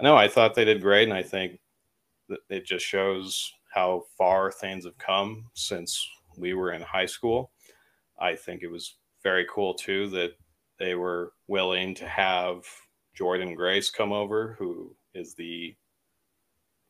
know 0.02 0.18
I 0.18 0.28
thought 0.28 0.56
they 0.56 0.66
did 0.66 0.82
great, 0.82 1.08
and 1.08 1.16
I 1.16 1.22
think 1.22 1.60
it 2.50 2.66
just 2.66 2.84
shows 2.84 3.54
how 3.72 4.02
far 4.18 4.52
things 4.52 4.84
have 4.86 4.98
come 4.98 5.46
since 5.54 6.10
we 6.40 6.56
were 6.56 6.72
in 6.72 6.82
high 6.82 7.06
school. 7.06 7.52
I 8.20 8.36
think 8.36 8.64
it 8.64 8.72
was 8.72 8.96
very 9.22 9.46
cool 9.48 9.76
too 9.76 10.10
that 10.10 10.32
they 10.80 10.96
were 10.96 11.34
willing 11.48 11.94
to 11.94 12.08
have 12.08 12.64
Jordynne 13.20 13.56
Grace 13.56 13.90
come 13.90 14.12
over, 14.12 14.56
who 14.60 14.96
is 15.14 15.34
the 15.34 15.76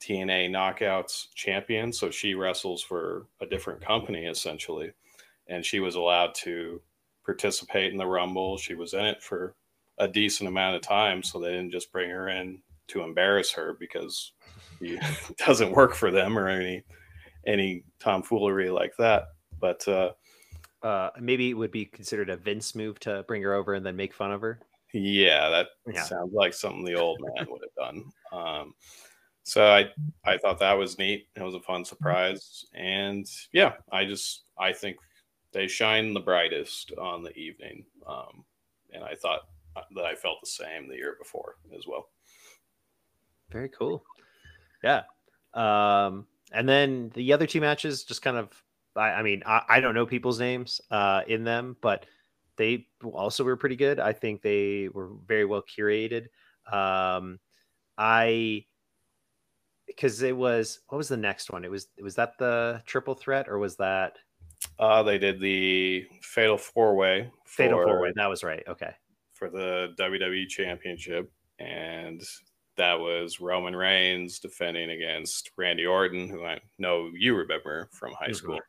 TNA 0.01 0.49
Knockouts 0.49 1.27
champion. 1.33 1.91
So 1.91 2.11
she 2.11 2.33
wrestles 2.33 2.83
for 2.83 3.27
a 3.41 3.45
different 3.45 3.85
company 3.85 4.25
essentially. 4.25 4.91
And 5.47 5.65
she 5.65 5.79
was 5.79 5.95
allowed 5.95 6.35
to 6.35 6.81
participate 7.25 7.91
in 7.91 7.97
the 7.97 8.05
Rumble. 8.05 8.57
She 8.57 8.75
was 8.75 8.93
in 8.93 9.05
it 9.05 9.23
for 9.23 9.55
a 9.97 10.07
decent 10.07 10.47
amount 10.47 10.75
of 10.75 10.81
time. 10.81 11.23
So 11.23 11.39
they 11.39 11.51
didn't 11.51 11.71
just 11.71 11.91
bring 11.91 12.09
her 12.09 12.29
in 12.29 12.61
to 12.89 13.01
embarrass 13.01 13.51
her 13.53 13.75
because 13.79 14.33
it 14.81 15.01
doesn't 15.45 15.71
work 15.71 15.95
for 15.95 16.11
them 16.11 16.37
or 16.37 16.47
any 16.47 16.83
any 17.45 17.83
tomfoolery 17.99 18.69
like 18.69 18.95
that. 18.97 19.29
But 19.59 19.87
uh, 19.87 20.11
uh, 20.83 21.09
maybe 21.19 21.49
it 21.49 21.53
would 21.53 21.71
be 21.71 21.85
considered 21.85 22.29
a 22.29 22.37
Vince 22.37 22.75
move 22.75 22.99
to 22.99 23.23
bring 23.27 23.41
her 23.41 23.53
over 23.53 23.73
and 23.73 23.85
then 23.85 23.95
make 23.95 24.13
fun 24.13 24.31
of 24.31 24.41
her. 24.41 24.59
Yeah, 24.97 25.49
that 25.49 25.67
yeah. 25.91 26.03
sounds 26.03 26.33
like 26.33 26.53
something 26.53 26.83
the 26.83 26.95
old 26.95 27.19
man 27.21 27.47
would 27.49 27.61
have 27.61 27.93
done. 27.93 28.03
Um, 28.31 28.73
so 29.43 29.65
I 29.65 29.89
I 30.25 30.37
thought 30.37 30.59
that 30.59 30.77
was 30.77 30.97
neat. 30.97 31.27
It 31.35 31.43
was 31.43 31.55
a 31.55 31.61
fun 31.61 31.85
surprise, 31.85 32.65
and 32.73 33.25
yeah, 33.53 33.73
I 33.91 34.05
just 34.05 34.45
I 34.59 34.73
think 34.73 34.97
they 35.53 35.67
shine 35.67 36.13
the 36.13 36.19
brightest 36.19 36.91
on 36.97 37.23
the 37.23 37.35
evening, 37.37 37.85
um, 38.07 38.43
and 38.91 39.03
I 39.03 39.15
thought 39.15 39.41
that 39.95 40.05
I 40.05 40.15
felt 40.15 40.39
the 40.41 40.49
same 40.49 40.87
the 40.87 40.95
year 40.95 41.15
before 41.19 41.55
as 41.77 41.85
well. 41.87 42.09
Very 43.51 43.69
cool. 43.69 44.03
Yeah. 44.83 45.03
Um, 45.53 46.27
and 46.51 46.67
then 46.67 47.11
the 47.13 47.33
other 47.33 47.47
two 47.47 47.61
matches 47.61 48.03
just 48.03 48.21
kind 48.21 48.37
of 48.37 48.49
I, 48.95 49.11
I 49.11 49.21
mean, 49.21 49.43
I, 49.45 49.61
I, 49.69 49.79
don't 49.79 49.95
know 49.95 50.05
people's 50.05 50.39
names 50.39 50.81
uh, 50.91 51.21
in 51.27 51.43
them, 51.43 51.77
but 51.81 52.05
they 52.57 52.87
also 53.03 53.43
were 53.43 53.55
pretty 53.55 53.75
good. 53.75 53.99
I 53.99 54.13
think 54.13 54.41
they 54.41 54.89
were 54.93 55.11
very 55.25 55.45
well 55.45 55.61
curated. 55.61 56.27
Um, 56.71 57.39
I 57.97 58.65
because 59.87 60.21
it 60.21 60.35
was 60.35 60.79
what 60.89 60.97
was 60.97 61.07
the 61.07 61.17
next 61.17 61.51
one? 61.51 61.63
It 61.63 61.71
was 61.71 61.87
was 62.01 62.15
that 62.15 62.37
the 62.37 62.81
triple 62.85 63.15
threat 63.15 63.47
or 63.47 63.57
was 63.57 63.77
that? 63.77 64.17
Uh, 64.79 65.03
they 65.03 65.17
did 65.17 65.39
the 65.39 66.05
fatal 66.21 66.57
four 66.57 66.95
way. 66.95 67.31
Fatal 67.45 67.81
four 67.83 68.01
way. 68.01 68.11
That 68.15 68.27
was 68.27 68.43
right. 68.43 68.63
Okay. 68.67 68.93
For 69.33 69.49
the 69.49 69.93
WWE 69.99 70.47
Championship, 70.47 71.31
and 71.59 72.21
that 72.75 72.99
was 72.99 73.39
Roman 73.39 73.75
Reigns 73.75 74.39
defending 74.39 74.91
against 74.91 75.51
Randy 75.57 75.85
Orton, 75.85 76.27
who 76.27 76.43
I 76.43 76.59
know 76.79 77.11
you 77.13 77.35
remember 77.35 77.89
from 77.91 78.13
high 78.13 78.27
mm-hmm. 78.27 78.33
school, 78.33 78.59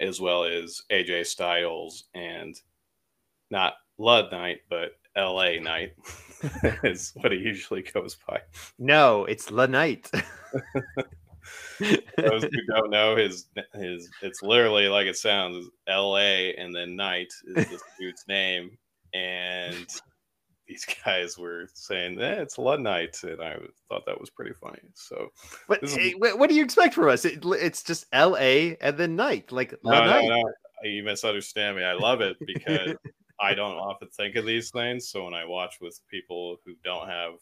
as 0.00 0.20
well 0.20 0.44
as 0.44 0.80
AJ 0.90 1.26
Styles 1.26 2.04
and 2.14 2.58
not 3.52 3.74
Lud 3.98 4.32
Night, 4.32 4.62
but 4.68 4.92
LA 5.16 5.60
Knight 5.60 5.92
is 6.82 7.12
what 7.20 7.30
he 7.30 7.38
usually 7.38 7.82
goes 7.82 8.16
by. 8.26 8.40
No, 8.78 9.26
it's 9.26 9.52
La 9.52 9.66
Night. 9.66 10.10
Those 11.80 12.44
who 12.44 12.72
don't 12.72 12.90
know 12.90 13.16
his 13.16 13.46
his 13.74 14.08
it's 14.22 14.42
literally 14.42 14.88
like 14.88 15.06
it 15.06 15.16
sounds 15.16 15.68
L.A. 15.86 16.54
and 16.54 16.74
then 16.74 16.96
Knight 16.96 17.32
is 17.44 17.68
this 17.68 17.82
dude's 17.98 18.24
name, 18.28 18.78
and 19.12 19.86
these 20.68 20.86
guys 21.04 21.36
were 21.36 21.68
saying 21.74 22.16
that 22.16 22.38
eh, 22.38 22.42
it's 22.42 22.58
Ludnight, 22.58 23.18
and 23.24 23.42
I 23.42 23.56
thought 23.88 24.06
that 24.06 24.20
was 24.20 24.30
pretty 24.30 24.54
funny. 24.54 24.78
So, 24.94 25.28
but 25.68 25.82
is... 25.82 25.94
hey, 25.94 26.12
what 26.12 26.48
do 26.48 26.54
you 26.54 26.64
expect 26.64 26.94
from 26.94 27.08
us? 27.08 27.24
It, 27.24 27.44
it's 27.44 27.82
just 27.82 28.06
L 28.12 28.36
A 28.38 28.76
and 28.80 28.96
then 28.96 29.16
Knight, 29.16 29.50
like 29.50 29.74
no, 29.84 30.04
no, 30.04 30.20
no, 30.20 30.44
you 30.84 31.02
misunderstand 31.02 31.76
me. 31.76 31.84
I 31.84 31.94
love 31.94 32.20
it 32.20 32.36
because 32.46 32.94
I 33.42 33.54
don't 33.54 33.76
often 33.76 34.08
think 34.08 34.36
of 34.36 34.46
these 34.46 34.70
things. 34.70 35.08
So 35.08 35.24
when 35.24 35.34
I 35.34 35.44
watch 35.44 35.76
with 35.80 36.00
people 36.08 36.56
who 36.64 36.74
don't 36.84 37.08
have 37.08 37.34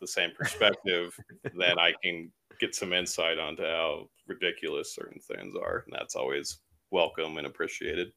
the 0.00 0.06
same 0.06 0.30
perspective, 0.38 1.16
then 1.58 1.78
I 1.78 1.92
can 2.02 2.30
get 2.60 2.74
some 2.74 2.92
insight 2.92 3.38
onto 3.38 3.64
how 3.64 4.08
ridiculous 4.26 4.94
certain 4.94 5.20
things 5.20 5.54
are, 5.56 5.82
and 5.86 5.92
that's 5.92 6.14
always 6.14 6.60
welcome 6.90 7.38
and 7.38 7.46
appreciated 7.46 8.12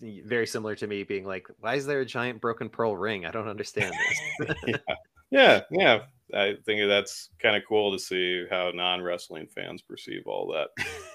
very 0.00 0.46
similar 0.46 0.74
to 0.76 0.86
me 0.86 1.02
being 1.02 1.24
like, 1.24 1.46
why 1.58 1.74
is 1.74 1.86
there 1.86 2.00
a 2.00 2.06
giant 2.06 2.40
broken 2.40 2.68
pearl 2.68 2.96
ring? 2.96 3.26
I 3.26 3.30
don't 3.30 3.48
understand 3.48 3.92
this. 4.38 4.56
yeah. 4.66 4.94
yeah, 5.30 5.60
yeah. 5.70 5.98
I 6.32 6.56
think 6.64 6.88
that's 6.88 7.30
kind 7.40 7.56
of 7.56 7.62
cool 7.68 7.92
to 7.92 7.98
see 7.98 8.46
how 8.50 8.70
non 8.72 9.02
wrestling 9.02 9.46
fans 9.46 9.82
perceive 9.82 10.22
all 10.26 10.46
that. 10.52 10.68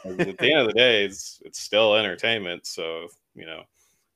At 0.06 0.38
the 0.38 0.52
end 0.52 0.60
of 0.60 0.68
the 0.68 0.74
day, 0.74 1.06
it's 1.06 1.42
it's 1.46 1.60
still 1.60 1.96
entertainment. 1.96 2.68
So 2.68 3.08
you 3.34 3.46
know 3.46 3.64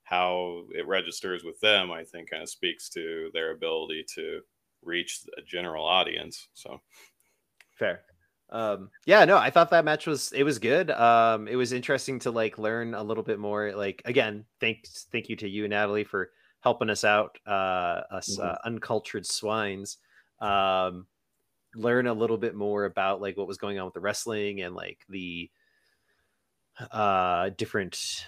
how 0.10 0.64
it 0.72 0.88
registers 0.88 1.44
with 1.44 1.60
them, 1.60 1.92
I 1.92 2.04
think, 2.04 2.32
kind 2.32 2.42
of 2.42 2.50
speaks 2.50 2.90
to 2.90 3.30
their 3.34 3.52
ability 3.52 4.06
to 4.16 4.42
reach 4.82 5.22
a 5.38 5.42
general 5.42 5.86
audience. 5.86 6.48
So 6.54 6.82
fair 7.80 8.02
um 8.52 8.90
yeah 9.06 9.24
no 9.26 9.38
i 9.38 9.50
thought 9.50 9.70
that 9.70 9.86
match 9.86 10.08
was 10.08 10.32
it 10.32 10.44
was 10.44 10.58
good 10.58 10.90
um 10.92 11.48
it 11.48 11.56
was 11.56 11.72
interesting 11.72 12.18
to 12.18 12.32
like 12.32 12.58
learn 12.58 12.96
a 12.96 13.04
little 13.04 13.24
bit 13.24 13.38
more 13.38 13.74
like 13.74 14.02
again 14.06 14.44
thanks 14.60 15.06
thank 15.12 15.30
you 15.30 15.36
to 15.36 15.48
you 15.48 15.68
natalie 15.68 16.04
for 16.04 16.32
helping 16.62 16.90
us 16.90 17.04
out 17.04 17.38
uh 17.46 18.02
us 18.12 18.38
mm-hmm. 18.38 18.50
uh, 18.50 18.56
uncultured 18.66 19.26
swines 19.26 19.98
um 20.42 21.06
learn 21.76 22.08
a 22.08 22.14
little 22.14 22.38
bit 22.38 22.56
more 22.56 22.86
about 22.86 23.22
like 23.22 23.38
what 23.38 23.48
was 23.48 23.60
going 23.60 23.78
on 23.78 23.86
with 23.86 23.94
the 23.94 24.00
wrestling 24.00 24.62
and 24.62 24.76
like 24.76 25.06
the 25.10 25.50
uh 26.92 27.50
different 27.56 28.26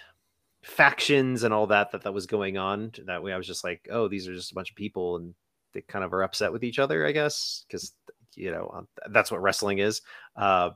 factions 0.64 1.43
and 1.43 1.53
all 1.53 1.68
that 1.68 1.91
that 1.91 2.03
that 2.03 2.14
was 2.14 2.28
going 2.28 2.55
on 2.57 2.91
that 3.07 3.24
way 3.24 3.34
i 3.34 3.38
was 3.38 3.47
just 3.47 3.64
like 3.64 3.88
oh 3.91 4.07
these 4.07 4.28
are 4.28 4.36
just 4.36 4.51
a 4.51 4.55
bunch 4.55 4.70
of 4.70 4.76
people 4.76 5.16
and 5.16 5.34
they 5.74 5.82
kind 5.82 6.05
of 6.05 6.14
are 6.14 6.22
upset 6.22 6.53
with 6.53 6.64
each 6.64 6.78
other 6.78 7.05
i 7.05 7.12
guess 7.12 7.66
because 7.68 7.93
you 8.36 8.51
know 8.51 8.72
um, 8.74 8.88
that's 9.09 9.32
what 9.32 9.41
wrestling 9.41 9.80
is. 9.80 10.01
Uh, 10.36 10.72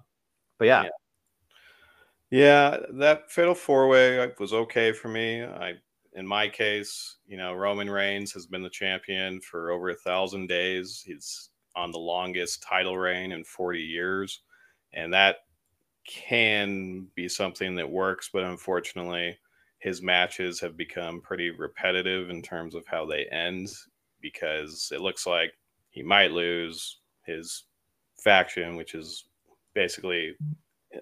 but 0.57 0.65
yeah. 0.65 0.83
yeah. 0.83 0.89
Yeah, 2.31 2.77
that 2.93 3.31
fatal 3.31 3.53
four 3.53 3.87
way 3.87 4.31
was 4.39 4.51
okay 4.51 4.91
for 4.91 5.07
me. 5.07 5.43
I, 5.43 5.73
in 6.13 6.25
my 6.25 6.49
case, 6.49 7.17
you 7.27 7.37
know, 7.37 7.53
Roman 7.53 7.89
Reigns 7.89 8.33
has 8.33 8.47
been 8.47 8.63
the 8.63 8.69
champion 8.69 9.39
for 9.41 9.69
over 9.69 9.89
a 9.89 9.95
thousand 9.95 10.47
days. 10.47 11.03
He's 11.05 11.51
on 11.75 11.91
the 11.91 11.99
longest 11.99 12.63
title 12.63 12.97
reign 12.97 13.31
in 13.31 13.43
40 13.43 13.79
years. 13.79 14.41
And 14.91 15.13
that 15.13 15.37
can 16.07 17.07
be 17.13 17.29
something 17.29 17.75
that 17.75 17.89
works, 17.89 18.29
but 18.33 18.43
unfortunately, 18.43 19.37
his 19.85 20.01
matches 20.01 20.59
have 20.59 20.75
become 20.75 21.21
pretty 21.21 21.51
repetitive 21.51 22.31
in 22.31 22.41
terms 22.41 22.73
of 22.73 22.87
how 22.87 23.05
they 23.05 23.25
end 23.25 23.69
because 24.19 24.91
it 24.91 24.99
looks 24.99 25.27
like 25.27 25.53
he 25.91 26.01
might 26.01 26.31
lose 26.31 27.01
his 27.23 27.65
faction, 28.17 28.77
which 28.77 28.95
is 28.95 29.25
basically 29.75 30.35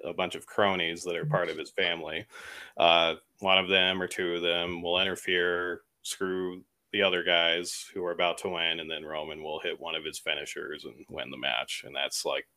a 0.03 0.11
bunch 0.11 0.35
of 0.35 0.45
cronies 0.45 1.01
that 1.01 1.15
are 1.15 1.25
part 1.25 1.49
of 1.49 1.57
his 1.57 1.69
family. 1.69 2.25
Uh, 2.75 3.15
one 3.39 3.57
of 3.57 3.69
them 3.69 4.01
or 4.01 4.07
two 4.07 4.33
of 4.33 4.41
them 4.41 4.81
will 4.81 4.99
interfere, 4.99 5.83
screw 6.01 6.61
the 6.91 7.01
other 7.01 7.23
guys 7.23 7.85
who 7.93 8.03
are 8.03 8.11
about 8.11 8.37
to 8.39 8.49
win, 8.49 8.81
and 8.81 8.91
then 8.91 9.05
Roman 9.05 9.41
will 9.41 9.61
hit 9.61 9.79
one 9.79 9.95
of 9.95 10.03
his 10.03 10.19
finishers 10.19 10.83
and 10.83 11.05
win 11.09 11.31
the 11.31 11.37
match. 11.37 11.83
And 11.85 11.95
that's 11.95 12.25
like 12.25 12.49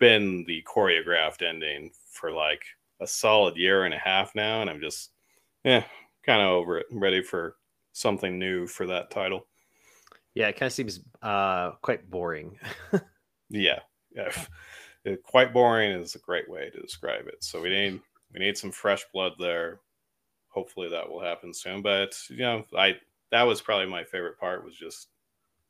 been 0.00 0.44
the 0.44 0.60
choreographed 0.66 1.48
ending 1.48 1.92
for 2.10 2.32
like 2.32 2.64
a 3.00 3.06
solid 3.06 3.56
year 3.56 3.84
and 3.84 3.94
a 3.94 3.98
half 3.98 4.34
now. 4.34 4.60
And 4.60 4.68
I'm 4.68 4.80
just, 4.80 5.12
yeah, 5.64 5.84
kind 6.24 6.42
of 6.42 6.48
over 6.48 6.78
it, 6.78 6.86
ready 6.90 7.22
for 7.22 7.56
something 7.92 8.38
new 8.38 8.66
for 8.66 8.86
that 8.86 9.10
title. 9.10 9.46
Yeah, 10.34 10.48
it 10.48 10.56
kind 10.56 10.68
of 10.68 10.72
seems 10.72 11.00
uh, 11.22 11.72
quite 11.82 12.08
boring. 12.10 12.58
yeah, 13.50 13.80
yeah. 14.14 14.30
quite 15.24 15.52
boring 15.52 15.92
is 15.92 16.14
a 16.14 16.20
great 16.20 16.48
way 16.48 16.70
to 16.70 16.80
describe 16.80 17.26
it. 17.26 17.42
So 17.42 17.60
we 17.60 17.70
need 17.70 18.00
we 18.32 18.40
need 18.40 18.56
some 18.56 18.70
fresh 18.70 19.04
blood 19.12 19.32
there. 19.38 19.80
Hopefully 20.48 20.88
that 20.90 21.08
will 21.08 21.20
happen 21.20 21.52
soon. 21.52 21.82
But 21.82 22.16
you 22.28 22.38
know, 22.38 22.64
I 22.76 22.96
that 23.30 23.42
was 23.42 23.60
probably 23.60 23.86
my 23.86 24.04
favorite 24.04 24.38
part 24.38 24.64
was 24.64 24.76
just 24.76 25.08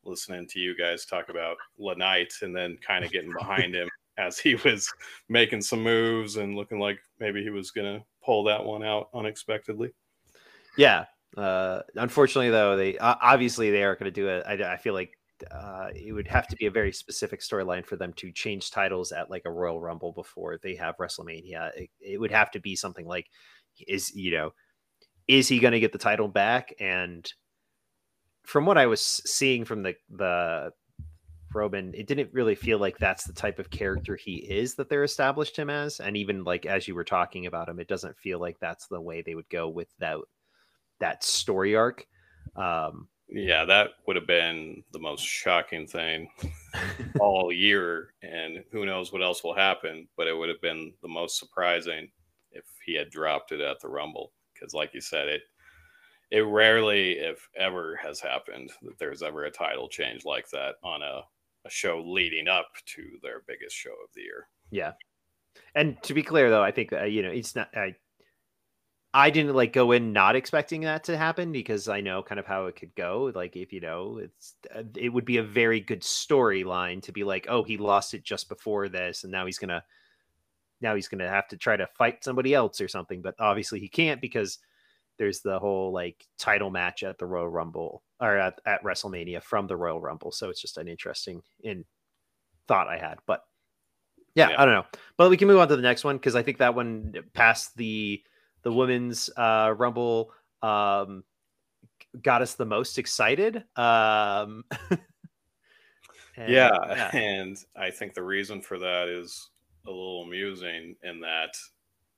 listening 0.05 0.47
to 0.49 0.61
you 0.61 0.77
guys 0.77 1.05
talk 1.05 1.29
about 1.29 1.57
LaKnight 1.81 2.43
and 2.43 2.55
then 2.55 2.79
kind 2.87 3.05
of 3.05 3.13
getting 3.13 3.33
behind 3.33 3.75
him 3.75 3.89
as 4.19 4.39
he 4.39 4.55
was 4.57 4.93
making 5.29 5.61
some 5.61 5.83
moves 5.83 6.37
and 6.37 6.57
looking 6.57 6.79
like 6.79 6.99
maybe 7.21 7.43
he 7.43 7.51
was 7.51 7.71
gonna 7.71 8.03
pull 8.29 8.45
that 8.45 8.63
one 8.63 8.85
out 8.85 9.09
unexpectedly. 9.15 9.91
Yeah. 10.77 11.07
Uh, 11.35 11.81
unfortunately, 11.95 12.51
though, 12.51 12.77
they 12.77 12.99
uh, 12.99 13.15
obviously 13.23 13.71
they 13.71 13.83
aren't 13.83 13.99
going 13.99 14.13
to 14.13 14.21
do 14.21 14.29
it. 14.29 14.45
I, 14.47 14.75
I 14.75 14.77
feel 14.77 14.93
like 14.93 15.13
uh, 15.51 15.89
it 15.95 16.13
would 16.13 16.29
have 16.29 16.47
to 16.49 16.57
be 16.57 16.67
a 16.67 16.71
very 16.71 16.93
specific 16.93 17.41
storyline 17.41 17.87
for 17.87 17.97
them 17.97 18.13
to 18.15 18.31
change 18.31 18.71
titles 18.71 19.13
at 19.13 19.31
like 19.31 19.43
a 19.47 19.51
Royal 19.51 19.81
Rumble 19.81 20.13
before 20.13 20.59
they 20.63 20.75
have 20.75 20.99
WrestleMania. 20.99 21.71
It, 21.75 21.91
it 22.01 22.21
would 22.21 22.31
have 22.31 22.51
to 22.51 22.61
be 22.61 22.77
something 22.77 23.07
like, 23.07 23.29
is 23.87 24.15
you 24.15 24.33
know, 24.33 24.51
is 25.27 25.49
he 25.49 25.59
going 25.59 25.73
to 25.73 25.81
get 25.81 25.93
the 25.93 25.99
title 25.99 26.29
back? 26.29 26.75
And 26.79 27.33
from 28.45 28.67
what 28.67 28.77
I 28.77 28.87
was 28.87 29.01
seeing 29.01 29.65
from 29.65 29.83
the 29.83 29.95
the 30.11 30.73
Roman, 31.55 31.95
it 31.95 32.07
didn't 32.07 32.33
really 32.33 32.55
feel 32.55 32.79
like 32.79 32.99
that's 32.99 33.25
the 33.25 33.33
type 33.33 33.59
of 33.59 33.71
character 33.71 34.17
he 34.17 34.37
is 34.37 34.75
that 34.75 34.89
they're 34.89 35.05
established 35.05 35.57
him 35.57 35.71
as. 35.71 36.01
And 36.01 36.17
even 36.17 36.45
like 36.45 36.67
as 36.67 36.87
you 36.87 36.95
were 36.95 37.05
talking 37.05 37.47
about 37.47 37.69
him, 37.69 37.81
it 37.81 37.89
doesn't 37.89 38.19
feel 38.19 38.39
like 38.39 38.59
that's 38.61 38.87
the 38.87 39.01
way 39.01 39.23
they 39.23 39.35
would 39.35 39.49
go 39.49 39.69
with 39.69 39.89
that 39.99 40.19
that 41.01 41.25
story 41.25 41.77
arc. 41.77 42.07
Um, 42.57 43.09
yeah, 43.29 43.65
that 43.67 43.91
would 44.07 44.17
have 44.17 44.27
been 44.27 44.83
the 44.93 44.99
most 44.99 45.25
shocking 45.25 45.87
thing 45.87 46.31
all 47.21 47.53
year. 47.53 48.15
And 48.23 48.65
who 48.73 48.87
knows 48.87 49.13
what 49.13 49.23
else 49.23 49.45
will 49.45 49.55
happen, 49.55 50.09
but 50.17 50.27
it 50.27 50.37
would 50.37 50.49
have 50.49 50.63
been 50.63 50.93
the 51.03 51.09
most 51.09 51.39
surprising 51.39 52.11
if 52.53 52.65
he 52.85 52.95
had 52.95 53.11
dropped 53.11 53.53
it 53.53 53.61
at 53.61 53.81
the 53.81 53.89
Rumble. 53.89 54.33
Because, 54.55 54.75
like 54.75 54.95
you 54.95 55.01
said, 55.01 55.29
it 55.29 55.43
it 56.31 56.41
rarely, 56.41 57.13
if 57.13 57.49
ever, 57.57 57.97
has 58.03 58.21
happened 58.21 58.71
that 58.83 58.99
there's 58.99 59.23
ever 59.23 59.45
a 59.45 59.51
title 59.51 59.89
change 59.89 60.25
like 60.25 60.49
that 60.51 60.75
on 60.83 61.03
a, 61.03 61.23
a 61.65 61.71
show 61.71 62.03
leading 62.05 62.49
up 62.49 62.69
to 62.87 63.03
their 63.23 63.43
biggest 63.47 63.77
show 63.77 63.91
of 63.91 64.11
the 64.15 64.23
year. 64.23 64.49
Yeah. 64.71 64.93
And 65.75 66.01
to 66.05 66.15
be 66.15 66.23
clear, 66.23 66.51
though, 66.51 66.63
I 66.63 66.71
think 66.71 66.93
uh, 66.93 67.05
you 67.05 67.23
know 67.23 67.31
it's 67.31 67.55
not. 67.55 67.69
I 67.75 67.95
I 69.15 69.31
didn't 69.31 69.55
like 69.55 69.73
go 69.73 69.93
in 69.93 70.13
not 70.13 70.37
expecting 70.37 70.83
that 70.83 71.05
to 71.05 71.17
happen 71.17 71.51
because 71.51 71.89
I 71.89 72.01
know 72.01 72.23
kind 72.23 72.39
of 72.39 72.47
how 72.47 72.67
it 72.67 72.77
could 72.77 72.95
go. 72.95 73.33
Like 73.35 73.57
if 73.57 73.73
you 73.73 73.81
know, 73.81 74.19
it's 74.19 74.55
uh, 74.75 74.83
it 74.97 75.09
would 75.09 75.25
be 75.25 75.39
a 75.39 75.43
very 75.43 75.81
good 75.81 76.03
storyline 76.03 77.03
to 77.03 77.13
be 77.13 77.25
like, 77.25 77.47
oh, 77.49 77.63
he 77.63 77.79
lost 77.79 78.15
it 78.15 78.23
just 78.23 78.49
before 78.49 78.89
this, 78.89 79.25
and 79.25 79.33
now 79.33 79.47
he's 79.47 79.59
gonna 79.59 79.83
now 80.81 80.95
he's 80.95 81.09
gonna 81.09 81.29
have 81.29 81.49
to 81.49 81.57
try 81.57 81.77
to 81.77 81.89
fight 81.99 82.23
somebody 82.23 82.55
else 82.55 82.81
or 82.81 82.89
something. 82.89 83.23
But 83.23 83.35
obviously 83.39 83.81
he 83.81 83.89
can't 83.89 84.21
because 84.21 84.59
there's 85.19 85.41
the 85.41 85.59
whole 85.59 85.93
like 85.93 86.27
title 86.39 86.71
match 86.71 87.03
at 87.03 87.19
the 87.19 87.27
Royal 87.27 87.49
Rumble 87.49 88.03
or 88.21 88.37
at, 88.37 88.61
at 88.67 88.83
WrestleMania 88.83 89.43
from 89.43 89.67
the 89.67 89.77
Royal 89.77 90.01
Rumble. 90.01 90.33
So 90.33 90.49
it's 90.49 90.61
just 90.61 90.79
an 90.79 90.89
interesting 90.89 91.43
in 91.63 91.85
thought 92.67 92.89
I 92.89 92.99
had. 92.99 93.19
But 93.27 93.45
yeah, 94.35 94.51
yeah. 94.51 94.63
I 94.63 94.65
don't 94.65 94.75
know. 94.75 94.87
But 95.17 95.31
we 95.31 95.37
can 95.37 95.49
move 95.49 95.59
on 95.59 95.69
to 95.69 95.77
the 95.77 95.83
next 95.83 96.05
one 96.05 96.17
because 96.17 96.37
I 96.37 96.43
think 96.43 96.59
that 96.59 96.75
one 96.75 97.15
passed 97.35 97.77
the 97.77 98.23
the 98.63 98.73
women's 98.73 99.31
uh, 99.37 99.75
rumble 99.77 100.33
um, 100.63 101.25
got 102.23 102.43
us 102.43 102.55
the 102.55 102.65
most 102.65 102.99
excited. 102.99 103.65
Um, 103.77 104.65
and, 106.37 106.49
yeah, 106.49 106.71
yeah, 106.89 107.17
and 107.17 107.57
I 107.77 107.91
think 107.91 108.15
the 108.15 108.23
reason 108.23 108.61
for 108.61 108.79
that 108.79 109.09
is 109.09 109.51
a 109.87 109.91
little 109.91 110.23
amusing 110.23 110.97
in 111.03 111.21
that, 111.21 111.57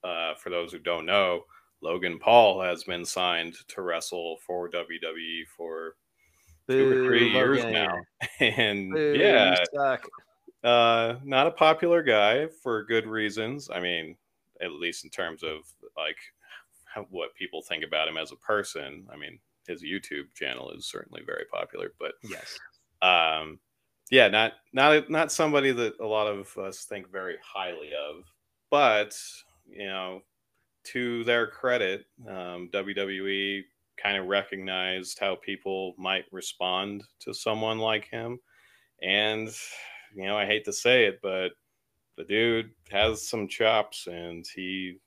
uh, 0.03 0.35
for 0.35 0.51
those 0.51 0.73
who 0.73 0.79
don't 0.79 1.07
know, 1.07 1.45
Logan 1.83 2.19
Paul 2.19 2.61
has 2.63 2.85
been 2.85 3.05
signed 3.05 3.57
to 3.69 3.83
wrestle 3.83 4.39
for 4.47 4.69
WWE 4.71 5.47
for 5.57 5.97
Boo, 6.67 6.77
two 6.77 6.99
or 6.99 7.07
three 7.07 7.33
Logan. 7.33 7.35
years 7.35 7.65
now, 7.65 8.01
and 8.41 8.93
Boo, 8.93 9.15
yeah, 9.17 9.57
uh, 10.63 11.15
not 11.25 11.47
a 11.47 11.53
popular 11.53 12.03
guy 12.03 12.47
for 12.63 12.85
good 12.85 13.07
reasons. 13.07 13.71
I 13.73 13.81
mean, 13.81 14.17
at 14.61 14.73
least 14.73 15.05
in 15.05 15.11
terms 15.11 15.43
of 15.43 15.61
like 15.97 16.19
how, 16.85 17.07
what 17.11 17.35
people 17.35 17.63
think 17.63 17.85
about 17.85 18.09
him 18.09 18.17
as 18.17 18.33
a 18.33 18.37
person. 18.37 19.07
I 19.13 19.17
mean, 19.17 19.39
his 19.67 19.83
YouTube 19.83 20.35
channel 20.35 20.71
is 20.73 20.87
certainly 20.87 21.23
very 21.25 21.45
popular, 21.51 21.93
but 21.99 22.13
yes, 22.23 22.59
um, 23.03 23.59
yeah, 24.11 24.29
not 24.29 24.55
not 24.73 25.09
not 25.09 25.33
somebody 25.33 25.73
that 25.73 25.99
a 26.01 26.07
lot 26.07 26.27
of 26.27 26.57
us 26.59 26.85
think 26.85 27.11
very 27.11 27.37
highly 27.43 27.91
of, 28.09 28.25
but 28.71 29.17
you 29.67 29.87
know, 29.87 30.23
to 30.85 31.25
their 31.25 31.47
credit, 31.47 32.07
um, 32.29 32.69
WWE 32.73 33.63
kind 33.97 34.17
of 34.17 34.27
recognized 34.27 35.19
how 35.19 35.37
people 35.37 35.95
might 35.99 36.25
respond 36.33 37.05
to 37.21 37.35
someone 37.35 37.79
like 37.79 38.09
him, 38.09 38.39
and 39.03 39.51
you 40.15 40.25
know, 40.25 40.37
I 40.37 40.47
hate 40.47 40.65
to 40.65 40.73
say 40.73 41.05
it, 41.05 41.21
but 41.23 41.51
the 42.17 42.25
dude 42.25 42.71
has 42.91 43.27
some 43.27 43.49
chops, 43.49 44.07
and 44.07 44.45
he 44.55 44.99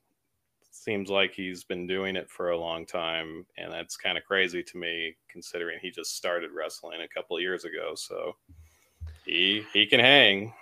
seems 0.72 1.10
like 1.10 1.34
he's 1.34 1.64
been 1.64 1.88
doing 1.88 2.16
it 2.16 2.30
for 2.30 2.50
a 2.50 2.58
long 2.58 2.86
time, 2.86 3.46
and 3.58 3.72
that's 3.72 3.96
kind 3.96 4.18
of 4.18 4.24
crazy 4.26 4.64
to 4.64 4.78
me, 4.78 5.16
considering 5.30 5.80
he 5.82 5.92
just 5.92 6.16
started 6.16 6.52
wrestling 6.52 7.02
a 7.02 7.08
couple 7.08 7.40
years 7.40 7.66
ago. 7.66 7.94
So 7.96 8.36
he 9.26 9.64
he 9.74 9.86
can 9.86 10.00
hang. 10.00 10.54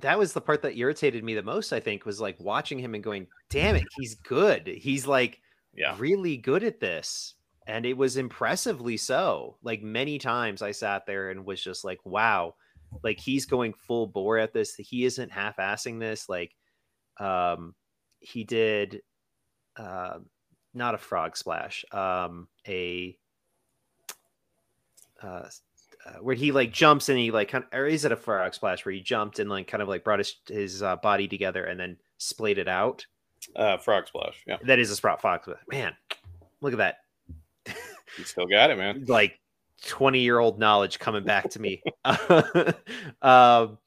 That 0.00 0.18
was 0.18 0.32
the 0.32 0.40
part 0.40 0.62
that 0.62 0.76
irritated 0.76 1.22
me 1.22 1.34
the 1.34 1.42
most. 1.42 1.72
I 1.72 1.80
think 1.80 2.04
was 2.04 2.20
like 2.20 2.38
watching 2.40 2.78
him 2.78 2.94
and 2.94 3.04
going, 3.04 3.26
"Damn 3.50 3.76
it, 3.76 3.84
he's 3.98 4.14
good. 4.14 4.66
He's 4.66 5.06
like 5.06 5.40
yeah. 5.74 5.94
really 5.98 6.36
good 6.36 6.64
at 6.64 6.80
this." 6.80 7.34
And 7.66 7.86
it 7.86 7.96
was 7.96 8.16
impressively 8.16 8.96
so. 8.96 9.58
Like 9.62 9.82
many 9.82 10.18
times 10.18 10.62
I 10.62 10.72
sat 10.72 11.06
there 11.06 11.30
and 11.30 11.46
was 11.46 11.62
just 11.62 11.84
like, 11.84 12.00
wow, 12.04 12.54
like 13.02 13.20
he's 13.20 13.46
going 13.46 13.74
full 13.74 14.06
bore 14.06 14.38
at 14.38 14.52
this. 14.52 14.74
He 14.74 15.04
isn't 15.04 15.30
half-assing 15.30 16.00
this. 16.00 16.28
Like 16.28 16.54
um 17.20 17.74
he 18.20 18.44
did 18.44 19.02
uh 19.76 20.18
not 20.74 20.94
a 20.94 20.98
frog 20.98 21.36
splash, 21.36 21.84
um 21.92 22.48
a 22.66 23.16
uh 25.22 25.48
uh, 26.04 26.14
where 26.20 26.34
he 26.34 26.52
like 26.52 26.72
jumps 26.72 27.08
and 27.08 27.18
he 27.18 27.30
like 27.30 27.48
kind 27.48 27.64
of, 27.64 27.78
or 27.78 27.86
is 27.86 28.04
it 28.04 28.12
a 28.12 28.16
frog 28.16 28.54
splash 28.54 28.84
where 28.84 28.92
he 28.92 29.00
jumped 29.00 29.38
and 29.38 29.48
like 29.48 29.66
kind 29.66 29.82
of 29.82 29.88
like 29.88 30.04
brought 30.04 30.18
his 30.18 30.36
his 30.48 30.82
uh, 30.82 30.96
body 30.96 31.28
together 31.28 31.64
and 31.64 31.78
then 31.78 31.96
splayed 32.18 32.58
it 32.58 32.68
out? 32.68 33.06
Uh, 33.56 33.76
frog 33.76 34.06
splash. 34.08 34.42
Yeah, 34.46 34.58
that 34.64 34.78
is 34.78 34.90
a 34.90 34.96
sprout 34.96 35.20
fox. 35.20 35.48
Man, 35.70 35.94
look 36.60 36.72
at 36.72 36.78
that. 36.78 36.96
you 38.18 38.24
still 38.24 38.46
got 38.46 38.70
it, 38.70 38.78
man. 38.78 39.04
like 39.06 39.38
twenty 39.86 40.20
year 40.20 40.38
old 40.38 40.58
knowledge 40.58 40.98
coming 40.98 41.24
back 41.24 41.50
to 41.50 41.60
me. 41.60 41.82
um, 42.04 43.78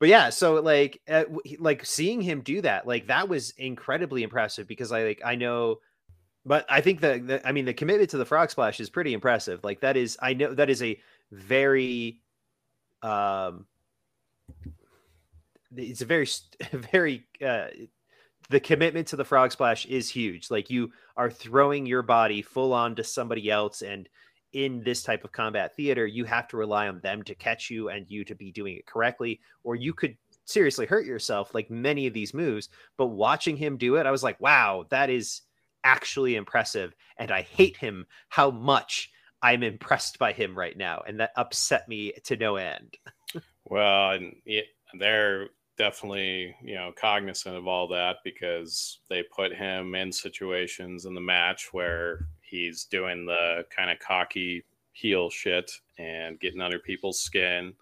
but 0.00 0.08
yeah, 0.08 0.30
so 0.30 0.54
like 0.60 1.00
uh, 1.08 1.24
like 1.58 1.84
seeing 1.84 2.20
him 2.20 2.40
do 2.40 2.62
that, 2.62 2.86
like 2.86 3.08
that 3.08 3.28
was 3.28 3.50
incredibly 3.58 4.22
impressive 4.22 4.66
because 4.66 4.92
I 4.92 5.04
like 5.04 5.22
I 5.24 5.34
know 5.34 5.80
but 6.46 6.66
I 6.68 6.80
think 6.80 7.00
that 7.00 7.42
I 7.44 7.52
mean 7.52 7.64
the 7.64 7.74
commitment 7.74 8.10
to 8.10 8.18
the 8.18 8.24
frog 8.24 8.50
splash 8.50 8.78
is 8.80 8.90
pretty 8.90 9.14
impressive. 9.14 9.64
Like 9.64 9.80
that 9.80 9.96
is 9.96 10.18
I 10.20 10.34
know 10.34 10.52
that 10.54 10.68
is 10.68 10.82
a 10.82 10.98
very 11.34 12.20
um 13.02 13.66
it's 15.76 16.00
a 16.00 16.06
very 16.06 16.28
very 16.72 17.24
uh 17.44 17.66
the 18.50 18.60
commitment 18.60 19.08
to 19.08 19.16
the 19.16 19.24
frog 19.24 19.52
splash 19.52 19.86
is 19.86 20.08
huge. 20.10 20.50
Like 20.50 20.68
you 20.68 20.92
are 21.16 21.30
throwing 21.30 21.86
your 21.86 22.02
body 22.02 22.42
full 22.42 22.72
on 22.72 22.94
to 22.96 23.04
somebody 23.04 23.50
else 23.50 23.82
and 23.82 24.08
in 24.52 24.82
this 24.84 25.02
type 25.02 25.24
of 25.24 25.32
combat 25.32 25.74
theater 25.74 26.06
you 26.06 26.24
have 26.24 26.46
to 26.46 26.56
rely 26.56 26.86
on 26.86 27.00
them 27.00 27.22
to 27.24 27.34
catch 27.34 27.70
you 27.70 27.88
and 27.88 28.08
you 28.08 28.24
to 28.24 28.36
be 28.36 28.52
doing 28.52 28.76
it 28.76 28.86
correctly 28.86 29.40
or 29.64 29.74
you 29.74 29.92
could 29.92 30.16
seriously 30.44 30.86
hurt 30.86 31.06
yourself 31.06 31.54
like 31.54 31.70
many 31.70 32.06
of 32.06 32.14
these 32.14 32.34
moves. 32.34 32.68
But 32.96 33.06
watching 33.06 33.56
him 33.56 33.76
do 33.76 33.96
it 33.96 34.06
i 34.06 34.10
was 34.10 34.22
like 34.22 34.40
wow 34.40 34.86
that 34.90 35.10
is 35.10 35.42
actually 35.82 36.36
impressive 36.36 36.94
and 37.18 37.30
i 37.30 37.42
hate 37.42 37.76
him 37.76 38.06
how 38.28 38.50
much 38.50 39.10
I'm 39.44 39.62
impressed 39.62 40.18
by 40.18 40.32
him 40.32 40.56
right 40.56 40.76
now, 40.76 41.02
and 41.06 41.20
that 41.20 41.32
upset 41.36 41.86
me 41.86 42.14
to 42.24 42.34
no 42.34 42.56
end. 42.56 42.96
well, 43.66 44.12
and 44.12 44.34
they're 44.98 45.50
definitely 45.76 46.56
you 46.62 46.74
know 46.74 46.92
cognizant 46.96 47.54
of 47.54 47.66
all 47.66 47.86
that 47.88 48.16
because 48.24 49.00
they 49.10 49.22
put 49.24 49.54
him 49.54 49.94
in 49.94 50.10
situations 50.10 51.04
in 51.04 51.14
the 51.14 51.20
match 51.20 51.72
where 51.72 52.26
he's 52.40 52.84
doing 52.84 53.26
the 53.26 53.66
kind 53.74 53.90
of 53.90 53.98
cocky 53.98 54.64
heel 54.92 55.28
shit 55.28 55.70
and 55.98 56.38
getting 56.40 56.60
under 56.60 56.78
people's 56.78 57.20
skin 57.20 57.74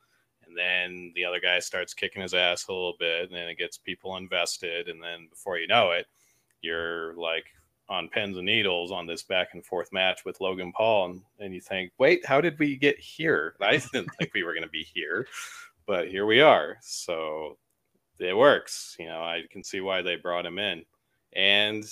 and 0.47 0.57
then 0.57 1.13
the 1.15 1.25
other 1.25 1.39
guy 1.39 1.59
starts 1.59 1.93
kicking 1.93 2.23
his 2.23 2.33
ass 2.33 2.67
a 2.69 2.73
little 2.73 2.95
bit 2.99 3.25
and 3.25 3.35
then 3.35 3.49
it 3.49 3.59
gets 3.59 3.77
people 3.77 4.17
invested 4.17 4.89
and 4.89 5.03
then 5.03 5.29
before 5.29 5.59
you 5.59 5.67
know 5.67 5.91
it 5.91 6.07
you're 6.63 7.15
like 7.15 7.45
on 7.93 8.09
pens 8.09 8.39
and 8.39 8.47
needles 8.47 8.91
on 8.91 9.07
this 9.07 9.23
back 9.23 9.49
and 9.53 9.65
forth 9.65 9.93
match 9.93 10.25
with 10.25 10.41
Logan 10.41 10.73
Paul, 10.73 11.11
and, 11.11 11.21
and 11.39 11.55
you 11.55 11.61
think, 11.61 11.93
wait, 11.99 12.25
how 12.25 12.41
did 12.41 12.59
we 12.59 12.77
get 12.77 12.99
here? 12.99 13.55
I 13.61 13.77
didn't 13.77 14.09
think 14.19 14.33
we 14.35 14.43
were 14.43 14.55
going 14.55 14.65
to 14.65 14.71
be 14.71 14.87
here, 14.95 15.27
but 15.87 16.09
here 16.09 16.27
we 16.27 16.41
are. 16.41 16.79
So 16.81 17.59
it 18.19 18.37
works. 18.37 18.97
You 18.99 19.07
know, 19.07 19.21
I 19.21 19.43
can 19.51 19.63
see 19.63 19.81
why 19.81 20.01
they 20.01 20.17
brought 20.17 20.47
him 20.47 20.59
in, 20.59 20.85
and 21.35 21.85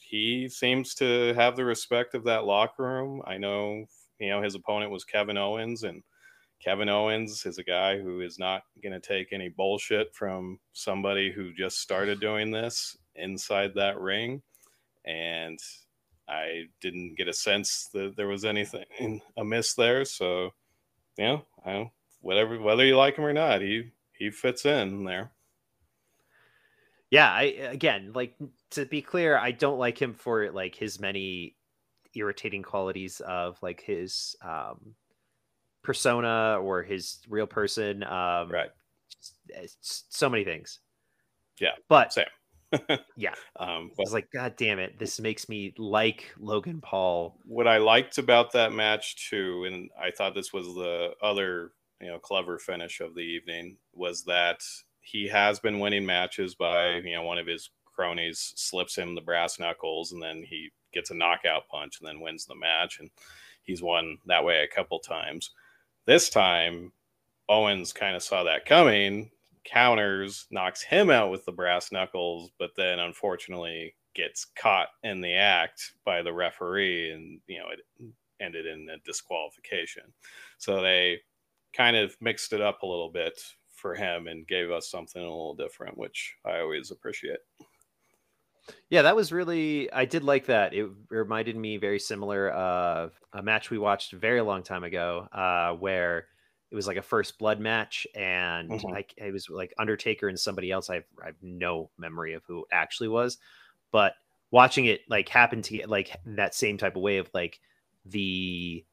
he 0.00 0.48
seems 0.48 0.94
to 0.96 1.32
have 1.34 1.56
the 1.56 1.64
respect 1.64 2.14
of 2.14 2.24
that 2.24 2.44
locker 2.44 2.82
room. 2.82 3.22
I 3.24 3.38
know, 3.38 3.86
you 4.18 4.30
know, 4.30 4.42
his 4.42 4.56
opponent 4.56 4.90
was 4.90 5.04
Kevin 5.04 5.38
Owens, 5.38 5.84
and 5.84 6.02
Kevin 6.60 6.88
Owens 6.88 7.46
is 7.46 7.58
a 7.58 7.64
guy 7.64 7.98
who 7.98 8.22
is 8.22 8.40
not 8.40 8.62
going 8.82 8.92
to 8.92 9.00
take 9.00 9.32
any 9.32 9.50
bullshit 9.50 10.12
from 10.14 10.58
somebody 10.72 11.30
who 11.30 11.52
just 11.52 11.78
started 11.78 12.20
doing 12.20 12.50
this 12.50 12.96
inside 13.14 13.72
that 13.74 14.00
ring 14.00 14.42
and 15.04 15.58
I 16.28 16.64
didn't 16.80 17.16
get 17.16 17.28
a 17.28 17.32
sense 17.32 17.88
that 17.92 18.16
there 18.16 18.28
was 18.28 18.44
anything 18.44 19.20
amiss 19.36 19.74
there. 19.74 20.04
So, 20.04 20.50
you 21.16 21.24
know, 21.24 21.46
I 21.64 21.90
whatever 22.20 22.58
whether 22.60 22.84
you 22.84 22.96
like 22.96 23.16
him 23.16 23.24
or 23.24 23.32
not, 23.32 23.60
he 23.60 23.90
he 24.12 24.30
fits 24.30 24.64
in 24.64 25.04
there. 25.04 25.32
Yeah, 27.10 27.30
I 27.30 27.42
again 27.42 28.12
like 28.14 28.34
to 28.70 28.86
be 28.86 29.02
clear, 29.02 29.36
I 29.36 29.52
don't 29.52 29.78
like 29.78 30.00
him 30.00 30.14
for 30.14 30.50
like 30.50 30.74
his 30.74 30.98
many 30.98 31.56
irritating 32.14 32.62
qualities 32.62 33.20
of 33.20 33.58
like 33.62 33.80
his 33.80 34.36
um 34.42 34.94
persona 35.82 36.58
or 36.60 36.82
his 36.82 37.18
real 37.28 37.46
person. 37.46 38.02
Um 38.02 38.50
right. 38.50 38.70
so 39.80 40.30
many 40.30 40.44
things. 40.44 40.80
Yeah. 41.60 41.72
But 41.88 42.12
same 42.12 42.24
yeah. 43.16 43.34
Um, 43.56 43.92
I 43.96 44.02
was 44.02 44.12
like, 44.12 44.30
God 44.32 44.56
damn 44.56 44.80
it, 44.80 44.98
this 44.98 45.20
makes 45.20 45.48
me 45.48 45.74
like 45.78 46.34
Logan 46.40 46.80
Paul. 46.80 47.38
What 47.46 47.68
I 47.68 47.78
liked 47.78 48.18
about 48.18 48.52
that 48.52 48.72
match 48.72 49.28
too, 49.30 49.64
and 49.64 49.90
I 50.00 50.10
thought 50.10 50.34
this 50.34 50.52
was 50.52 50.66
the 50.66 51.12
other, 51.22 51.70
you 52.00 52.08
know, 52.08 52.18
clever 52.18 52.58
finish 52.58 53.00
of 53.00 53.14
the 53.14 53.20
evening, 53.20 53.76
was 53.92 54.24
that 54.24 54.60
he 55.00 55.28
has 55.28 55.60
been 55.60 55.78
winning 55.78 56.04
matches 56.04 56.56
by, 56.56 56.96
you 56.96 57.14
know, 57.14 57.22
one 57.22 57.38
of 57.38 57.46
his 57.46 57.70
cronies 57.84 58.52
slips 58.56 58.96
him 58.96 59.14
the 59.14 59.20
brass 59.20 59.60
knuckles 59.60 60.10
and 60.12 60.20
then 60.20 60.42
he 60.42 60.70
gets 60.92 61.10
a 61.10 61.14
knockout 61.14 61.68
punch 61.68 62.00
and 62.00 62.08
then 62.08 62.20
wins 62.20 62.46
the 62.46 62.56
match. 62.56 62.98
And 62.98 63.10
he's 63.62 63.82
won 63.82 64.18
that 64.26 64.44
way 64.44 64.62
a 64.62 64.74
couple 64.74 64.98
times. 64.98 65.50
This 66.06 66.28
time, 66.28 66.92
Owens 67.48 67.92
kind 67.92 68.16
of 68.16 68.22
saw 68.22 68.44
that 68.44 68.66
coming 68.66 69.30
counters, 69.64 70.46
knocks 70.50 70.82
him 70.82 71.10
out 71.10 71.30
with 71.30 71.44
the 71.44 71.52
brass 71.52 71.92
knuckles, 71.92 72.50
but 72.58 72.70
then 72.76 72.98
unfortunately 72.98 73.94
gets 74.14 74.46
caught 74.56 74.88
in 75.02 75.20
the 75.20 75.34
act 75.34 75.92
by 76.04 76.22
the 76.22 76.32
referee, 76.32 77.10
and 77.10 77.40
you 77.46 77.58
know 77.58 77.66
it 77.70 77.80
ended 78.40 78.66
in 78.66 78.88
a 78.90 78.98
disqualification. 79.04 80.04
So 80.58 80.80
they 80.80 81.20
kind 81.72 81.96
of 81.96 82.16
mixed 82.20 82.52
it 82.52 82.60
up 82.60 82.82
a 82.82 82.86
little 82.86 83.10
bit 83.10 83.40
for 83.74 83.94
him 83.94 84.28
and 84.28 84.46
gave 84.46 84.70
us 84.70 84.90
something 84.90 85.20
a 85.20 85.24
little 85.24 85.54
different, 85.54 85.98
which 85.98 86.34
I 86.44 86.60
always 86.60 86.90
appreciate. 86.90 87.38
Yeah, 88.88 89.02
that 89.02 89.16
was 89.16 89.32
really 89.32 89.92
I 89.92 90.04
did 90.04 90.24
like 90.24 90.46
that. 90.46 90.72
It 90.72 90.88
reminded 91.10 91.56
me 91.56 91.76
very 91.76 91.98
similar 91.98 92.50
of 92.50 93.12
a 93.32 93.42
match 93.42 93.70
we 93.70 93.78
watched 93.78 94.12
a 94.12 94.18
very 94.18 94.40
long 94.40 94.62
time 94.62 94.84
ago, 94.84 95.28
uh, 95.32 95.72
where 95.72 96.28
it 96.74 96.76
was 96.76 96.88
like 96.88 96.96
a 96.96 97.02
first 97.02 97.38
blood 97.38 97.60
match 97.60 98.04
and 98.16 98.68
mm-hmm. 98.68 98.88
like 98.88 99.14
it 99.16 99.32
was 99.32 99.48
like 99.48 99.72
undertaker 99.78 100.26
and 100.26 100.36
somebody 100.36 100.72
else 100.72 100.90
I've, 100.90 101.04
I 101.22 101.26
have 101.26 101.36
no 101.40 101.88
memory 101.96 102.34
of 102.34 102.42
who 102.48 102.62
it 102.62 102.66
actually 102.72 103.06
was 103.10 103.38
but 103.92 104.14
watching 104.50 104.86
it 104.86 105.02
like 105.08 105.28
happen 105.28 105.62
to 105.62 105.76
get 105.76 105.88
like 105.88 106.16
that 106.26 106.52
same 106.52 106.76
type 106.76 106.96
of 106.96 107.02
way 107.02 107.18
of 107.18 107.30
like 107.32 107.60
the 108.04 108.84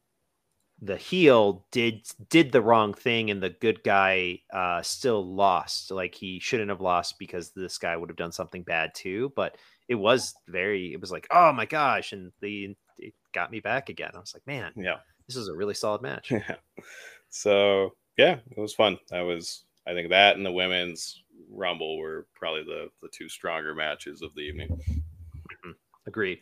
the 0.80 0.96
heel 0.96 1.66
did 1.72 2.06
did 2.30 2.52
the 2.52 2.62
wrong 2.62 2.94
thing 2.94 3.32
and 3.32 3.42
the 3.42 3.50
good 3.50 3.82
guy 3.84 4.40
uh 4.54 4.84
still 4.84 5.26
lost 5.26 5.90
like 5.90 6.14
he 6.14 6.40
shouldn't 6.40 6.70
have 6.70 6.82
lost 6.82 7.18
because 7.18 7.50
this 7.50 7.80
guy 7.80 7.98
would 7.98 8.10
have 8.10 8.18
done 8.18 8.32
something 8.32 8.62
bad 8.62 8.94
too 8.94 9.34
but 9.36 9.58
it 9.88 9.96
was 9.96 10.36
very 10.48 10.94
it 10.94 11.02
was 11.02 11.12
like 11.12 11.26
oh 11.32 11.52
my 11.52 11.66
gosh 11.66 12.14
and 12.14 12.32
the 12.42 12.76
it 13.00 13.16
got 13.34 13.50
me 13.50 13.60
back 13.60 13.90
again 13.90 14.12
i 14.14 14.20
was 14.20 14.36
like 14.36 14.46
man 14.46 14.72
yeah. 14.76 14.98
this 15.28 15.36
is 15.36 15.48
a 15.48 15.56
really 15.56 15.74
solid 15.74 16.04
match. 16.04 16.32
Yeah 16.48 16.84
so 17.32 17.94
yeah, 18.18 18.38
it 18.52 18.60
was 18.60 18.76
fun. 18.76 19.00
That 19.10 19.22
was 19.22 19.64
I 19.88 19.94
think 19.94 20.10
that 20.10 20.38
and 20.38 20.46
the 20.46 20.52
women's 20.52 21.24
rumble 21.50 21.98
were 21.98 22.28
probably 22.36 22.64
the 22.64 22.90
the 23.02 23.10
two 23.12 23.28
stronger 23.28 23.74
matches 23.74 24.22
of 24.22 24.34
the 24.36 24.42
evening. 24.42 24.70
Mm-hmm. 24.70 25.72
Agreed. 26.08 26.40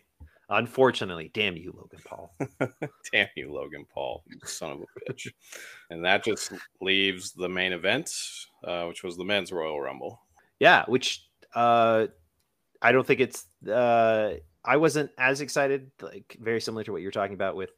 Unfortunately, 0.51 1.29
damn 1.35 1.55
you, 1.55 1.71
Logan 1.77 1.99
Paul. 2.03 2.35
damn 3.13 3.27
you, 3.35 3.53
Logan 3.53 3.85
Paul, 3.93 4.23
son 4.45 4.71
of 4.71 4.79
a 4.81 5.11
bitch. 5.13 5.31
and 5.91 6.03
that 6.03 6.23
just 6.23 6.51
leaves 6.81 7.33
the 7.33 7.47
main 7.47 7.71
event, 7.71 8.11
uh, 8.63 8.85
which 8.85 9.03
was 9.03 9.15
the 9.15 9.23
men's 9.23 9.51
Royal 9.51 9.79
Rumble. 9.79 10.19
Yeah, 10.59 10.85
which 10.87 11.23
uh, 11.53 12.07
I 12.81 12.91
don't 12.91 13.05
think 13.05 13.19
it's. 13.19 13.45
Uh, 13.67 14.35
I 14.65 14.77
wasn't 14.77 15.11
as 15.19 15.41
excited, 15.41 15.91
like 16.01 16.35
very 16.39 16.59
similar 16.59 16.83
to 16.83 16.91
what 16.91 17.03
you're 17.03 17.11
talking 17.11 17.35
about 17.35 17.55
with 17.55 17.71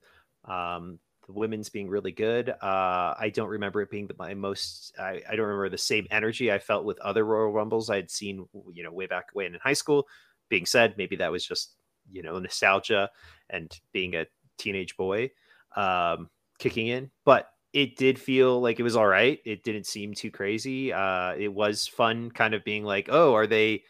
um, 0.45 0.97
the 1.32 1.39
women's 1.39 1.69
being 1.69 1.89
really 1.89 2.11
good. 2.11 2.49
Uh, 2.49 3.15
I 3.17 3.32
don't 3.34 3.49
remember 3.49 3.82
it 3.82 3.89
being 3.89 4.07
the, 4.07 4.15
my 4.17 4.34
most. 4.34 4.93
I, 4.99 5.21
I, 5.29 5.36
don't 5.36 5.45
remember 5.45 5.69
the 5.69 5.77
same 5.77 6.07
energy 6.11 6.51
I 6.51 6.59
felt 6.59 6.86
with 6.86 6.99
other 6.99 7.23
Royal 7.23 7.51
Rumbles 7.51 7.89
I 7.89 7.95
had 7.95 8.11
seen, 8.11 8.45
you 8.73 8.84
know, 8.84 8.91
way 8.91 9.07
back 9.07 9.27
when 9.34 9.53
in 9.53 9.59
high 9.61 9.73
school. 9.73 10.07
Being 10.49 10.65
said, 10.65 10.95
maybe 10.97 11.15
that 11.17 11.32
was 11.32 11.45
just 11.45 11.75
you 12.11 12.21
know 12.21 12.38
nostalgia 12.39 13.09
and 13.49 13.71
being 13.93 14.15
a 14.15 14.25
teenage 14.57 14.97
boy 14.97 15.32
um, 15.75 16.29
kicking 16.59 16.88
in, 16.88 17.09
but 17.23 17.47
it 17.71 17.95
did 17.95 18.19
feel 18.19 18.59
like 18.59 18.79
it 18.79 18.84
was 18.84 18.97
all 18.97 19.07
right. 19.07 19.39
It 19.45 19.63
didn't 19.63 19.86
seem 19.86 20.13
too 20.13 20.29
crazy. 20.29 20.91
Uh, 20.91 21.34
it 21.38 21.53
was 21.53 21.88
fun, 21.88 22.32
kind 22.32 22.53
of 22.53 22.65
being 22.65 22.84
like, 22.84 23.07
oh, 23.09 23.34
are 23.34 23.47
they? 23.47 23.84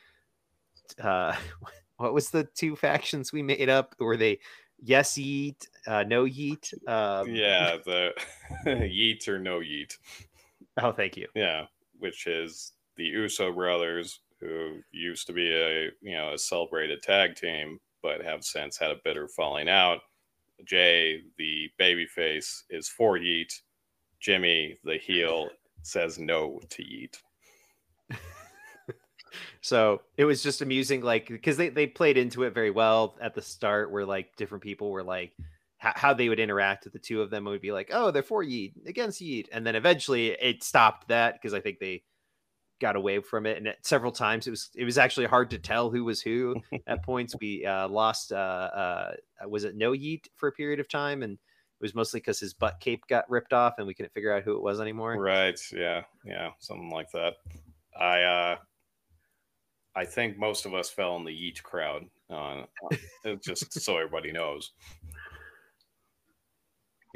Uh, 1.01 1.35
what 1.97 2.13
was 2.13 2.29
the 2.29 2.43
two 2.55 2.75
factions 2.75 3.33
we 3.33 3.41
made 3.41 3.69
up? 3.69 3.95
Were 3.99 4.17
they 4.17 4.39
yes 4.81 5.13
yeet, 5.13 5.67
uh, 5.87 6.03
no 6.03 6.25
yeet? 6.25 6.73
Um, 6.87 7.33
yeah, 7.33 7.77
the 7.85 8.13
yeet 8.65 9.27
or 9.27 9.39
no 9.39 9.59
yeet. 9.59 9.97
Oh, 10.81 10.91
thank 10.91 11.17
you. 11.17 11.27
Yeah, 11.35 11.65
which 11.99 12.27
is 12.27 12.73
the 12.97 13.03
Uso 13.05 13.51
brothers, 13.51 14.19
who 14.39 14.79
used 14.91 15.27
to 15.27 15.33
be 15.33 15.51
a 15.51 15.89
you 16.01 16.17
know 16.17 16.33
a 16.33 16.37
celebrated 16.37 17.01
tag 17.01 17.35
team, 17.35 17.79
but 18.01 18.23
have 18.23 18.43
since 18.43 18.77
had 18.77 18.91
a 18.91 18.99
bitter 19.03 19.27
falling 19.27 19.69
out. 19.69 19.99
Jey, 20.65 21.21
the 21.37 21.69
babyface, 21.79 22.61
is 22.69 22.87
for 22.87 23.17
yeet. 23.17 23.51
Jimmy, 24.19 24.77
the 24.83 24.97
heel, 24.97 25.49
says 25.81 26.19
no 26.19 26.59
to 26.69 26.83
yeet. 26.83 27.17
so 29.61 30.01
it 30.17 30.25
was 30.25 30.43
just 30.43 30.61
amusing, 30.61 31.01
like 31.01 31.27
because 31.27 31.57
they 31.57 31.69
they 31.69 31.87
played 31.87 32.17
into 32.17 32.43
it 32.43 32.53
very 32.53 32.71
well 32.71 33.15
at 33.21 33.33
the 33.33 33.41
start, 33.41 33.91
where 33.91 34.05
like 34.05 34.35
different 34.35 34.63
people 34.63 34.91
were 34.91 35.03
like 35.03 35.33
how 35.81 36.13
they 36.13 36.29
would 36.29 36.39
interact 36.39 36.83
with 36.83 36.93
the 36.93 36.99
two 36.99 37.21
of 37.21 37.31
them 37.31 37.45
would 37.45 37.61
be 37.61 37.71
like, 37.71 37.89
oh, 37.91 38.11
they're 38.11 38.21
for 38.21 38.43
Yeet 38.43 38.73
against 38.85 39.19
Yeet, 39.19 39.47
and 39.51 39.65
then 39.65 39.75
eventually 39.75 40.29
it 40.29 40.63
stopped 40.63 41.07
that 41.07 41.33
because 41.33 41.55
I 41.55 41.59
think 41.59 41.79
they 41.79 42.03
got 42.79 42.95
away 42.95 43.19
from 43.19 43.47
it, 43.47 43.57
and 43.57 43.73
several 43.81 44.11
times 44.11 44.45
it 44.45 44.51
was 44.51 44.69
it 44.75 44.85
was 44.85 44.99
actually 44.99 45.25
hard 45.25 45.49
to 45.51 45.57
tell 45.57 45.89
who 45.89 46.03
was 46.03 46.21
who. 46.21 46.55
at 46.85 47.03
points, 47.05 47.35
we 47.41 47.65
uh, 47.65 47.87
lost. 47.87 48.31
Uh, 48.31 48.35
uh, 48.35 49.11
was 49.47 49.63
it 49.63 49.75
No 49.75 49.91
Yeet 49.91 50.27
for 50.35 50.49
a 50.49 50.51
period 50.51 50.79
of 50.79 50.87
time, 50.87 51.23
and 51.23 51.33
it 51.33 51.39
was 51.81 51.95
mostly 51.95 52.19
because 52.19 52.39
his 52.39 52.53
butt 52.53 52.79
cape 52.79 53.07
got 53.07 53.29
ripped 53.29 53.53
off, 53.53 53.75
and 53.79 53.87
we 53.87 53.95
couldn't 53.95 54.13
figure 54.13 54.35
out 54.35 54.43
who 54.43 54.55
it 54.55 54.61
was 54.61 54.79
anymore. 54.79 55.19
Right? 55.19 55.59
Yeah, 55.71 56.03
yeah, 56.23 56.51
something 56.59 56.91
like 56.91 57.11
that. 57.13 57.35
I 57.99 58.21
uh, 58.21 58.55
I 59.95 60.05
think 60.05 60.37
most 60.37 60.67
of 60.67 60.75
us 60.75 60.91
fell 60.91 61.15
in 61.17 61.25
the 61.25 61.31
Yeet 61.31 61.63
crowd. 61.63 62.05
Uh, 62.29 62.65
just 63.43 63.79
so 63.81 63.97
everybody 63.97 64.31
knows. 64.31 64.71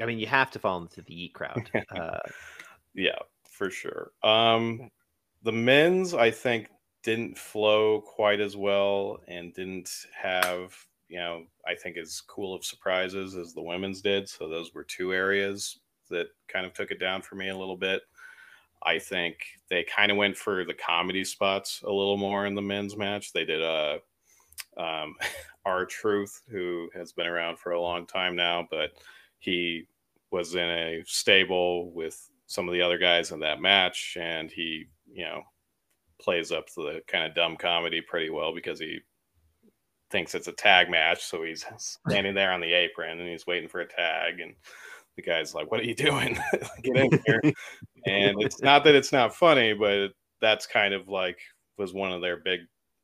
I 0.00 0.06
mean, 0.06 0.18
you 0.18 0.26
have 0.26 0.50
to 0.52 0.58
fall 0.58 0.80
into 0.80 1.02
the 1.02 1.14
Yeet 1.14 1.32
crowd. 1.32 1.70
Uh, 1.90 2.18
yeah, 2.94 3.18
for 3.48 3.70
sure. 3.70 4.12
Um, 4.22 4.90
the 5.42 5.52
men's, 5.52 6.14
I 6.14 6.30
think, 6.30 6.68
didn't 7.02 7.38
flow 7.38 8.00
quite 8.00 8.40
as 8.40 8.56
well 8.56 9.20
and 9.28 9.54
didn't 9.54 9.90
have, 10.20 10.74
you 11.08 11.18
know, 11.18 11.44
I 11.66 11.74
think 11.74 11.96
as 11.96 12.20
cool 12.20 12.54
of 12.54 12.64
surprises 12.64 13.36
as 13.36 13.54
the 13.54 13.62
women's 13.62 14.02
did. 14.02 14.28
So 14.28 14.48
those 14.48 14.74
were 14.74 14.84
two 14.84 15.12
areas 15.12 15.78
that 16.10 16.26
kind 16.48 16.66
of 16.66 16.72
took 16.72 16.90
it 16.90 17.00
down 17.00 17.22
for 17.22 17.36
me 17.36 17.48
a 17.48 17.56
little 17.56 17.76
bit. 17.76 18.02
I 18.82 18.98
think 18.98 19.38
they 19.68 19.84
kind 19.84 20.10
of 20.10 20.16
went 20.16 20.36
for 20.36 20.64
the 20.64 20.74
comedy 20.74 21.24
spots 21.24 21.80
a 21.82 21.90
little 21.90 22.16
more 22.16 22.46
in 22.46 22.54
the 22.54 22.62
men's 22.62 22.96
match. 22.96 23.32
They 23.32 23.44
did 23.44 23.62
a 23.62 24.00
uh, 24.76 24.80
um, 24.80 25.14
R-Truth, 25.64 26.42
who 26.48 26.88
has 26.94 27.12
been 27.12 27.26
around 27.26 27.58
for 27.58 27.72
a 27.72 27.80
long 27.80 28.06
time 28.06 28.36
now, 28.36 28.68
but 28.70 28.92
he 29.38 29.88
was 30.30 30.54
in 30.54 30.68
a 30.68 31.02
stable 31.06 31.90
with 31.92 32.28
some 32.46 32.68
of 32.68 32.72
the 32.72 32.82
other 32.82 32.98
guys 32.98 33.32
in 33.32 33.40
that 33.40 33.60
match, 33.60 34.16
and 34.20 34.50
he, 34.50 34.86
you 35.10 35.24
know, 35.24 35.42
plays 36.20 36.52
up 36.52 36.72
the 36.74 37.02
kind 37.06 37.24
of 37.24 37.34
dumb 37.34 37.56
comedy 37.56 38.00
pretty 38.00 38.30
well 38.30 38.54
because 38.54 38.78
he 38.78 39.00
thinks 40.10 40.34
it's 40.34 40.48
a 40.48 40.52
tag 40.52 40.90
match. 40.90 41.24
So 41.24 41.42
he's 41.42 41.64
standing 42.08 42.34
there 42.34 42.52
on 42.52 42.60
the 42.60 42.72
apron 42.72 43.20
and 43.20 43.28
he's 43.28 43.46
waiting 43.46 43.68
for 43.68 43.80
a 43.80 43.88
tag, 43.88 44.40
and 44.40 44.54
the 45.16 45.22
guy's 45.22 45.54
like, 45.54 45.70
"What 45.70 45.80
are 45.80 45.84
you 45.84 45.94
doing? 45.94 46.38
Get 46.82 46.96
in 46.96 47.20
here!" 47.26 47.40
and 48.06 48.40
it's 48.42 48.62
not 48.62 48.84
that 48.84 48.94
it's 48.94 49.12
not 49.12 49.34
funny, 49.34 49.74
but 49.74 50.08
that's 50.40 50.66
kind 50.66 50.94
of 50.94 51.08
like 51.08 51.38
was 51.78 51.92
one 51.92 52.12
of 52.12 52.20
their 52.20 52.38
big 52.38 52.60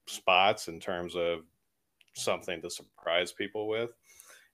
spots 0.06 0.68
in 0.68 0.80
terms 0.80 1.14
of 1.14 1.40
something 2.14 2.60
to 2.62 2.70
surprise 2.70 3.32
people 3.32 3.68
with. 3.68 3.90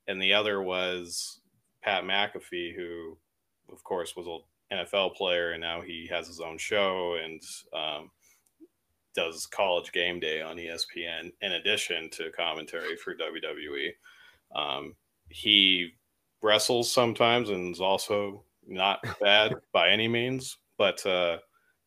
And 0.06 0.20
the 0.20 0.32
other 0.32 0.62
was 0.62 1.40
Pat 1.82 2.04
McAfee, 2.04 2.74
who, 2.74 3.16
of 3.72 3.82
course, 3.84 4.16
was 4.16 4.26
an 4.26 4.78
NFL 4.78 5.14
player, 5.14 5.52
and 5.52 5.60
now 5.60 5.80
he 5.80 6.06
has 6.10 6.26
his 6.26 6.40
own 6.40 6.58
show 6.58 7.18
and 7.22 7.40
um, 7.72 8.10
does 9.14 9.46
College 9.46 9.92
Game 9.92 10.20
Day 10.20 10.40
on 10.42 10.56
ESPN 10.56 11.32
in 11.40 11.52
addition 11.52 12.08
to 12.10 12.30
commentary 12.30 12.96
for 12.96 13.14
WWE. 13.14 13.90
Um, 14.54 14.94
he 15.28 15.90
wrestles 16.42 16.92
sometimes 16.92 17.50
and 17.50 17.72
is 17.72 17.80
also 17.80 18.44
not 18.66 19.04
bad 19.20 19.54
by 19.72 19.90
any 19.90 20.08
means, 20.08 20.58
but 20.76 21.04
uh, 21.06 21.38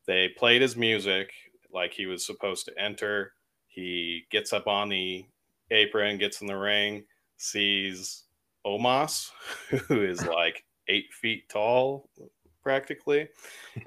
they 0.08 0.30
played 0.38 0.62
his 0.62 0.76
music 0.76 1.32
like 1.74 1.94
he 1.94 2.06
was 2.06 2.26
supposed 2.26 2.66
to 2.66 2.78
enter. 2.78 3.34
He 3.68 4.26
gets 4.30 4.52
up 4.52 4.68
on 4.68 4.90
the 4.90 5.26
apron, 5.70 6.18
gets 6.18 6.42
in 6.42 6.48
the 6.48 6.58
ring, 6.58 7.06
sees 7.38 8.24
Omos, 8.66 9.30
who 9.88 10.04
is 10.04 10.26
like 10.28 10.64
eight 10.88 11.12
feet 11.14 11.50
tall 11.50 12.10
practically, 12.62 13.28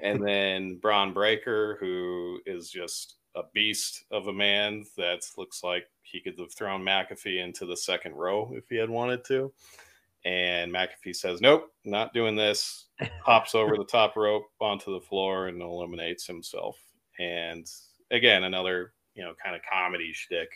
and 0.01 0.25
then 0.25 0.77
Bron 0.77 1.13
Breakker, 1.13 1.77
who 1.79 2.39
is 2.45 2.69
just 2.69 3.15
a 3.35 3.43
beast 3.53 4.05
of 4.11 4.27
a 4.27 4.33
man 4.33 4.85
that 4.97 5.21
looks 5.37 5.63
like 5.63 5.85
he 6.01 6.21
could 6.21 6.39
have 6.39 6.53
thrown 6.53 6.81
McAfee 6.81 7.43
into 7.43 7.65
the 7.65 7.75
second 7.75 8.13
row 8.13 8.51
if 8.53 8.69
he 8.69 8.77
had 8.77 8.89
wanted 8.89 9.23
to. 9.25 9.51
And 10.23 10.73
McAfee 10.73 11.15
says, 11.15 11.41
Nope, 11.41 11.71
not 11.83 12.13
doing 12.13 12.35
this. 12.35 12.87
Hops 13.23 13.53
over 13.53 13.77
the 13.77 13.85
top 13.85 14.15
rope 14.15 14.45
onto 14.59 14.93
the 14.93 15.05
floor 15.05 15.47
and 15.47 15.61
eliminates 15.61 16.25
himself. 16.25 16.77
And 17.19 17.69
again, 18.11 18.43
another, 18.43 18.93
you 19.13 19.23
know, 19.23 19.33
kind 19.43 19.55
of 19.55 19.61
comedy 19.71 20.11
shtick 20.13 20.49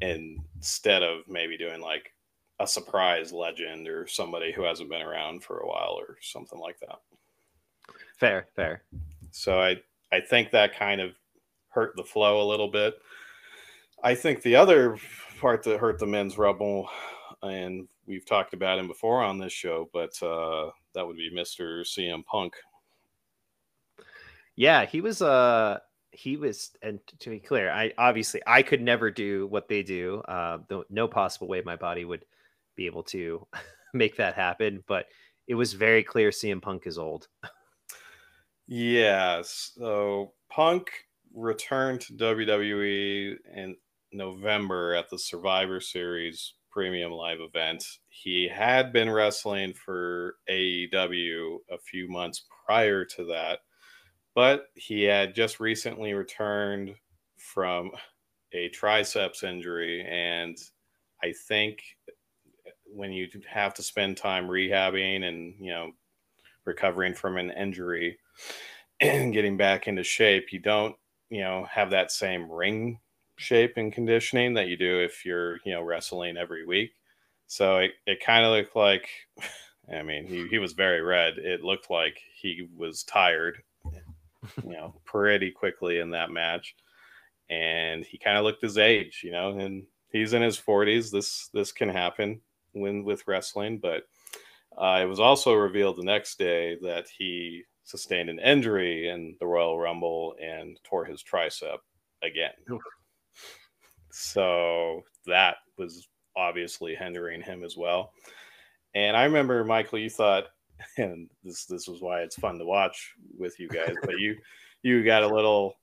instead 0.00 1.02
of 1.02 1.20
maybe 1.28 1.56
doing 1.56 1.80
like 1.80 2.12
a 2.62 2.66
surprise 2.66 3.32
legend 3.32 3.88
or 3.88 4.06
somebody 4.06 4.52
who 4.52 4.62
hasn't 4.62 4.88
been 4.88 5.02
around 5.02 5.42
for 5.42 5.58
a 5.58 5.66
while 5.66 5.96
or 5.98 6.16
something 6.20 6.60
like 6.60 6.78
that. 6.80 7.00
Fair, 8.18 8.46
fair. 8.54 8.84
So 9.32 9.60
I 9.60 9.76
I 10.12 10.20
think 10.20 10.50
that 10.50 10.78
kind 10.78 11.00
of 11.00 11.12
hurt 11.70 11.96
the 11.96 12.04
flow 12.04 12.42
a 12.42 12.48
little 12.48 12.68
bit. 12.68 12.94
I 14.04 14.14
think 14.14 14.42
the 14.42 14.56
other 14.56 14.96
part 15.40 15.62
that 15.64 15.80
hurt 15.80 15.98
the 15.98 16.06
men's 16.06 16.38
rumble, 16.38 16.88
and 17.42 17.88
we've 18.06 18.26
talked 18.26 18.54
about 18.54 18.78
him 18.78 18.86
before 18.86 19.22
on 19.22 19.38
this 19.38 19.52
show, 19.52 19.88
but 19.92 20.22
uh, 20.22 20.70
that 20.94 21.06
would 21.06 21.16
be 21.16 21.30
Mr. 21.34 21.82
CM 21.82 22.24
Punk. 22.24 22.54
Yeah, 24.54 24.84
he 24.84 25.00
was 25.00 25.22
uh 25.22 25.78
he 26.10 26.36
was 26.36 26.72
and 26.82 27.00
to 27.20 27.30
be 27.30 27.40
clear, 27.40 27.72
I 27.72 27.92
obviously 27.96 28.42
I 28.46 28.62
could 28.62 28.82
never 28.82 29.10
do 29.10 29.46
what 29.46 29.66
they 29.66 29.82
do. 29.82 30.22
Uh 30.28 30.58
no 30.90 31.08
possible 31.08 31.48
way 31.48 31.62
my 31.64 31.76
body 31.76 32.04
would 32.04 32.24
be 32.76 32.86
able 32.86 33.02
to 33.04 33.46
make 33.94 34.16
that 34.16 34.34
happen, 34.34 34.82
but 34.86 35.06
it 35.46 35.54
was 35.54 35.72
very 35.72 36.02
clear 36.02 36.30
CM 36.30 36.62
Punk 36.62 36.86
is 36.86 36.98
old. 36.98 37.28
yeah, 38.66 39.42
so 39.44 40.32
Punk 40.50 40.90
returned 41.34 42.00
to 42.02 42.12
WWE 42.14 43.36
in 43.54 43.76
November 44.12 44.94
at 44.94 45.08
the 45.10 45.18
Survivor 45.18 45.80
Series 45.80 46.54
premium 46.70 47.12
live 47.12 47.40
event. 47.40 47.84
He 48.08 48.48
had 48.48 48.92
been 48.92 49.10
wrestling 49.10 49.74
for 49.74 50.36
AEW 50.50 51.58
a 51.70 51.78
few 51.78 52.08
months 52.08 52.44
prior 52.66 53.04
to 53.04 53.24
that, 53.26 53.60
but 54.34 54.66
he 54.74 55.02
had 55.02 55.34
just 55.34 55.60
recently 55.60 56.14
returned 56.14 56.94
from 57.36 57.90
a 58.52 58.68
triceps 58.70 59.42
injury. 59.42 60.04
And 60.08 60.56
I 61.22 61.34
think 61.46 61.82
when 62.94 63.12
you 63.12 63.28
have 63.48 63.74
to 63.74 63.82
spend 63.82 64.16
time 64.16 64.46
rehabbing 64.48 65.24
and, 65.24 65.54
you 65.58 65.70
know, 65.70 65.92
recovering 66.64 67.14
from 67.14 67.36
an 67.36 67.50
injury 67.50 68.18
and 69.00 69.32
getting 69.32 69.56
back 69.56 69.88
into 69.88 70.02
shape, 70.02 70.52
you 70.52 70.58
don't 70.58 70.96
you 71.30 71.40
know 71.40 71.66
have 71.70 71.90
that 71.90 72.12
same 72.12 72.50
ring 72.50 72.98
shape 73.38 73.78
and 73.78 73.92
conditioning 73.92 74.52
that 74.54 74.68
you 74.68 74.76
do 74.76 75.00
if 75.00 75.24
you're 75.24 75.56
you 75.64 75.72
know 75.72 75.82
wrestling 75.82 76.36
every 76.36 76.66
week. 76.66 76.92
So 77.46 77.78
it, 77.78 77.92
it 78.06 78.24
kind 78.24 78.46
of 78.46 78.52
looked 78.52 78.76
like, 78.76 79.08
I 79.92 80.02
mean, 80.02 80.26
he, 80.26 80.46
he 80.48 80.58
was 80.58 80.72
very 80.72 81.02
red. 81.02 81.34
It 81.36 81.62
looked 81.62 81.90
like 81.90 82.18
he 82.34 82.68
was 82.74 83.02
tired, 83.02 83.62
you 84.64 84.72
know, 84.72 84.94
pretty 85.04 85.50
quickly 85.50 85.98
in 85.98 86.10
that 86.10 86.30
match. 86.30 86.74
And 87.50 88.06
he 88.06 88.16
kind 88.16 88.38
of 88.38 88.44
looked 88.44 88.62
his 88.62 88.78
age, 88.78 89.20
you 89.22 89.32
know, 89.32 89.58
and 89.58 89.82
he's 90.10 90.32
in 90.32 90.40
his 90.40 90.58
40s. 90.58 91.10
This 91.10 91.48
this 91.52 91.72
can 91.72 91.88
happen 91.88 92.40
when 92.72 93.04
with 93.04 93.26
wrestling, 93.26 93.78
but 93.78 94.04
uh, 94.76 95.00
it 95.02 95.06
was 95.06 95.20
also 95.20 95.54
revealed 95.54 95.96
the 95.96 96.04
next 96.04 96.38
day 96.38 96.76
that 96.82 97.06
he 97.16 97.62
sustained 97.84 98.30
an 98.30 98.38
injury 98.38 99.08
in 99.08 99.36
the 99.40 99.46
Royal 99.46 99.78
Rumble 99.78 100.34
and 100.40 100.78
tore 100.84 101.04
his 101.04 101.22
tricep 101.22 101.78
again. 102.22 102.52
So 104.10 105.02
that 105.26 105.56
was 105.78 106.08
obviously 106.36 106.94
hindering 106.94 107.42
him 107.42 107.64
as 107.64 107.76
well. 107.76 108.12
And 108.94 109.16
I 109.16 109.24
remember, 109.24 109.64
Michael, 109.64 109.98
you 109.98 110.10
thought, 110.10 110.44
and 110.98 111.28
this 111.44 111.64
this 111.66 111.88
was 111.88 112.00
why 112.00 112.20
it's 112.20 112.36
fun 112.38 112.58
to 112.58 112.64
watch 112.64 113.14
with 113.38 113.58
you 113.58 113.68
guys, 113.68 113.94
but 114.02 114.18
you 114.18 114.36
you 114.82 115.04
got 115.04 115.22
a 115.22 115.34
little, 115.34 115.74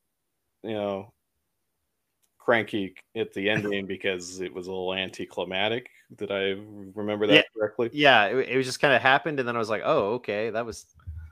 you 0.64 0.74
know, 0.74 1.14
cranky 2.50 2.96
at 3.16 3.32
the 3.34 3.48
ending 3.50 3.86
because 3.86 4.42
it 4.42 4.52
was 4.52 4.66
a 4.68 4.72
little 4.72 4.94
anticlimactic. 4.96 5.90
Did 6.16 6.32
I 6.32 6.56
remember 6.96 7.28
that 7.28 7.34
Yeah. 7.36 7.42
correctly? 7.56 7.90
Yeah, 7.94 8.26
it, 8.26 8.50
it 8.50 8.58
was 8.58 8.66
just 8.66 8.80
kind 8.80 8.94
of 8.94 9.02
happened, 9.04 9.40
and 9.40 9.48
then 9.48 9.56
I 9.56 9.60
was 9.60 9.70
like, 9.70 9.84
oh, 9.86 10.14
okay, 10.14 10.50
that 10.50 10.66
was 10.66 10.86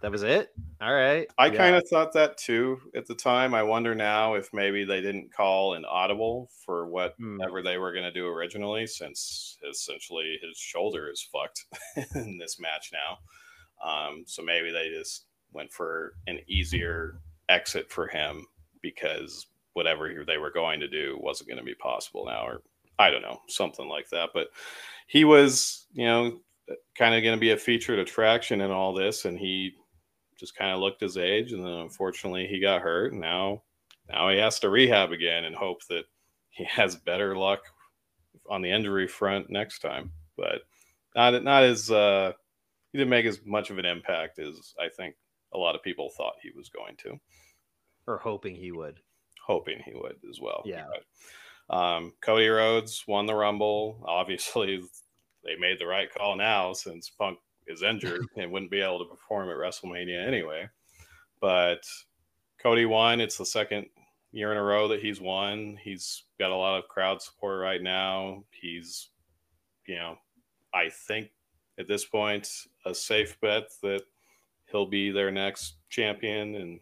that 0.03 0.11
was 0.11 0.21
it. 0.21 0.51
All 0.79 0.93
right. 0.93 1.27
I 1.39 1.47
Yeah. 1.47 1.57
kind 1.57 1.75
of 1.75 1.87
thought 1.89 2.13
that 2.13 2.37
too 2.37 2.79
at 2.95 3.07
the 3.07 3.15
time. 3.15 3.55
I 3.55 3.63
wonder 3.63 3.95
now 3.95 4.35
if 4.35 4.53
maybe 4.53 4.85
they 4.85 5.01
didn't 5.01 5.33
call 5.33 5.73
an 5.73 5.85
audible 5.85 6.51
for 6.63 6.85
Hmm. 6.85 7.37
whatever 7.39 7.63
they 7.63 7.79
were 7.79 7.91
going 7.93 8.05
to 8.05 8.11
do 8.11 8.27
originally, 8.27 8.85
since 8.85 9.57
essentially 9.67 10.37
his 10.43 10.55
shoulder 10.55 11.09
is 11.09 11.27
fucked 11.31 11.65
in 12.15 12.37
this 12.37 12.59
match 12.59 12.91
now. 12.93 13.17
Um, 13.83 14.23
so 14.27 14.43
maybe 14.43 14.71
they 14.71 14.89
just 14.89 15.25
went 15.51 15.71
for 15.73 16.13
an 16.27 16.41
easier 16.47 17.21
exit 17.49 17.91
for 17.91 18.05
him 18.07 18.45
because 18.83 19.47
whatever 19.77 20.25
they 20.25 20.39
were 20.39 20.49
going 20.49 20.79
to 20.79 20.87
do 20.87 21.15
wasn't 21.21 21.47
going 21.47 21.59
to 21.59 21.63
be 21.63 21.75
possible 21.75 22.25
now, 22.25 22.43
or 22.47 22.63
I 22.97 23.11
don't 23.11 23.21
know, 23.21 23.39
something 23.47 23.87
like 23.87 24.09
that. 24.09 24.31
But 24.33 24.47
he 25.05 25.23
was, 25.23 25.85
you 25.93 26.07
know, 26.07 26.39
kind 26.97 27.13
of 27.13 27.21
going 27.21 27.35
to 27.35 27.39
be 27.39 27.51
a 27.51 27.57
featured 27.57 27.99
attraction 27.99 28.59
in 28.59 28.71
all 28.71 28.91
this, 28.91 29.25
and 29.25 29.37
he 29.37 29.73
just 30.39 30.57
kind 30.57 30.71
of 30.71 30.79
looked 30.79 31.01
his 31.01 31.15
age, 31.15 31.53
and 31.53 31.63
then 31.63 31.71
unfortunately 31.71 32.47
he 32.47 32.59
got 32.59 32.81
hurt. 32.81 33.11
And 33.11 33.21
now, 33.21 33.61
now 34.09 34.29
he 34.31 34.39
has 34.39 34.59
to 34.61 34.69
rehab 34.69 35.11
again 35.11 35.43
and 35.45 35.55
hope 35.55 35.85
that 35.89 36.05
he 36.49 36.63
has 36.69 36.95
better 36.95 37.37
luck 37.37 37.61
on 38.49 38.63
the 38.63 38.71
injury 38.71 39.07
front 39.07 39.51
next 39.51 39.79
time. 39.79 40.11
But 40.35 40.61
not 41.15 41.43
not 41.43 41.63
as 41.63 41.91
uh, 41.91 42.33
he 42.91 42.97
didn't 42.97 43.11
make 43.11 43.27
as 43.27 43.41
much 43.45 43.69
of 43.69 43.77
an 43.77 43.85
impact 43.85 44.39
as 44.39 44.73
I 44.79 44.89
think 44.89 45.15
a 45.53 45.57
lot 45.59 45.75
of 45.75 45.83
people 45.83 46.09
thought 46.09 46.33
he 46.41 46.49
was 46.55 46.69
going 46.69 46.95
to. 47.03 47.19
or 48.07 48.17
hoping 48.17 48.55
he 48.55 48.71
would. 48.71 48.99
Hoping 49.47 49.81
he 49.85 49.93
would 49.93 50.17
as 50.29 50.39
well. 50.41 50.61
Yeah. 50.65 50.85
Um, 51.69 52.13
Cody 52.21 52.47
Rhodes 52.47 53.03
won 53.07 53.25
the 53.25 53.33
Rumble. 53.33 54.03
Obviously, 54.05 54.81
they 55.43 55.55
made 55.57 55.79
the 55.79 55.87
right 55.87 56.13
call 56.13 56.35
now 56.35 56.73
since 56.73 57.09
Punk 57.09 57.39
is 57.65 57.81
injured 57.81 58.25
and 58.37 58.51
wouldn't 58.51 58.71
be 58.71 58.81
able 58.81 58.99
to 58.99 59.09
perform 59.09 59.49
at 59.49 59.55
WrestleMania 59.55 60.25
anyway. 60.25 60.67
But 61.39 61.81
Cody 62.61 62.85
won. 62.85 63.21
It's 63.21 63.37
the 63.37 63.45
second 63.45 63.87
year 64.31 64.51
in 64.51 64.57
a 64.57 64.63
row 64.63 64.87
that 64.89 65.01
he's 65.01 65.21
won. 65.21 65.77
He's 65.81 66.23
got 66.39 66.51
a 66.51 66.55
lot 66.55 66.77
of 66.77 66.87
crowd 66.87 67.21
support 67.21 67.61
right 67.61 67.81
now. 67.81 68.43
He's, 68.51 69.09
you 69.87 69.95
know, 69.95 70.17
I 70.73 70.89
think 70.89 71.29
at 71.79 71.87
this 71.87 72.05
point, 72.05 72.49
a 72.85 72.93
safe 72.93 73.39
bet 73.41 73.69
that 73.83 74.01
he'll 74.71 74.87
be 74.87 75.11
their 75.11 75.31
next 75.31 75.75
champion. 75.89 76.55
And 76.55 76.79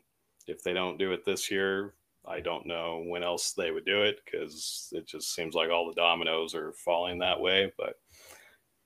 if 0.48 0.64
they 0.64 0.74
don't 0.74 0.98
do 0.98 1.12
it 1.12 1.26
this 1.26 1.52
year, 1.52 1.95
I 2.28 2.40
don't 2.40 2.66
know 2.66 3.04
when 3.06 3.24
else 3.24 3.52
they 3.54 3.72
would 3.72 3.86
do 3.86 4.02
it 4.04 4.20
because 4.26 4.90
it 4.94 5.08
just 5.08 5.34
seems 5.36 5.56
like 5.56 5.70
all 5.70 5.88
the 5.88 5.94
dominoes 5.94 6.56
are 6.56 6.74
falling 6.74 7.20
that 7.20 7.40
way. 7.40 7.72
But 7.78 7.96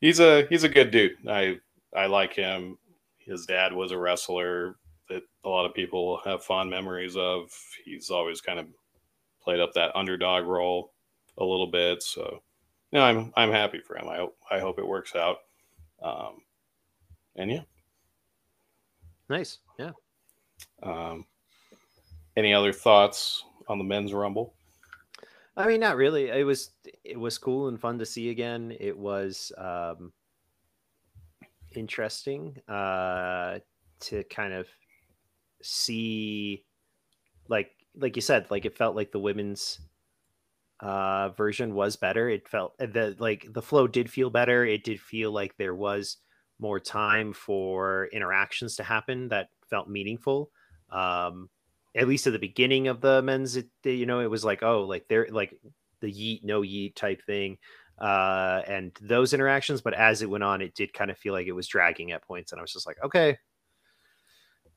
he's 0.01 0.19
a 0.19 0.45
he's 0.49 0.63
a 0.63 0.69
good 0.69 0.91
dude. 0.91 1.13
I 1.27 1.59
I 1.95 2.07
like 2.07 2.33
him. 2.33 2.77
His 3.17 3.45
dad 3.45 3.73
was 3.73 3.91
a 3.91 3.97
wrestler 3.97 4.75
that 5.09 5.23
a 5.43 5.49
lot 5.49 5.65
of 5.65 5.73
people 5.73 6.19
have 6.25 6.43
fond 6.43 6.69
memories 6.69 7.15
of. 7.15 7.51
He's 7.85 8.09
always 8.09 8.41
kind 8.41 8.59
of 8.59 8.67
played 9.41 9.59
up 9.59 9.73
that 9.73 9.95
underdog 9.95 10.45
role 10.45 10.91
a 11.37 11.43
little 11.43 11.67
bit. 11.67 12.03
So, 12.03 12.41
no, 12.91 13.01
I'm 13.01 13.31
I'm 13.35 13.51
happy 13.51 13.79
for 13.79 13.97
him. 13.97 14.09
I 14.09 14.17
hope 14.17 14.37
I 14.51 14.59
hope 14.59 14.79
it 14.79 14.87
works 14.87 15.15
out. 15.15 15.37
Um, 16.01 16.41
and 17.35 17.51
yeah, 17.51 17.61
Nice. 19.29 19.59
Yeah. 19.77 19.91
um, 20.83 21.25
any 22.39 22.53
other 22.53 22.73
thoughts 22.73 23.43
on 23.67 23.77
the 23.77 23.83
men's 23.83 24.13
rumble? 24.13 24.53
I 25.55 25.67
mean, 25.67 25.81
not 25.81 25.97
really. 25.97 26.29
It 26.29 26.45
was 26.45 26.71
it 27.03 27.19
was 27.19 27.37
cool 27.37 27.67
and 27.67 27.79
fun 27.79 27.99
to 27.99 28.05
see 28.05 28.29
again. 28.29 28.75
It 28.79 28.97
was 28.97 29.51
um, 29.57 30.13
interesting 31.75 32.57
uh, 32.67 33.59
to 34.01 34.23
kind 34.25 34.53
of 34.53 34.67
see, 35.61 36.63
like 37.49 37.71
like 37.95 38.15
you 38.15 38.21
said, 38.21 38.49
like 38.49 38.65
it 38.65 38.77
felt 38.77 38.95
like 38.95 39.11
the 39.11 39.19
women's 39.19 39.81
uh, 40.79 41.29
version 41.29 41.73
was 41.73 41.97
better. 41.97 42.29
It 42.29 42.47
felt 42.47 42.77
the 42.77 43.15
like 43.19 43.45
the 43.51 43.61
flow 43.61 43.85
did 43.85 44.09
feel 44.09 44.29
better. 44.29 44.65
It 44.65 44.83
did 44.83 45.01
feel 45.01 45.31
like 45.31 45.57
there 45.57 45.75
was 45.75 46.17
more 46.59 46.79
time 46.79 47.33
for 47.33 48.07
interactions 48.13 48.75
to 48.77 48.83
happen 48.83 49.27
that 49.29 49.49
felt 49.69 49.89
meaningful. 49.89 50.51
Um, 50.89 51.49
at 51.95 52.07
least 52.07 52.27
at 52.27 52.33
the 52.33 52.39
beginning 52.39 52.87
of 52.87 53.01
the 53.01 53.21
men's, 53.21 53.55
it, 53.55 53.67
you 53.83 54.05
know, 54.05 54.19
it 54.19 54.29
was 54.29 54.45
like, 54.45 54.63
oh, 54.63 54.83
like 54.83 55.07
they're 55.07 55.27
like 55.31 55.53
the 56.01 56.11
yeet, 56.11 56.43
no 56.43 56.61
yeet 56.61 56.95
type 56.95 57.21
thing. 57.25 57.57
Uh, 57.99 58.61
and 58.67 58.91
those 59.01 59.33
interactions, 59.33 59.81
but 59.81 59.93
as 59.93 60.21
it 60.21 60.29
went 60.29 60.43
on, 60.43 60.61
it 60.61 60.73
did 60.73 60.93
kind 60.93 61.11
of 61.11 61.17
feel 61.17 61.33
like 61.33 61.47
it 61.47 61.51
was 61.51 61.67
dragging 61.67 62.11
at 62.11 62.23
points. 62.23 62.51
And 62.51 62.59
I 62.59 62.61
was 62.61 62.71
just 62.71 62.87
like, 62.87 62.97
okay, 63.03 63.37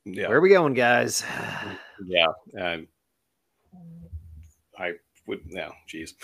Yeah, 0.04 0.28
where 0.28 0.38
are 0.38 0.40
we 0.40 0.48
going, 0.48 0.74
guys? 0.74 1.24
yeah, 2.06 2.26
and 2.54 2.88
I 4.76 4.94
would 5.26 5.40
no, 5.46 5.72
geez, 5.86 6.14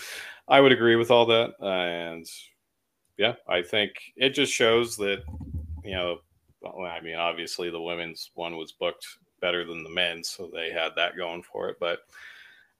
I 0.47 0.59
would 0.59 0.73
agree 0.73 0.97
with 0.97 1.11
all 1.11 1.25
that, 1.27 1.53
and 1.61 2.25
yeah, 3.17 3.35
I 3.47 3.61
think 3.61 3.91
it 4.17 4.31
just 4.31 4.51
shows 4.51 4.97
that 4.97 5.23
you 5.85 5.95
know, 5.95 6.19
well, 6.61 6.85
I 6.85 6.99
mean, 6.99 7.15
obviously 7.15 7.69
the 7.69 7.81
women's 7.81 8.31
one 8.33 8.57
was 8.57 8.73
booked 8.73 9.05
better 9.41 9.65
than 9.65 9.83
the 9.83 9.89
men, 9.89 10.23
so 10.23 10.47
they 10.47 10.71
had 10.71 10.91
that 10.95 11.17
going 11.17 11.43
for 11.43 11.69
it, 11.69 11.77
but 11.79 12.01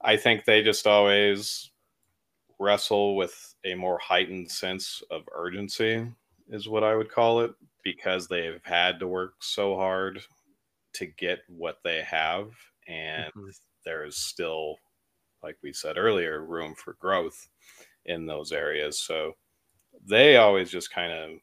I 0.00 0.16
think 0.16 0.44
they 0.44 0.62
just 0.62 0.86
always 0.86 1.70
wrestle 2.58 3.16
with 3.16 3.54
a 3.64 3.74
more 3.74 3.98
heightened 3.98 4.50
sense 4.50 5.02
of 5.10 5.28
urgency, 5.32 6.06
is 6.48 6.68
what 6.68 6.84
I 6.84 6.94
would 6.94 7.10
call 7.10 7.40
it, 7.40 7.54
because 7.82 8.28
they've 8.28 8.60
had 8.64 8.98
to 9.00 9.06
work 9.08 9.42
so 9.42 9.76
hard 9.76 10.22
to 10.94 11.06
get 11.06 11.40
what 11.48 11.78
they 11.84 12.02
have, 12.02 12.52
and 12.88 13.32
Mhm. 13.34 13.50
there's 13.84 14.16
still, 14.16 14.76
like 15.42 15.56
we 15.62 15.72
said 15.72 15.96
earlier, 15.98 16.44
room 16.44 16.74
for 16.74 16.94
growth 16.94 17.48
in 18.06 18.26
those 18.26 18.52
areas. 18.52 19.00
So 19.00 19.36
they 20.04 20.36
always 20.36 20.70
just 20.70 20.92
kind 20.92 21.12
of 21.12 21.40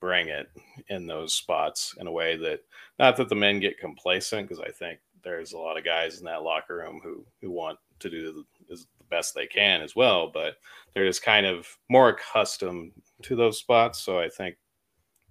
bring 0.00 0.28
it 0.28 0.48
in 0.88 1.06
those 1.06 1.34
spots 1.34 1.94
in 2.00 2.06
a 2.06 2.12
way 2.12 2.36
that 2.36 2.60
not 2.98 3.16
that 3.16 3.28
the 3.28 3.34
men 3.34 3.60
get 3.60 3.78
complacent 3.78 4.48
because 4.48 4.62
I 4.64 4.70
think 4.70 5.00
there's 5.24 5.52
a 5.52 5.58
lot 5.58 5.76
of 5.76 5.84
guys 5.84 6.18
in 6.18 6.24
that 6.26 6.42
locker 6.42 6.76
room 6.76 7.00
who 7.02 7.24
who 7.40 7.50
want 7.50 7.78
to 8.00 8.10
do 8.10 8.32
the, 8.32 8.44
the 8.68 8.84
best 9.10 9.34
they 9.34 9.46
can 9.46 9.82
as 9.82 9.96
well, 9.96 10.30
but 10.32 10.54
they're 10.94 11.06
just 11.06 11.22
kind 11.22 11.46
of 11.46 11.66
more 11.90 12.10
accustomed 12.10 12.92
to 13.22 13.34
those 13.36 13.58
spots. 13.58 14.00
So 14.00 14.18
I 14.18 14.28
think 14.28 14.56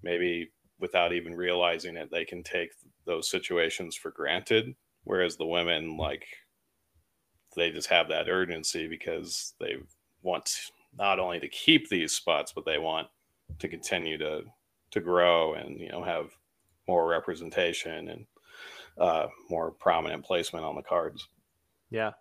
maybe 0.04 0.52
without 0.80 1.14
even 1.14 1.36
realizing 1.36 1.96
it, 1.96 2.10
they 2.12 2.26
can 2.26 2.44
take 2.44 2.72
those 3.06 3.30
situations 3.30 3.96
for 3.96 4.12
granted. 4.12 4.76
Whereas 5.04 5.38
the 5.38 5.46
women, 5.46 5.98
like, 5.98 6.26
they 7.56 7.72
just 7.72 7.88
have 7.90 8.10
that 8.10 8.30
urgency 8.30 8.88
because 8.88 9.54
they 9.60 9.76
want 10.22 10.50
not 10.98 11.20
only 11.20 11.40
to 11.40 11.48
keep 11.48 11.90
these 11.90 12.12
spots, 12.12 12.52
but 12.54 12.66
they 12.66 12.78
want 12.78 13.08
to 13.60 13.68
continue 13.68 14.18
to 14.18 14.42
to 14.92 15.00
grow 15.00 15.54
and 15.54 15.80
you 15.80 15.90
know 15.90 16.04
have 16.04 16.30
more 16.88 17.08
representation 17.08 18.10
and 18.10 18.26
uh, 18.98 19.28
more 19.50 19.72
prominent 19.72 20.24
placement 20.24 20.66
on 20.66 20.76
the 20.76 20.82
cards. 20.82 21.28
Yeah. 21.90 22.12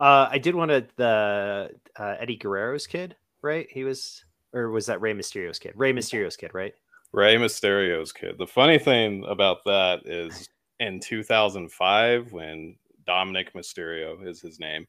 Uh, 0.00 0.28
I 0.30 0.38
did 0.38 0.54
want 0.54 0.70
to 0.70 0.86
the 0.96 1.70
uh, 1.96 2.14
Eddie 2.18 2.36
Guerrero's 2.36 2.86
kid, 2.86 3.16
right? 3.42 3.66
He 3.70 3.84
was, 3.84 4.24
or 4.52 4.70
was 4.70 4.86
that 4.86 5.00
Rey 5.00 5.14
Mysterio's 5.14 5.58
kid? 5.58 5.72
Rey 5.76 5.92
Mysterio's 5.92 6.36
kid, 6.36 6.52
right? 6.52 6.74
Rey 7.12 7.36
Mysterio's 7.36 8.12
kid. 8.12 8.36
The 8.38 8.46
funny 8.46 8.78
thing 8.78 9.24
about 9.28 9.64
that 9.64 10.00
is 10.04 10.48
in 10.80 10.98
2005, 11.00 12.32
when 12.32 12.76
Dominik 13.06 13.52
Mysterio 13.52 14.26
is 14.26 14.40
his 14.40 14.58
name, 14.58 14.86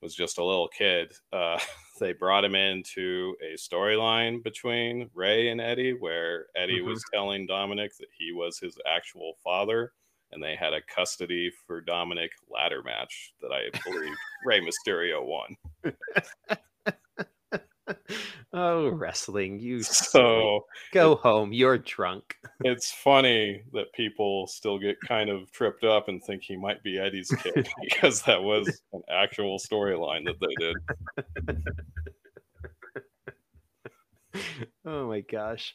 was 0.00 0.14
just 0.14 0.38
a 0.38 0.44
little 0.44 0.68
kid, 0.68 1.12
uh, 1.32 1.58
they 2.00 2.12
brought 2.12 2.44
him 2.44 2.54
into 2.54 3.34
a 3.42 3.56
storyline 3.56 4.42
between 4.42 5.10
Rey 5.14 5.48
and 5.48 5.60
Eddie, 5.60 5.92
where 5.92 6.46
Eddie 6.56 6.78
mm-hmm. 6.78 6.88
was 6.88 7.02
telling 7.12 7.46
Dominik 7.46 7.96
that 7.98 8.08
he 8.16 8.32
was 8.32 8.58
his 8.58 8.76
actual 8.86 9.34
father, 9.42 9.92
and 10.32 10.42
they 10.42 10.54
had 10.54 10.72
a 10.72 10.82
custody 10.82 11.50
for 11.66 11.82
Dominik 11.82 12.30
ladder 12.50 12.82
match 12.82 13.32
that 13.40 13.52
I 13.52 13.70
believe 13.84 14.14
Rey 14.44 14.60
Mysterio 14.60 15.24
won. 15.24 15.56
oh, 18.52 18.88
wrestling! 18.88 19.58
You 19.58 19.82
so 19.82 20.66
go 20.92 21.16
home. 21.16 21.52
You're 21.52 21.78
drunk. 21.78 22.36
it's 22.64 22.92
funny 22.92 23.62
that 23.72 23.92
people 23.92 24.46
still 24.46 24.78
get 24.78 25.00
kind 25.00 25.30
of 25.30 25.50
tripped 25.52 25.84
up 25.84 26.08
and 26.08 26.22
think 26.22 26.42
he 26.42 26.56
might 26.56 26.82
be 26.82 26.98
Eddie's 26.98 27.30
kid 27.30 27.68
because 27.82 28.22
that 28.22 28.42
was 28.42 28.80
an 28.92 29.02
actual 29.10 29.58
storyline 29.58 30.24
that 30.24 30.40
they 30.40 30.54
did. 30.58 30.76
oh 34.84 35.08
my 35.08 35.20
gosh. 35.20 35.74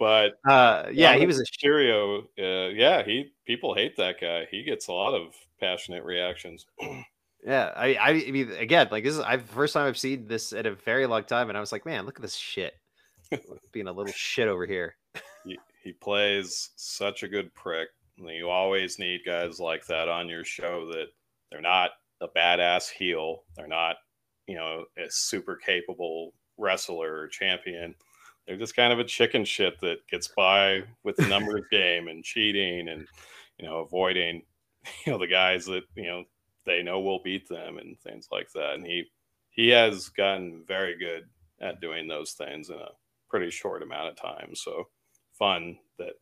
But 0.00 0.38
uh, 0.48 0.86
yeah, 0.92 1.16
he 1.16 1.26
was 1.26 1.38
a 1.38 1.44
stereo. 1.44 2.20
Uh, 2.38 2.70
yeah, 2.70 3.02
he 3.04 3.32
people 3.46 3.74
hate 3.74 3.98
that 3.98 4.18
guy. 4.18 4.46
He 4.50 4.62
gets 4.62 4.88
a 4.88 4.92
lot 4.94 5.12
of 5.12 5.34
passionate 5.60 6.04
reactions. 6.04 6.64
Yeah, 7.44 7.72
I, 7.74 7.96
I 7.96 8.30
mean, 8.30 8.52
again, 8.52 8.88
like 8.90 9.04
this 9.04 9.14
is 9.14 9.20
I 9.20 9.38
first 9.38 9.74
time 9.74 9.86
I've 9.86 9.98
seen 9.98 10.26
this 10.26 10.52
in 10.52 10.66
a 10.66 10.74
very 10.74 11.06
long 11.06 11.24
time, 11.24 11.48
and 11.48 11.56
I 11.56 11.60
was 11.60 11.72
like, 11.72 11.86
man, 11.86 12.04
look 12.04 12.16
at 12.16 12.22
this 12.22 12.36
shit, 12.36 12.74
being 13.72 13.88
a 13.88 13.92
little 13.92 14.12
shit 14.12 14.48
over 14.48 14.66
here. 14.66 14.96
He, 15.44 15.58
he 15.82 15.92
plays 15.92 16.70
such 16.76 17.22
a 17.22 17.28
good 17.28 17.54
prick. 17.54 17.88
You 18.18 18.50
always 18.50 18.98
need 18.98 19.22
guys 19.24 19.58
like 19.58 19.86
that 19.86 20.08
on 20.08 20.28
your 20.28 20.44
show 20.44 20.86
that 20.92 21.06
they're 21.50 21.62
not 21.62 21.92
a 22.20 22.28
badass 22.28 22.90
heel, 22.90 23.44
they're 23.56 23.66
not, 23.66 23.96
you 24.46 24.56
know, 24.56 24.84
a 24.98 25.06
super 25.08 25.56
capable 25.56 26.34
wrestler 26.58 27.14
or 27.14 27.28
champion. 27.28 27.94
They're 28.46 28.58
just 28.58 28.76
kind 28.76 28.92
of 28.92 28.98
a 28.98 29.04
chicken 29.04 29.44
shit 29.44 29.80
that 29.80 30.06
gets 30.10 30.28
by 30.28 30.82
with 31.04 31.16
the 31.16 31.26
numbers 31.28 31.64
game 31.70 32.08
and 32.08 32.22
cheating 32.22 32.88
and 32.88 33.06
you 33.58 33.66
know 33.66 33.78
avoiding 33.78 34.42
you 35.06 35.12
know 35.12 35.18
the 35.18 35.26
guys 35.26 35.66
that 35.66 35.82
you 35.94 36.04
know 36.04 36.24
they 36.70 36.82
know 36.82 37.00
we'll 37.00 37.22
beat 37.22 37.48
them 37.48 37.78
and 37.78 37.98
things 38.00 38.28
like 38.30 38.50
that. 38.52 38.74
And 38.74 38.86
he 38.86 39.04
he 39.50 39.68
has 39.70 40.08
gotten 40.08 40.62
very 40.66 40.96
good 40.96 41.24
at 41.60 41.80
doing 41.80 42.06
those 42.06 42.32
things 42.32 42.70
in 42.70 42.76
a 42.76 42.88
pretty 43.28 43.50
short 43.50 43.82
amount 43.82 44.08
of 44.08 44.16
time. 44.16 44.54
So 44.54 44.88
fun 45.38 45.76
that 45.98 46.12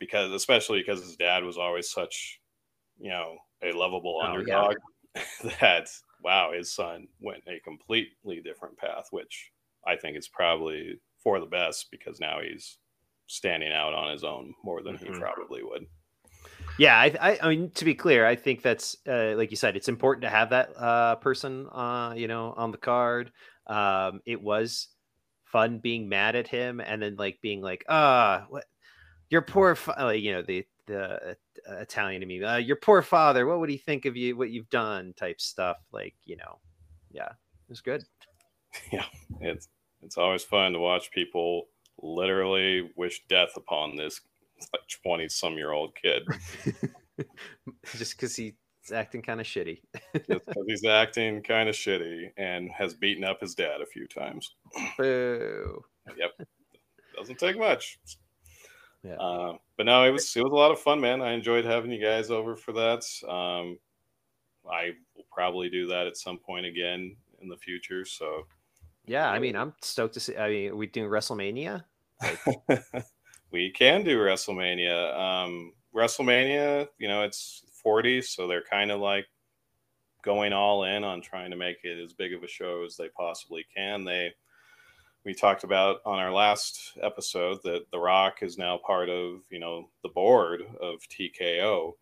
because 0.00 0.32
especially 0.32 0.80
because 0.80 1.02
his 1.02 1.16
dad 1.16 1.44
was 1.44 1.58
always 1.58 1.90
such 1.90 2.40
you 2.98 3.10
know 3.10 3.36
a 3.62 3.72
lovable 3.72 4.20
oh, 4.22 4.26
underdog 4.26 4.74
yeah. 5.14 5.22
that 5.60 5.88
wow 6.24 6.50
his 6.52 6.72
son 6.72 7.06
went 7.20 7.42
a 7.46 7.60
completely 7.60 8.40
different 8.42 8.76
path 8.78 9.06
which 9.10 9.50
i 9.86 9.94
think 9.94 10.16
is 10.16 10.28
probably 10.28 10.98
for 11.22 11.38
the 11.38 11.46
best 11.46 11.88
because 11.90 12.18
now 12.18 12.38
he's 12.40 12.78
standing 13.26 13.72
out 13.72 13.92
on 13.92 14.10
his 14.10 14.24
own 14.24 14.54
more 14.64 14.82
than 14.82 14.96
mm-hmm. 14.96 15.12
he 15.12 15.20
probably 15.20 15.62
would 15.62 15.84
yeah, 16.78 16.98
I, 16.98 17.14
I, 17.20 17.38
I, 17.42 17.48
mean, 17.48 17.70
to 17.72 17.84
be 17.84 17.94
clear, 17.94 18.26
I 18.26 18.36
think 18.36 18.62
that's 18.62 18.96
uh, 19.08 19.34
like 19.36 19.50
you 19.50 19.56
said, 19.56 19.76
it's 19.76 19.88
important 19.88 20.22
to 20.22 20.30
have 20.30 20.50
that 20.50 20.70
uh, 20.76 21.16
person, 21.16 21.68
uh, 21.72 22.14
you 22.16 22.28
know, 22.28 22.54
on 22.56 22.70
the 22.70 22.78
card. 22.78 23.32
Um, 23.66 24.20
it 24.26 24.40
was 24.42 24.88
fun 25.44 25.78
being 25.78 26.08
mad 26.08 26.36
at 26.36 26.48
him 26.48 26.80
and 26.80 27.00
then 27.00 27.16
like 27.16 27.40
being 27.40 27.60
like, 27.62 27.84
ah, 27.88 28.46
what, 28.48 28.64
your 29.30 29.42
poor, 29.42 29.76
like 29.98 30.22
you 30.22 30.32
know, 30.32 30.42
the 30.42 30.66
the 30.86 31.36
uh, 31.68 31.76
Italian 31.78 32.20
to 32.20 32.26
me, 32.26 32.42
uh, 32.42 32.56
your 32.56 32.76
poor 32.76 33.02
father. 33.02 33.46
What 33.46 33.60
would 33.60 33.70
he 33.70 33.78
think 33.78 34.04
of 34.04 34.16
you? 34.16 34.36
What 34.36 34.50
you've 34.50 34.70
done? 34.70 35.14
Type 35.16 35.40
stuff. 35.40 35.78
Like 35.92 36.14
you 36.24 36.36
know, 36.36 36.58
yeah, 37.10 37.28
it 37.28 37.68
was 37.68 37.80
good. 37.80 38.04
Yeah, 38.92 39.06
it's 39.40 39.68
it's 40.02 40.18
always 40.18 40.44
fun 40.44 40.74
to 40.74 40.78
watch 40.78 41.10
people 41.10 41.68
literally 42.02 42.90
wish 42.94 43.22
death 43.26 43.56
upon 43.56 43.96
this 43.96 44.20
like 44.72 44.86
20 45.02 45.28
some 45.28 45.54
year 45.54 45.72
old 45.72 45.94
kid. 45.94 46.26
Just 47.96 48.16
because 48.16 48.36
he's 48.36 48.52
acting 48.92 49.22
kind 49.22 49.40
of 49.40 49.46
shitty. 49.46 49.80
he's 50.66 50.84
acting 50.84 51.42
kind 51.42 51.68
of 51.68 51.74
shitty 51.74 52.30
and 52.36 52.70
has 52.70 52.94
beaten 52.94 53.24
up 53.24 53.40
his 53.40 53.54
dad 53.54 53.80
a 53.80 53.86
few 53.86 54.06
times. 54.06 54.54
Boo. 54.98 55.82
Yep. 56.16 56.46
Doesn't 57.16 57.38
take 57.38 57.58
much. 57.58 57.98
Yeah. 59.02 59.16
Uh, 59.16 59.56
but 59.76 59.86
no, 59.86 60.04
it 60.04 60.10
was 60.10 60.34
it 60.36 60.42
was 60.42 60.52
a 60.52 60.56
lot 60.56 60.72
of 60.72 60.80
fun, 60.80 61.00
man. 61.00 61.22
I 61.22 61.32
enjoyed 61.32 61.64
having 61.64 61.92
you 61.92 62.02
guys 62.02 62.30
over 62.30 62.56
for 62.56 62.72
that. 62.72 63.04
Um, 63.28 63.78
I 64.70 64.90
will 65.14 65.26
probably 65.30 65.68
do 65.68 65.86
that 65.88 66.06
at 66.06 66.16
some 66.16 66.38
point 66.38 66.66
again 66.66 67.16
in 67.40 67.48
the 67.48 67.56
future. 67.56 68.04
So, 68.04 68.46
yeah, 69.06 69.30
I 69.30 69.38
mean, 69.38 69.54
I'm 69.54 69.74
stoked 69.80 70.14
to 70.14 70.20
see. 70.20 70.36
I 70.36 70.48
mean, 70.48 70.70
are 70.72 70.76
we 70.76 70.86
doing 70.86 71.08
WrestleMania? 71.08 71.84
Like... 72.68 73.04
we 73.56 73.70
can 73.70 74.04
do 74.04 74.18
WrestleMania. 74.18 75.18
Um, 75.18 75.72
WrestleMania, 75.94 76.88
you 76.98 77.08
know, 77.08 77.22
it's 77.22 77.64
40, 77.82 78.20
so 78.20 78.46
they're 78.46 78.62
kind 78.62 78.90
of 78.90 79.00
like 79.00 79.24
going 80.22 80.52
all 80.52 80.84
in 80.84 81.04
on 81.04 81.22
trying 81.22 81.50
to 81.52 81.56
make 81.56 81.78
it 81.82 81.98
as 81.98 82.12
big 82.12 82.34
of 82.34 82.42
a 82.42 82.48
show 82.48 82.84
as 82.84 82.96
they 82.96 83.08
possibly 83.16 83.64
can. 83.74 84.04
They 84.04 84.30
we 85.24 85.32
talked 85.32 85.64
about 85.64 86.00
on 86.04 86.18
our 86.18 86.30
last 86.30 86.98
episode 87.02 87.60
that 87.64 87.90
The 87.90 87.98
Rock 87.98 88.42
is 88.42 88.58
now 88.58 88.78
part 88.86 89.08
of, 89.08 89.40
you 89.50 89.58
know, 89.58 89.88
the 90.02 90.10
board 90.10 90.60
of 90.78 91.00
TKO 91.08 91.94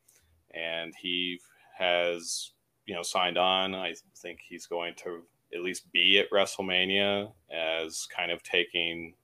and 0.52 0.92
he 1.00 1.40
has, 1.78 2.50
you 2.84 2.96
know, 2.96 3.02
signed 3.02 3.38
on. 3.38 3.76
I 3.76 3.94
think 4.16 4.40
he's 4.42 4.66
going 4.66 4.94
to 5.04 5.22
at 5.54 5.62
least 5.62 5.90
be 5.92 6.18
at 6.18 6.30
WrestleMania 6.32 7.30
as 7.52 8.08
kind 8.14 8.32
of 8.32 8.42
taking 8.42 9.14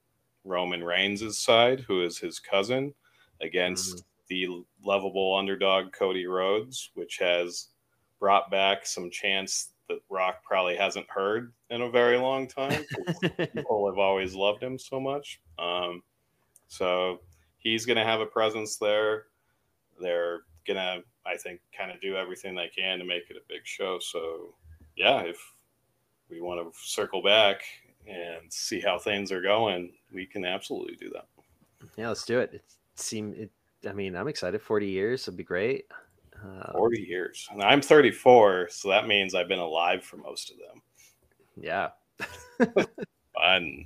Roman 0.45 0.82
Reigns' 0.82 1.38
side, 1.38 1.80
who 1.80 2.05
is 2.05 2.18
his 2.18 2.38
cousin, 2.38 2.95
against 3.41 3.97
mm. 3.97 4.03
the 4.28 4.64
lovable 4.84 5.36
underdog 5.36 5.93
Cody 5.93 6.26
Rhodes, 6.26 6.91
which 6.95 7.18
has 7.18 7.68
brought 8.18 8.51
back 8.51 8.86
some 8.86 9.11
chants 9.11 9.72
that 9.88 10.01
Rock 10.09 10.43
probably 10.45 10.76
hasn't 10.76 11.09
heard 11.11 11.53
in 11.70 11.82
a 11.82 11.91
very 11.91 12.16
long 12.16 12.47
time. 12.47 12.84
people 13.38 13.86
have 13.88 13.99
always 13.99 14.34
loved 14.34 14.62
him 14.62 14.78
so 14.78 15.01
much. 15.01 15.41
Um, 15.59 16.03
so 16.68 17.20
he's 17.59 17.86
going 17.86 17.97
to 17.97 18.05
have 18.05 18.20
a 18.20 18.26
presence 18.26 18.76
there. 18.76 19.24
They're 20.01 20.43
going 20.66 20.76
to, 20.76 21.03
I 21.26 21.36
think, 21.36 21.61
kind 21.76 21.91
of 21.91 22.01
do 22.01 22.16
everything 22.16 22.55
they 22.55 22.68
can 22.74 22.99
to 22.99 23.05
make 23.05 23.24
it 23.30 23.36
a 23.36 23.49
big 23.49 23.62
show. 23.64 23.99
So, 24.01 24.55
yeah, 24.97 25.20
if 25.20 25.38
we 26.30 26.41
want 26.41 26.61
to 26.61 26.78
circle 26.80 27.22
back 27.22 27.62
and 28.07 28.53
see 28.53 28.80
how 28.80 28.98
things 28.98 29.32
are 29.32 29.42
going, 29.42 29.92
we 30.12 30.26
can 30.26 30.44
absolutely 30.44 30.96
do 30.96 31.11
that. 31.11 31.26
Yeah, 31.96 32.09
let's 32.09 32.24
do 32.24 32.38
it. 32.40 32.55
It 32.55 32.64
seems 32.94 33.36
it. 33.36 33.51
I 33.88 33.92
mean, 33.92 34.14
I'm 34.14 34.28
excited. 34.28 34.61
Forty 34.61 34.88
years 34.88 35.26
would 35.26 35.36
be 35.36 35.44
great. 35.44 35.86
Uh, 36.42 36.72
Forty 36.72 37.03
years, 37.03 37.48
and 37.53 37.62
I'm 37.62 37.82
34, 37.82 38.68
so 38.70 38.88
that 38.88 39.07
means 39.07 39.34
I've 39.34 39.48
been 39.48 39.59
alive 39.59 40.03
for 40.03 40.16
most 40.16 40.51
of 40.51 40.57
them. 40.59 40.82
Yeah, 41.57 41.90
fun. 43.34 43.84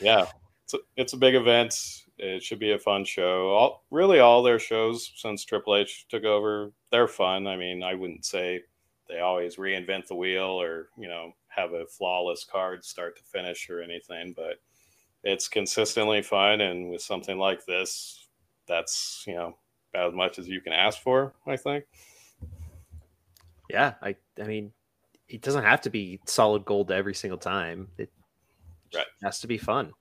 Yeah, 0.00 0.26
it's 0.64 0.74
a, 0.74 0.78
it's 0.96 1.12
a 1.14 1.16
big 1.18 1.34
event. 1.34 2.04
It 2.18 2.42
should 2.42 2.58
be 2.58 2.72
a 2.72 2.78
fun 2.78 3.04
show. 3.04 3.50
All 3.50 3.84
really, 3.90 4.20
all 4.20 4.42
their 4.42 4.58
shows 4.58 5.12
since 5.16 5.44
Triple 5.44 5.76
H 5.76 6.06
took 6.08 6.24
over, 6.24 6.72
they're 6.90 7.08
fun. 7.08 7.46
I 7.46 7.56
mean, 7.56 7.82
I 7.82 7.94
wouldn't 7.94 8.24
say 8.24 8.62
they 9.08 9.20
always 9.20 9.56
reinvent 9.56 10.06
the 10.06 10.14
wheel 10.14 10.60
or 10.60 10.88
you 10.98 11.08
know 11.08 11.32
have 11.58 11.72
a 11.72 11.86
flawless 11.86 12.44
card 12.44 12.84
start 12.84 13.16
to 13.16 13.22
finish 13.22 13.68
or 13.68 13.82
anything, 13.82 14.32
but 14.36 14.60
it's 15.24 15.48
consistently 15.48 16.22
fun. 16.22 16.60
And 16.60 16.90
with 16.90 17.02
something 17.02 17.38
like 17.38 17.64
this, 17.66 18.28
that's 18.66 19.24
you 19.26 19.34
know 19.34 19.56
about 19.92 20.08
as 20.08 20.14
much 20.14 20.38
as 20.38 20.48
you 20.48 20.60
can 20.60 20.72
ask 20.72 21.00
for. 21.00 21.34
I 21.46 21.56
think. 21.56 21.84
Yeah, 23.70 23.94
I 24.02 24.16
I 24.40 24.44
mean, 24.44 24.72
it 25.28 25.42
doesn't 25.42 25.64
have 25.64 25.80
to 25.82 25.90
be 25.90 26.20
solid 26.26 26.64
gold 26.64 26.90
every 26.90 27.14
single 27.14 27.38
time. 27.38 27.88
It 27.98 28.10
right. 28.94 29.06
has 29.22 29.40
to 29.40 29.46
be 29.46 29.58
fun. 29.58 29.92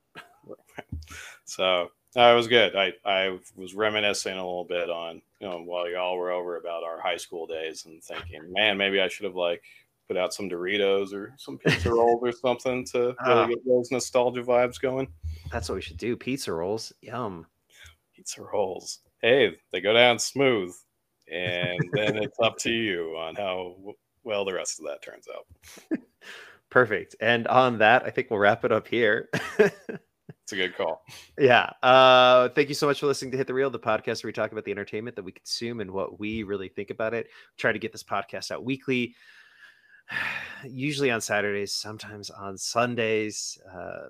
so 1.45 1.89
that 2.13 2.33
was 2.33 2.47
good. 2.47 2.75
I, 2.75 2.93
I 3.05 3.37
was 3.55 3.75
reminiscing 3.75 4.33
a 4.33 4.35
little 4.35 4.63
bit 4.63 4.89
on, 4.89 5.21
you 5.39 5.47
know, 5.47 5.61
while 5.61 5.89
y'all 5.89 6.17
were 6.17 6.31
over 6.31 6.57
about 6.57 6.83
our 6.83 6.99
high 6.99 7.17
school 7.17 7.45
days 7.45 7.85
and 7.85 8.01
thinking, 8.03 8.41
man, 8.53 8.77
maybe 8.77 9.01
I 9.01 9.07
should 9.07 9.25
have 9.25 9.35
like 9.35 9.63
put 10.07 10.17
out 10.17 10.33
some 10.33 10.49
Doritos 10.49 11.13
or 11.13 11.33
some 11.37 11.57
pizza 11.57 11.91
rolls 11.91 12.21
or 12.23 12.31
something 12.31 12.85
to 12.85 13.15
really 13.25 13.41
uh, 13.41 13.47
get 13.47 13.65
those 13.65 13.91
nostalgia 13.91 14.41
vibes 14.41 14.79
going. 14.79 15.07
That's 15.51 15.69
what 15.69 15.75
we 15.75 15.81
should 15.81 15.97
do. 15.97 16.15
Pizza 16.15 16.53
rolls. 16.53 16.93
Yum. 17.01 17.45
Pizza 18.15 18.41
rolls. 18.41 18.99
Hey, 19.21 19.57
they 19.71 19.81
go 19.81 19.93
down 19.93 20.19
smooth. 20.19 20.75
And 21.31 21.79
then 21.91 22.17
it's 22.23 22.39
up 22.41 22.57
to 22.59 22.71
you 22.71 23.15
on 23.17 23.35
how 23.35 23.75
well 24.23 24.45
the 24.45 24.53
rest 24.53 24.79
of 24.79 24.85
that 24.85 25.01
turns 25.01 25.27
out. 25.33 25.99
Perfect. 26.69 27.15
And 27.21 27.47
on 27.47 27.77
that, 27.79 28.03
I 28.03 28.09
think 28.09 28.29
we'll 28.29 28.39
wrap 28.39 28.65
it 28.65 28.71
up 28.71 28.87
here. 28.87 29.29
It's 30.47 30.53
a 30.53 30.55
good 30.55 30.77
call. 30.77 31.03
Yeah. 31.37 31.69
Uh, 31.83 32.47
thank 32.47 32.69
you 32.69 32.73
so 32.73 32.87
much 32.87 33.01
for 33.01 33.07
listening 33.07 33.31
to 33.31 33.37
Hit 33.37 33.47
the 33.47 33.53
Reel, 33.53 33.69
the 33.69 33.77
podcast 33.77 34.23
where 34.23 34.29
we 34.29 34.33
talk 34.33 34.53
about 34.53 34.63
the 34.63 34.71
entertainment 34.71 35.17
that 35.17 35.23
we 35.23 35.33
consume 35.33 35.81
and 35.81 35.91
what 35.91 36.21
we 36.21 36.43
really 36.43 36.69
think 36.69 36.89
about 36.89 37.13
it. 37.13 37.27
Try 37.57 37.73
to 37.73 37.79
get 37.79 37.91
this 37.91 38.03
podcast 38.03 38.49
out 38.49 38.63
weekly, 38.63 39.13
usually 40.65 41.11
on 41.11 41.21
Saturdays, 41.21 41.73
sometimes 41.73 42.29
on 42.29 42.57
Sundays. 42.57 43.57
Uh, 43.71 44.07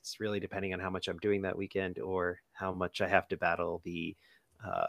it's 0.00 0.20
really 0.20 0.40
depending 0.40 0.72
on 0.72 0.80
how 0.80 0.90
much 0.90 1.08
I'm 1.08 1.18
doing 1.18 1.42
that 1.42 1.56
weekend 1.56 1.98
or 1.98 2.40
how 2.52 2.72
much 2.72 3.00
I 3.00 3.08
have 3.08 3.28
to 3.28 3.36
battle 3.36 3.80
the 3.84 4.16
uh, 4.66 4.86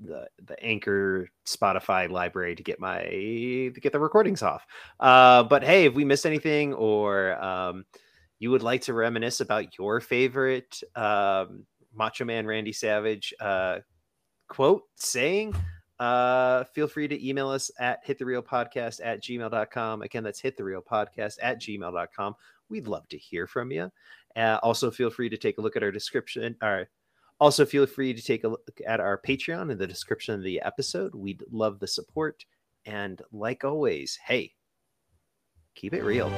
the 0.00 0.26
the 0.46 0.62
anchor 0.64 1.28
spotify 1.46 2.10
library 2.10 2.54
to 2.54 2.62
get 2.62 2.80
my 2.80 3.02
to 3.02 3.80
get 3.82 3.92
the 3.92 4.00
recordings 4.00 4.42
off 4.42 4.66
uh 5.00 5.42
but 5.42 5.62
hey 5.62 5.84
if 5.84 5.94
we 5.94 6.06
missed 6.06 6.24
anything 6.24 6.72
or 6.72 7.42
um 7.42 7.84
you 8.38 8.50
would 8.50 8.62
like 8.62 8.80
to 8.80 8.94
reminisce 8.94 9.40
about 9.40 9.76
your 9.78 10.00
favorite 10.00 10.82
um, 10.96 11.66
Macho 11.94 12.24
Man 12.24 12.46
Randy 12.46 12.72
Savage 12.72 13.32
uh, 13.38 13.80
quote 14.48 14.82
saying, 14.96 15.54
uh, 16.00 16.64
feel 16.64 16.88
free 16.88 17.06
to 17.06 17.28
email 17.28 17.50
us 17.50 17.70
at 17.78 18.04
hitthereelpodcast 18.06 19.00
at 19.04 19.22
gmail.com. 19.22 20.02
Again, 20.02 20.24
that's 20.24 20.40
hitthereelpodcast 20.40 21.36
at 21.42 21.60
gmail.com. 21.60 22.34
We'd 22.70 22.86
love 22.86 23.06
to 23.08 23.18
hear 23.18 23.46
from 23.46 23.70
you. 23.70 23.92
Uh, 24.34 24.58
also, 24.62 24.90
feel 24.90 25.10
free 25.10 25.28
to 25.28 25.36
take 25.36 25.58
a 25.58 25.60
look 25.60 25.76
at 25.76 25.82
our 25.82 25.92
description. 25.92 26.56
Our, 26.62 26.88
also, 27.38 27.66
feel 27.66 27.84
free 27.84 28.14
to 28.14 28.22
take 28.22 28.44
a 28.44 28.48
look 28.48 28.80
at 28.86 28.98
our 29.00 29.20
Patreon 29.20 29.70
in 29.70 29.76
the 29.76 29.86
description 29.86 30.34
of 30.34 30.42
the 30.42 30.62
episode. 30.62 31.14
We'd 31.14 31.44
love 31.50 31.78
the 31.78 31.86
support. 31.86 32.46
And 32.86 33.20
like 33.30 33.62
always, 33.62 34.18
hey, 34.26 34.54
keep 35.74 35.92
it 35.92 36.02
real. 36.02 36.30